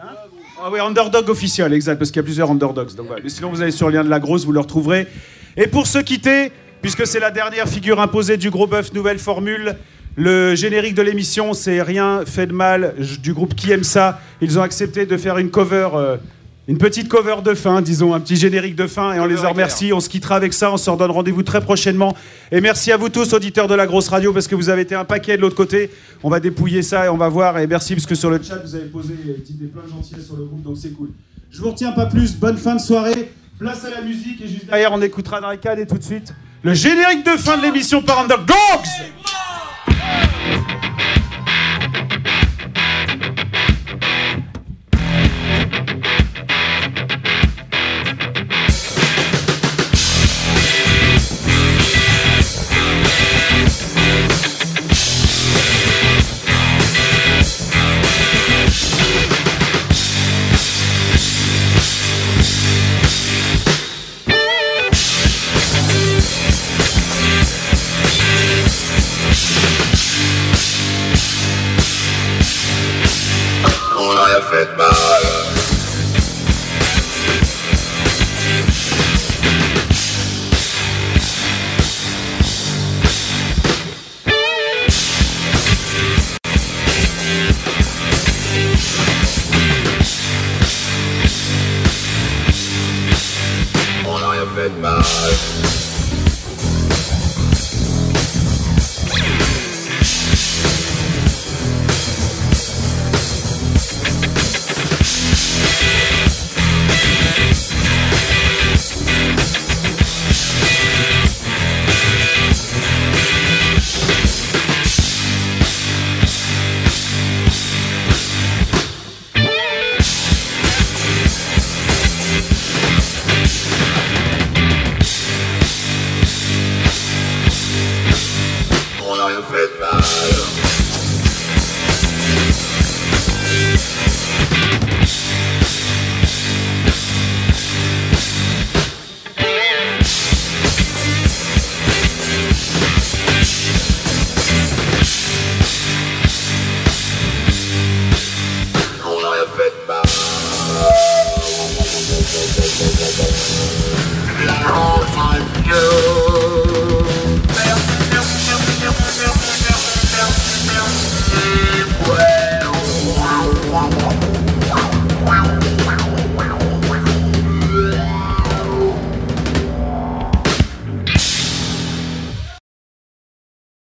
[0.00, 0.06] Hein
[0.62, 2.94] ah oui, Underdog officiel, exact, parce qu'il y a plusieurs Underdogs.
[2.94, 3.22] Donc, voilà.
[3.22, 5.08] Mais sinon, vous allez sur le lien de la grosse, vous le retrouverez.
[5.58, 9.76] Et pour se quitter, puisque c'est la dernière figure imposée du gros bœuf, nouvelle formule,
[10.16, 14.22] le générique de l'émission, c'est Rien fait de mal du groupe Qui aime ça.
[14.40, 16.16] Ils ont accepté de faire une cover, euh,
[16.68, 19.50] une petite cover de fin, disons, un petit générique de fin, et on les en
[19.50, 19.92] remercie.
[19.92, 22.16] On se quittera avec ça, on se redonne rendez-vous très prochainement.
[22.50, 24.94] Et merci à vous tous, auditeurs de la grosse radio, parce que vous avez été
[24.94, 25.90] un paquet de l'autre côté.
[26.22, 27.58] On va dépouiller ça et on va voir.
[27.58, 30.44] Et merci, parce que sur le chat, vous avez posé des plein de sur le
[30.44, 31.10] groupe, donc c'est cool.
[31.50, 32.36] Je vous retiens pas plus.
[32.36, 33.32] Bonne fin de soirée.
[33.58, 36.32] Place à la musique et juste derrière, on écoutera cadres et tout de suite
[36.62, 38.54] le générique de fin de l'émission par Underdogs.